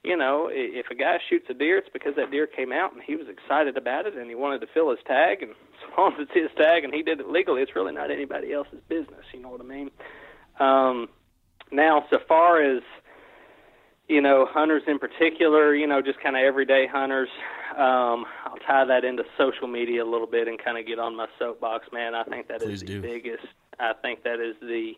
you 0.01 0.15
know, 0.15 0.47
if 0.49 0.85
a 0.89 0.95
guy 0.95 1.17
shoots 1.29 1.47
a 1.49 1.53
deer, 1.53 1.77
it's 1.77 1.89
because 1.91 2.15
that 2.15 2.31
deer 2.31 2.47
came 2.47 2.71
out 2.71 2.93
and 2.93 3.03
he 3.03 3.17
was 3.17 3.27
excited 3.27 3.75
about 3.75 4.05
it 4.05 4.15
and 4.15 4.29
he 4.29 4.33
wanted 4.33 4.61
to 4.61 4.67
fill 4.73 4.91
his 4.91 4.99
tag. 5.05 5.43
And 5.43 5.51
as 5.83 5.97
long 5.97 6.13
as 6.13 6.19
it's 6.21 6.31
his 6.33 6.49
tag 6.57 6.85
and 6.85 6.93
he 6.93 7.03
did 7.03 7.19
it 7.19 7.27
legally, 7.27 7.61
it's 7.61 7.75
really 7.75 7.91
not 7.91 8.09
anybody 8.09 8.53
else's 8.53 8.79
business. 8.87 9.25
You 9.33 9.41
know 9.41 9.49
what 9.49 9.59
I 9.59 9.65
mean? 9.65 9.91
Um, 10.59 11.07
now, 11.71 12.05
so 12.09 12.17
far 12.27 12.61
as 12.61 12.81
you 14.09 14.21
know, 14.21 14.47
hunters 14.49 14.81
in 14.87 14.97
particular, 14.97 15.75
you 15.75 15.85
know, 15.85 16.01
just 16.01 16.19
kind 16.19 16.35
of 16.35 16.41
everyday 16.41 16.87
hunters. 16.91 17.29
Um, 17.71 18.25
I'll 18.43 18.57
tie 18.65 18.83
that 18.85 19.05
into 19.05 19.23
social 19.37 19.67
media 19.67 20.03
a 20.03 20.09
little 20.09 20.27
bit 20.27 20.47
and 20.47 20.61
kind 20.61 20.77
of 20.79 20.87
get 20.87 20.97
on 20.97 21.15
my 21.15 21.27
soapbox, 21.37 21.85
man. 21.93 22.15
I 22.15 22.23
think 22.23 22.47
that 22.47 22.61
Please 22.61 22.73
is 22.73 22.79
the 22.81 22.85
do. 22.87 23.01
biggest. 23.01 23.45
I 23.79 23.93
think 24.01 24.23
that 24.23 24.39
is 24.39 24.55
the 24.61 24.93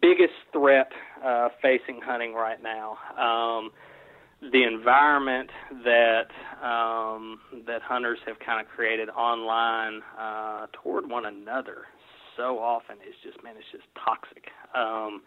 biggest 0.00 0.34
threat 0.52 0.92
uh, 1.24 1.48
facing 1.60 2.00
hunting 2.00 2.34
right 2.34 2.62
now. 2.62 2.96
Um, 3.18 3.72
the 4.52 4.62
environment 4.62 5.50
that 5.84 6.28
um, 6.62 7.40
that 7.66 7.82
hunters 7.82 8.18
have 8.26 8.38
kind 8.38 8.64
of 8.64 8.68
created 8.72 9.08
online 9.08 10.02
uh, 10.18 10.66
toward 10.72 11.10
one 11.10 11.26
another 11.26 11.86
so 12.36 12.58
often 12.58 12.96
is 12.96 13.14
just 13.22 13.42
man, 13.42 13.54
it's 13.56 13.66
just 13.72 13.84
toxic. 14.04 14.50
Um, 14.74 15.22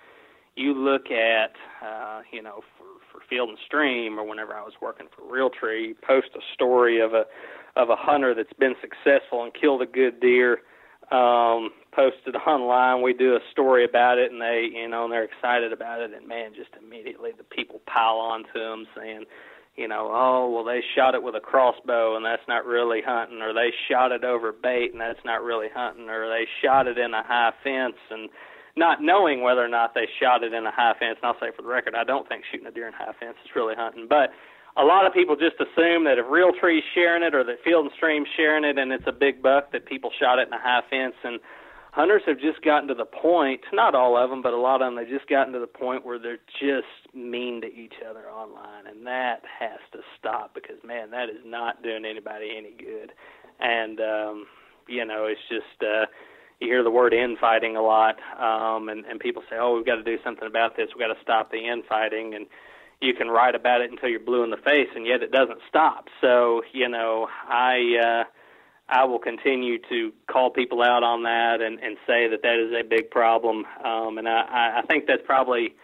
you 0.56 0.74
look 0.74 1.10
at, 1.12 1.54
uh, 1.86 2.22
you 2.32 2.42
know, 2.42 2.62
for, 2.78 2.86
for 3.12 3.26
Field 3.30 3.50
and 3.50 3.58
Stream, 3.66 4.20
or 4.20 4.28
whenever 4.28 4.54
I 4.54 4.62
was 4.62 4.74
working 4.82 5.08
for 5.16 5.24
Realtree, 5.24 5.96
post 6.06 6.28
a 6.36 6.42
story 6.54 7.00
of 7.00 7.14
a 7.14 7.24
of 7.76 7.90
a 7.90 7.96
hunter 7.96 8.34
that's 8.34 8.54
been 8.60 8.76
successful 8.82 9.44
and 9.44 9.54
killed 9.54 9.82
a 9.82 9.86
good 9.86 10.20
deer, 10.20 10.60
um, 11.12 11.70
posted 11.94 12.36
online. 12.48 13.02
We 13.02 13.14
do 13.14 13.36
a 13.36 13.40
story 13.52 13.86
about 13.86 14.18
it, 14.18 14.32
and 14.32 14.42
they, 14.42 14.68
you 14.74 14.88
know, 14.88 15.06
and 15.06 15.14
they're 15.14 15.24
excited 15.24 15.72
about 15.72 16.02
it. 16.02 16.12
And 16.14 16.28
man, 16.28 16.52
just 16.56 16.72
immediately 16.82 17.32
the 17.38 17.44
people 17.44 17.82
pile 17.86 18.18
on 18.18 18.44
to 18.54 18.60
them 18.60 18.86
saying, 18.98 19.26
you 19.80 19.88
know, 19.88 20.12
oh 20.12 20.52
well, 20.52 20.66
they 20.66 20.84
shot 20.96 21.16
it 21.16 21.24
with 21.24 21.36
a 21.36 21.40
crossbow, 21.40 22.18
and 22.18 22.26
that's 22.26 22.44
not 22.48 22.66
really 22.66 23.02
hunting, 23.02 23.42
or 23.42 23.54
they 23.54 23.72
shot 23.88 24.12
it 24.12 24.24
over 24.24 24.52
bait, 24.52 24.92
and 24.92 25.00
that's 25.00 25.24
not 25.24 25.42
really 25.42 25.68
hunting, 25.74 26.10
or 26.10 26.28
they 26.28 26.46
shot 26.62 26.88
it 26.88 26.98
in 26.98 27.14
a 27.14 27.24
high 27.24 27.54
fence, 27.64 27.96
and 28.12 28.30
not 28.76 29.02
knowing 29.02 29.42
whether 29.42 29.64
or 29.64 29.70
not 29.70 29.94
they 29.96 30.08
shot 30.20 30.44
it 30.44 30.54
in 30.54 30.66
a 30.66 30.72
high 30.72 30.94
fence. 31.00 31.18
And 31.22 31.32
I'll 31.32 31.40
say 31.40 31.56
for 31.56 31.62
the 31.62 31.68
record, 31.68 31.96
I 31.96 32.04
don't 32.04 32.28
think 32.28 32.44
shooting 32.52 32.68
a 32.68 32.72
deer 32.72 32.88
in 32.88 32.94
high 32.94 33.16
fence 33.20 33.36
is 33.44 33.56
really 33.56 33.76
hunting. 33.76 34.08
But 34.08 34.32
a 34.78 34.84
lot 34.84 35.06
of 35.06 35.14
people 35.14 35.36
just 35.36 35.60
assume 35.60 36.04
that 36.06 36.20
if 36.20 36.26
Realtree's 36.28 36.84
sharing 36.94 37.24
it 37.24 37.34
or 37.34 37.44
that 37.44 37.64
Field 37.64 37.86
and 37.86 37.94
Stream's 37.96 38.28
sharing 38.36 38.64
it 38.64 38.78
and 38.78 38.92
it's 38.92 39.08
a 39.08 39.12
big 39.12 39.42
buck, 39.42 39.72
that 39.72 39.86
people 39.86 40.12
shot 40.20 40.40
it 40.40 40.48
in 40.48 40.54
a 40.54 40.62
high 40.62 40.84
fence. 40.90 41.16
And 41.24 41.40
hunters 41.92 42.22
have 42.28 42.40
just 42.40 42.62
gotten 42.62 42.88
to 42.88 42.94
the 42.94 43.06
point, 43.06 43.62
not 43.74 43.96
all 43.96 44.18
of 44.18 44.30
them, 44.30 44.42
but 44.42 44.54
a 44.54 44.58
lot 44.58 44.82
of 44.82 44.88
them, 44.88 44.96
they've 44.96 45.18
just 45.18 45.30
gotten 45.30 45.54
to 45.54 45.60
the 45.60 45.68
point 45.68 46.06
where 46.06 46.20
they're 46.20 46.40
just 46.60 47.14
mean 47.14 47.62
to 47.62 47.68
each 47.68 47.96
other 48.08 48.30
online. 48.30 48.88
And 48.88 49.06
that 49.08 49.42
has 49.60 49.80
to 49.94 50.00
stop 50.18 50.54
because, 50.54 50.78
man, 50.84 51.12
that 51.12 51.30
is 51.30 51.42
not 51.46 51.84
doing 51.84 52.06
anybody 52.06 52.52
any 52.58 52.72
good. 52.78 53.12
And, 53.60 54.00
um, 54.00 54.46
you 54.88 55.06
know, 55.06 55.26
it's 55.26 55.42
just, 55.50 55.84
uh, 55.84 56.06
you 56.60 56.68
hear 56.68 56.84
the 56.84 56.92
word 56.92 57.14
infighting 57.14 57.76
a 57.76 57.82
lot, 57.82 58.18
um, 58.38 58.90
and, 58.90 59.06
and 59.06 59.20
people 59.20 59.44
say, 59.50 59.56
oh, 59.60 59.76
we've 59.76 59.86
got 59.86 59.96
to 59.96 60.04
do 60.04 60.18
something 60.24 60.48
about 60.48 60.76
this. 60.76 60.90
We've 60.94 61.08
got 61.08 61.14
to 61.14 61.22
stop 61.22 61.52
the 61.52 61.68
infighting. 61.68 62.34
And, 62.36 62.48
you 63.02 63.14
can 63.14 63.30
write 63.30 63.56
about 63.56 63.82
it 63.82 63.92
until 63.92 64.10
you're 64.10 64.20
blue 64.20 64.44
in 64.44 64.50
the 64.50 64.58
face, 64.58 64.90
and 64.96 65.06
yet 65.06 65.24
it 65.24 65.32
doesn't 65.32 65.60
stop. 65.68 66.08
So 66.22 66.64
you 66.74 66.90
know, 66.90 67.28
I 67.48 67.96
uh, 68.04 68.24
I 68.90 69.06
will 69.06 69.20
continue 69.20 69.78
to 69.90 70.12
call 70.30 70.50
people 70.50 70.82
out 70.82 71.04
on 71.04 71.24
that 71.24 71.62
and, 71.62 71.80
and 71.80 71.98
say 72.08 72.28
that 72.28 72.42
that 72.42 72.60
is 72.60 72.74
a 72.74 72.88
big 72.88 73.12
problem. 73.12 73.66
Um, 73.84 74.18
and 74.18 74.28
I, 74.28 74.80
I 74.80 74.82
think 74.88 75.06
that's 75.06 75.22
probably 75.26 75.76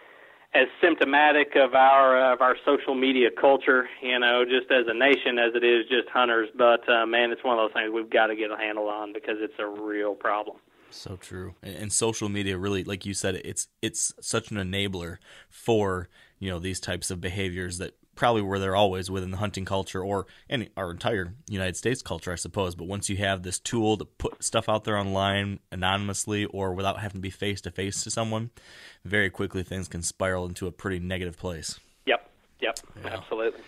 as 0.54 0.66
symptomatic 0.80 1.54
of 1.54 1.74
our 1.74 2.32
of 2.32 2.40
our 2.40 2.56
social 2.64 2.94
media 2.94 3.28
culture, 3.30 3.88
you 4.02 4.18
know, 4.18 4.44
just 4.44 4.70
as 4.70 4.86
a 4.88 4.94
nation 4.94 5.38
as 5.38 5.54
it 5.54 5.64
is 5.64 5.86
just 5.88 6.08
hunters. 6.12 6.48
But 6.56 6.88
uh, 6.88 7.06
man, 7.06 7.30
it's 7.30 7.44
one 7.44 7.58
of 7.58 7.64
those 7.64 7.74
things 7.74 7.92
we've 7.92 8.10
got 8.10 8.28
to 8.28 8.36
get 8.36 8.50
a 8.50 8.56
handle 8.56 8.88
on 8.88 9.12
because 9.12 9.36
it's 9.40 9.58
a 9.58 9.66
real 9.66 10.14
problem. 10.14 10.56
So 10.90 11.16
true. 11.16 11.54
And 11.62 11.92
social 11.92 12.28
media 12.28 12.56
really, 12.56 12.84
like 12.84 13.04
you 13.04 13.14
said, 13.14 13.36
it's 13.36 13.68
it's 13.82 14.12
such 14.20 14.50
an 14.50 14.56
enabler 14.56 15.18
for 15.50 16.08
you 16.38 16.50
know 16.50 16.58
these 16.58 16.80
types 16.80 17.10
of 17.10 17.20
behaviors 17.20 17.78
that 17.78 17.94
probably 18.16 18.42
where 18.42 18.58
they're 18.58 18.74
always 18.74 19.10
within 19.10 19.30
the 19.30 19.36
hunting 19.36 19.64
culture 19.64 20.02
or 20.02 20.26
any 20.50 20.70
our 20.76 20.90
entire 20.90 21.34
United 21.48 21.76
States 21.76 22.02
culture, 22.02 22.32
I 22.32 22.36
suppose. 22.36 22.74
But 22.74 22.88
once 22.88 23.08
you 23.08 23.16
have 23.18 23.42
this 23.42 23.58
tool 23.58 23.96
to 23.98 24.04
put 24.04 24.42
stuff 24.42 24.68
out 24.68 24.84
there 24.84 24.96
online 24.96 25.60
anonymously 25.70 26.46
or 26.46 26.72
without 26.72 26.98
having 26.98 27.18
to 27.18 27.22
be 27.22 27.30
face 27.30 27.60
to 27.62 27.70
face 27.70 28.02
to 28.04 28.10
someone, 28.10 28.50
very 29.04 29.30
quickly 29.30 29.62
things 29.62 29.86
can 29.86 30.02
spiral 30.02 30.46
into 30.46 30.66
a 30.66 30.72
pretty 30.72 30.98
negative 30.98 31.38
place. 31.38 31.78
Yep. 32.06 32.28
Yep. 32.60 32.78
Yeah. 33.04 33.16
Absolutely. 33.16 33.60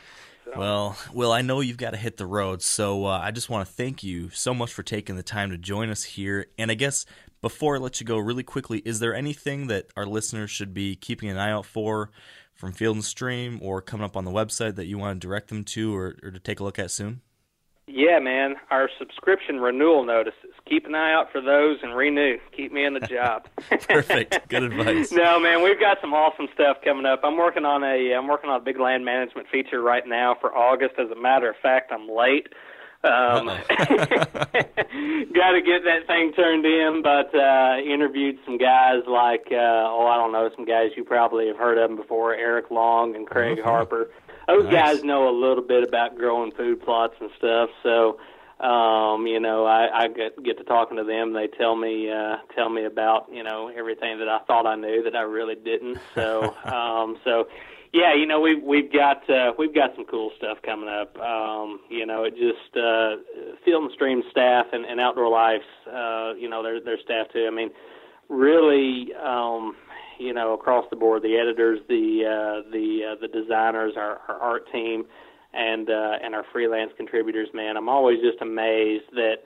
Well, 0.57 0.97
Will, 1.13 1.31
I 1.31 1.43
know 1.43 1.61
you've 1.61 1.77
got 1.77 1.91
to 1.91 1.99
hit 1.99 2.17
the 2.17 2.27
road, 2.27 2.63
so 2.63 3.05
uh, 3.05 3.21
I 3.23 3.33
just 3.33 3.51
want 3.51 3.69
to 3.69 3.73
thank 3.75 4.03
you 4.03 4.31
so 4.31 4.55
much 4.55 4.73
for 4.73 4.83
taking 4.83 5.17
the 5.17 5.23
time 5.23 5.51
to 5.51 5.59
join 5.59 5.91
us 5.91 6.05
here. 6.05 6.47
And 6.59 6.71
I 6.71 6.75
guess 6.75 7.05
before 7.41 7.77
I 7.77 7.79
let 7.79 8.01
you 8.01 8.07
go, 8.07 8.17
really 8.17 8.43
quickly, 8.43 8.79
is 8.79 8.99
there 8.99 9.15
anything 9.15 9.67
that 9.69 9.87
our 9.97 10.07
listeners 10.07 10.51
should 10.51 10.73
be 10.73 10.97
keeping 10.97 11.29
an 11.29 11.37
eye 11.37 11.51
out 11.51 11.67
for 11.67 12.11
from 12.59 12.73
Field 12.73 12.97
and 12.97 13.05
Stream 13.05 13.61
or 13.63 13.81
coming 13.81 14.05
up 14.05 14.17
on 14.17 14.25
the 14.25 14.33
website 14.33 14.75
that 14.75 14.87
you 14.87 14.99
want 14.99 15.19
to 15.19 15.27
direct 15.27 15.49
them 15.49 15.63
to 15.63 15.97
or, 15.97 16.17
or 16.25 16.33
to 16.33 16.41
take 16.41 16.59
a 16.59 16.65
look 16.65 16.79
at 16.79 16.91
soon? 16.91 17.23
Yeah, 17.87 18.19
man. 18.19 18.57
Our 18.71 18.91
subscription 18.99 19.61
renewal 19.61 20.05
notices. 20.05 20.51
Keep 20.69 20.85
an 20.87 20.95
eye 20.95 21.15
out 21.15 21.33
for 21.33 21.41
those 21.41 21.79
and 21.83 21.97
renew. 21.97 22.37
Keep 22.55 22.73
me 22.73 22.85
in 22.85 22.95
the 22.95 23.01
job. 23.01 23.47
Perfect. 23.89 24.49
Good 24.49 24.65
advice. 24.65 25.11
no, 25.13 25.41
man, 25.41 25.63
we've 25.63 25.81
got 25.81 25.99
some 26.03 26.13
awesome 26.13 26.49
stuff 26.53 26.79
coming 26.85 27.07
up. 27.07 27.21
I'm 27.23 27.39
working 27.39 27.65
on 27.65 27.85
a 27.85 28.13
I'm 28.13 28.27
working 28.27 28.51
on 28.51 28.61
a 28.61 28.65
big 28.65 28.79
land 28.79 29.05
management 29.05 29.49
feature 29.51 29.81
right 29.81 30.07
now 30.07 30.37
for 30.39 30.55
August. 30.55 30.97
As 30.99 31.11
a 31.11 31.19
matter 31.19 31.49
of 31.49 31.57
fact, 31.63 31.93
I'm 31.93 32.09
late. 32.09 32.49
Um, 33.05 33.47
got 35.33 35.53
to 35.53 35.63
get 35.63 35.85
that 35.85 36.07
thing 36.07 36.33
turned 36.33 36.67
in, 36.67 37.01
but 37.03 37.35
uh, 37.35 37.79
interviewed 37.79 38.39
some 38.45 38.59
guys 38.59 39.03
like, 39.07 39.47
uh, 39.53 39.87
oh, 39.87 40.07
I 40.07 40.17
don't 40.17 40.33
know, 40.33 40.51
some 40.57 40.65
guys 40.65 40.91
you 40.97 41.05
probably 41.05 41.47
have 41.47 41.57
heard 41.57 41.79
of 41.79 41.89
them 41.89 41.97
before, 41.97 42.35
Eric 42.35 42.71
Long 42.71 43.15
and 43.15 43.27
Craig 43.27 43.59
mm-hmm. 43.59 43.69
Harper. 43.69 44.11
Those 44.49 44.65
nice. 44.65 44.73
guys 44.73 45.05
know 45.05 45.29
a 45.29 45.37
little 45.39 45.63
bit 45.63 45.87
about 45.87 46.17
growing 46.17 46.53
food 46.53 46.83
plots 46.83 47.15
and 47.21 47.31
stuff, 47.37 47.71
so 47.83 48.19
um, 48.61 49.29
you 49.29 49.39
know, 49.39 49.67
I, 49.67 50.05
I 50.05 50.09
get 50.09 50.43
get 50.43 50.59
to 50.59 50.65
talking 50.65 50.97
to 50.97 51.05
them. 51.05 51.33
They 51.33 51.47
tell 51.47 51.77
me 51.77 52.11
uh, 52.11 52.39
tell 52.57 52.69
me 52.69 52.85
about 52.87 53.29
you 53.33 53.45
know 53.45 53.69
everything 53.69 54.19
that 54.19 54.29
I 54.29 54.41
thought 54.47 54.67
I 54.67 54.75
knew 54.75 55.03
that 55.05 55.15
I 55.15 55.21
really 55.21 55.55
didn't. 55.55 55.99
So 56.15 56.57
um, 56.65 57.19
so 57.23 57.47
yeah, 57.93 58.15
you 58.15 58.27
know 58.27 58.41
we've 58.41 58.63
we've 58.63 58.93
got 58.93 59.29
uh, 59.31 59.53
we've 59.59 59.75
got 59.75 59.95
some 59.97 60.05
cool 60.07 60.31
stuff 60.37 60.59
coming 60.65 60.89
up. 60.89 61.17
Um, 61.19 61.81
you 61.89 62.05
know, 62.05 62.25
it 62.25 62.33
just 62.33 62.77
uh, 62.77 63.17
Field 63.65 63.85
and 63.85 63.93
Stream 63.93 64.23
staff 64.31 64.67
and, 64.73 64.85
and 64.85 65.01
Outdoor 65.01 65.31
Life's 65.31 65.65
uh, 65.87 66.35
you 66.35 66.49
know 66.49 66.63
their 66.63 66.81
their 66.81 66.99
staff 67.03 67.29
too. 67.33 67.49
I 67.51 67.55
mean, 67.55 67.71
really, 68.29 69.15
um, 69.15 69.75
you 70.19 70.35
know, 70.35 70.53
across 70.55 70.85
the 70.91 70.97
board, 70.97 71.23
the 71.23 71.37
editors, 71.37 71.81
the 71.89 72.25
uh, 72.25 72.71
the 72.71 73.13
uh, 73.13 73.21
the 73.21 73.29
designers, 73.29 73.95
our, 73.97 74.21
our 74.29 74.37
art 74.37 74.71
team, 74.73 75.05
and 75.55 75.89
uh, 75.89 76.19
and 76.23 76.35
our 76.35 76.45
freelance 76.53 76.93
contributors. 76.97 77.49
Man, 77.55 77.77
I'm 77.77 77.89
always 77.89 78.19
just 78.21 78.43
amazed 78.43 79.05
that 79.13 79.37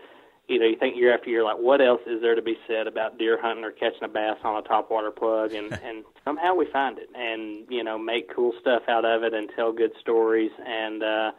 you 0.52 0.58
know, 0.58 0.66
you 0.66 0.76
think 0.76 0.96
year 0.96 1.14
after 1.14 1.30
year, 1.30 1.42
like, 1.42 1.56
what 1.56 1.80
else 1.80 2.02
is 2.06 2.20
there 2.20 2.34
to 2.34 2.42
be 2.42 2.56
said 2.68 2.86
about 2.86 3.18
deer 3.18 3.40
hunting 3.40 3.64
or 3.64 3.70
catching 3.70 4.02
a 4.02 4.08
bass 4.08 4.36
on 4.44 4.62
a 4.62 4.62
topwater 4.62 5.14
plug? 5.14 5.54
And 5.54 5.72
and 5.84 6.04
somehow 6.24 6.54
we 6.54 6.66
find 6.70 6.98
it, 6.98 7.08
and 7.14 7.66
you 7.70 7.82
know, 7.82 7.98
make 7.98 8.34
cool 8.34 8.52
stuff 8.60 8.82
out 8.88 9.04
of 9.04 9.22
it, 9.22 9.32
and 9.32 9.50
tell 9.56 9.72
good 9.72 9.92
stories. 10.00 10.50
And 10.66 11.02
uh, 11.02 11.32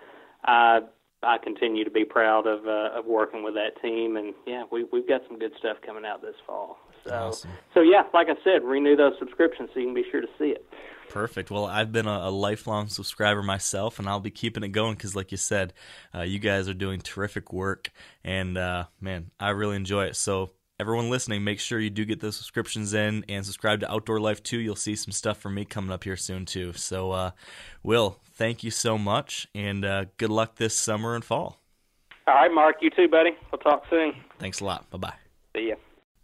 I 0.46 0.80
I 1.22 1.38
continue 1.38 1.84
to 1.84 1.92
be 1.92 2.06
proud 2.06 2.48
of 2.48 2.66
uh, 2.66 2.98
of 3.00 3.06
working 3.06 3.44
with 3.44 3.54
that 3.54 3.80
team. 3.82 4.18
And 4.18 4.34
yeah, 4.48 4.64
we 4.72 4.86
we've 4.92 5.08
got 5.08 5.22
some 5.28 5.38
good 5.38 5.54
stuff 5.60 5.78
coming 5.86 6.06
out 6.06 6.22
this 6.22 6.36
fall. 6.48 6.80
So 7.06 7.14
awesome. 7.14 7.52
so 7.74 7.82
yeah, 7.82 8.04
like 8.14 8.28
I 8.30 8.36
said, 8.44 8.64
renew 8.64 8.96
those 8.96 9.14
subscriptions 9.20 9.70
so 9.74 9.80
you 9.80 9.88
can 9.88 9.94
be 9.94 10.06
sure 10.10 10.22
to 10.22 10.30
see 10.40 10.50
it. 10.50 10.66
Perfect. 11.10 11.52
Well, 11.52 11.66
I've 11.66 11.92
been 11.92 12.08
a, 12.08 12.28
a, 12.28 12.32
lifelong 12.32 12.88
subscriber 12.88 13.44
myself, 13.44 14.00
and 14.00 14.08
I'll 14.08 14.20
be 14.20 14.32
keeping 14.32 14.64
it 14.64 14.70
going 14.70 14.96
because, 14.96 15.16
like 15.16 15.32
you 15.32 15.38
said, 15.38 15.74
uh, 16.14 16.22
you 16.22 16.40
guys 16.40 16.68
are 16.68 16.74
doing 16.74 17.02
terrific 17.02 17.54
work, 17.54 17.92
and 18.24 18.58
uh, 18.58 18.86
man, 19.00 19.32
I 19.40 19.50
really 19.50 19.76
enjoy 19.76 20.06
it. 20.06 20.16
So, 20.16 20.52
everyone 20.80 21.10
listening, 21.10 21.44
make 21.44 21.60
sure 21.60 21.80
you 21.80 21.90
do 21.90 22.06
get 22.06 22.20
those 22.20 22.36
subscriptions 22.36 22.94
in 22.94 23.26
and 23.30 23.46
subscribe 23.46 23.80
to 23.82 23.92
Outdoor 23.92 24.20
Life 24.20 24.42
too. 24.42 24.60
You'll 24.60 24.76
see 24.76 24.96
some 24.96 25.12
stuff 25.12 25.38
from 25.38 25.54
me 25.54 25.66
coming 25.66 25.92
up 25.92 26.04
here 26.04 26.18
soon 26.18 26.46
too. 26.46 26.74
So, 26.74 27.12
uh, 27.12 27.32
Will, 27.84 28.20
thank 28.34 28.64
you 28.64 28.72
so 28.72 28.98
much, 28.98 29.48
and 29.54 29.86
uh, 29.86 30.06
good 30.18 30.32
luck 30.32 30.56
this 30.56 30.74
summer 30.74 31.16
and 31.16 31.24
fall. 31.24 31.62
All 32.28 32.36
right, 32.36 32.52
Mark. 32.52 32.78
You 32.82 32.90
too, 32.90 33.08
buddy. 33.08 33.32
We'll 33.52 33.60
talk 33.60 33.84
soon. 33.90 34.14
Thanks 34.40 34.62
a 34.62 34.66
lot. 34.66 34.90
Bye 34.90 34.98
bye. 34.98 35.14
See 35.56 35.70
ya. 35.70 35.76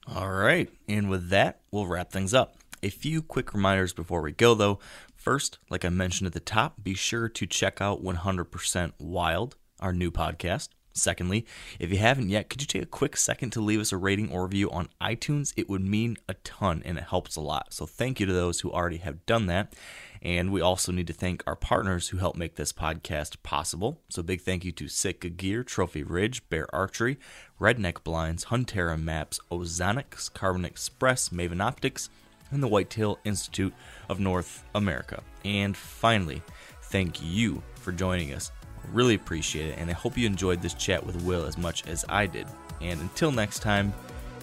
All 0.07 0.31
right, 0.31 0.69
and 0.87 1.09
with 1.09 1.29
that, 1.29 1.59
we'll 1.71 1.85
wrap 1.85 2.11
things 2.11 2.33
up. 2.33 2.58
A 2.81 2.89
few 2.89 3.21
quick 3.21 3.53
reminders 3.53 3.91
before 3.91 4.21
we 4.21 4.31
go, 4.31 4.55
though. 4.55 4.79
First, 5.15 5.59
like 5.69 5.83
I 5.83 5.89
mentioned 5.89 6.27
at 6.27 6.33
the 6.33 6.39
top, 6.39 6.81
be 6.81 6.93
sure 6.93 7.27
to 7.27 7.45
check 7.45 7.81
out 7.81 8.01
100% 8.01 8.93
Wild, 8.99 9.57
our 9.81 9.91
new 9.91 10.11
podcast. 10.11 10.69
Secondly, 10.93 11.45
if 11.77 11.91
you 11.91 11.97
haven't 11.97 12.29
yet, 12.29 12.49
could 12.49 12.61
you 12.61 12.67
take 12.67 12.83
a 12.83 12.87
quick 12.87 13.17
second 13.17 13.51
to 13.51 13.61
leave 13.61 13.79
us 13.79 13.91
a 13.91 13.97
rating 13.97 14.31
or 14.31 14.43
review 14.43 14.71
on 14.71 14.89
iTunes? 15.01 15.53
It 15.57 15.69
would 15.69 15.81
mean 15.81 16.17
a 16.27 16.33
ton 16.35 16.81
and 16.85 16.97
it 16.97 17.05
helps 17.05 17.35
a 17.35 17.41
lot. 17.41 17.73
So 17.73 17.85
thank 17.85 18.19
you 18.19 18.25
to 18.25 18.33
those 18.33 18.61
who 18.61 18.71
already 18.71 18.97
have 18.97 19.25
done 19.25 19.47
that. 19.47 19.73
And 20.21 20.51
we 20.51 20.61
also 20.61 20.91
need 20.91 21.07
to 21.07 21.13
thank 21.13 21.43
our 21.45 21.55
partners 21.55 22.09
who 22.09 22.17
help 22.17 22.35
make 22.35 22.55
this 22.55 22.73
podcast 22.73 23.41
possible. 23.43 24.01
So 24.09 24.23
big 24.23 24.41
thank 24.41 24.65
you 24.65 24.71
to 24.73 24.87
Sitka 24.87 25.29
Gear, 25.29 25.63
Trophy 25.63 26.03
Ridge, 26.03 26.47
Bear 26.49 26.73
Archery, 26.73 27.17
Redneck 27.59 28.03
Blinds, 28.03 28.45
Huntera 28.45 29.01
Maps, 29.01 29.39
Ozonics, 29.51 30.33
Carbon 30.33 30.65
Express, 30.65 31.29
Maven 31.29 31.61
Optics, 31.61 32.09
and 32.51 32.61
the 32.63 32.67
Whitetail 32.67 33.19
Institute 33.23 33.73
of 34.09 34.19
North 34.19 34.63
America. 34.75 35.21
And 35.45 35.75
finally, 35.75 36.41
thank 36.83 37.21
you 37.21 37.61
for 37.75 37.91
joining 37.91 38.33
us. 38.33 38.51
Really 38.91 39.15
appreciate 39.15 39.69
it, 39.69 39.77
and 39.77 39.89
I 39.89 39.93
hope 39.93 40.17
you 40.17 40.25
enjoyed 40.25 40.61
this 40.61 40.73
chat 40.73 41.05
with 41.05 41.21
Will 41.23 41.45
as 41.45 41.57
much 41.57 41.85
as 41.87 42.05
I 42.09 42.25
did. 42.25 42.47
And 42.81 42.99
until 43.01 43.31
next 43.31 43.59
time, 43.59 43.93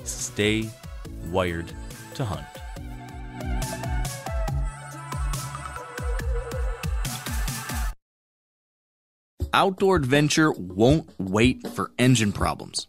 stay 0.05 0.71
wired 1.27 1.73
to 2.15 2.25
hunt. 2.25 2.47
Outdoor 9.53 9.97
adventure 9.97 10.53
won't 10.53 11.09
wait 11.19 11.67
for 11.69 11.91
engine 11.99 12.31
problems. 12.33 12.89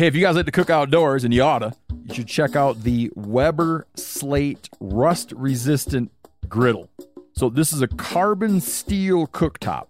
Hey, 0.00 0.06
if 0.06 0.14
you 0.14 0.22
guys 0.22 0.34
like 0.34 0.46
to 0.46 0.50
cook 0.50 0.70
outdoors, 0.70 1.24
and 1.24 1.34
you 1.34 1.42
oughta, 1.42 1.74
you 2.04 2.14
should 2.14 2.26
check 2.26 2.56
out 2.56 2.84
the 2.84 3.10
Weber 3.16 3.86
Slate 3.96 4.70
Rust 4.80 5.30
Resistant 5.32 6.10
Griddle. 6.48 6.88
So, 7.34 7.50
this 7.50 7.70
is 7.70 7.82
a 7.82 7.86
carbon 7.86 8.62
steel 8.62 9.26
cooktop. 9.26 9.88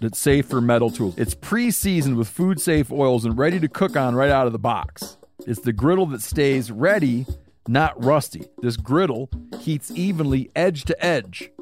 that's 0.00 0.18
safe 0.18 0.46
for 0.46 0.60
metal 0.60 0.90
tools. 0.90 1.14
It's 1.16 1.34
pre 1.34 1.70
seasoned 1.70 2.16
with 2.16 2.26
food 2.26 2.60
safe 2.60 2.90
oils 2.90 3.24
and 3.24 3.38
ready 3.38 3.60
to 3.60 3.68
cook 3.68 3.96
on 3.96 4.16
right 4.16 4.30
out 4.30 4.46
of 4.48 4.52
the 4.52 4.58
box. 4.58 5.18
It's 5.46 5.60
the 5.60 5.72
griddle 5.72 6.06
that 6.06 6.22
stays 6.22 6.72
ready, 6.72 7.24
not 7.68 8.02
rusty. 8.02 8.48
This 8.60 8.76
griddle 8.76 9.28
heats 9.60 9.92
evenly 9.92 10.50
edge 10.56 10.82
to 10.86 11.04
edge, 11.04 11.52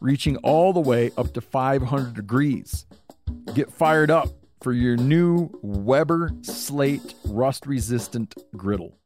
reaching 0.00 0.36
all 0.38 0.74
the 0.74 0.80
way 0.80 1.12
up 1.16 1.32
to 1.32 1.40
500 1.40 2.12
degrees. 2.12 2.84
Get 3.54 3.72
fired 3.72 4.10
up 4.10 4.28
for 4.62 4.72
your 4.72 4.96
new 4.96 5.50
Weber 5.62 6.30
Slate 6.42 7.14
rust 7.24 7.66
resistant 7.66 8.34
griddle. 8.56 9.01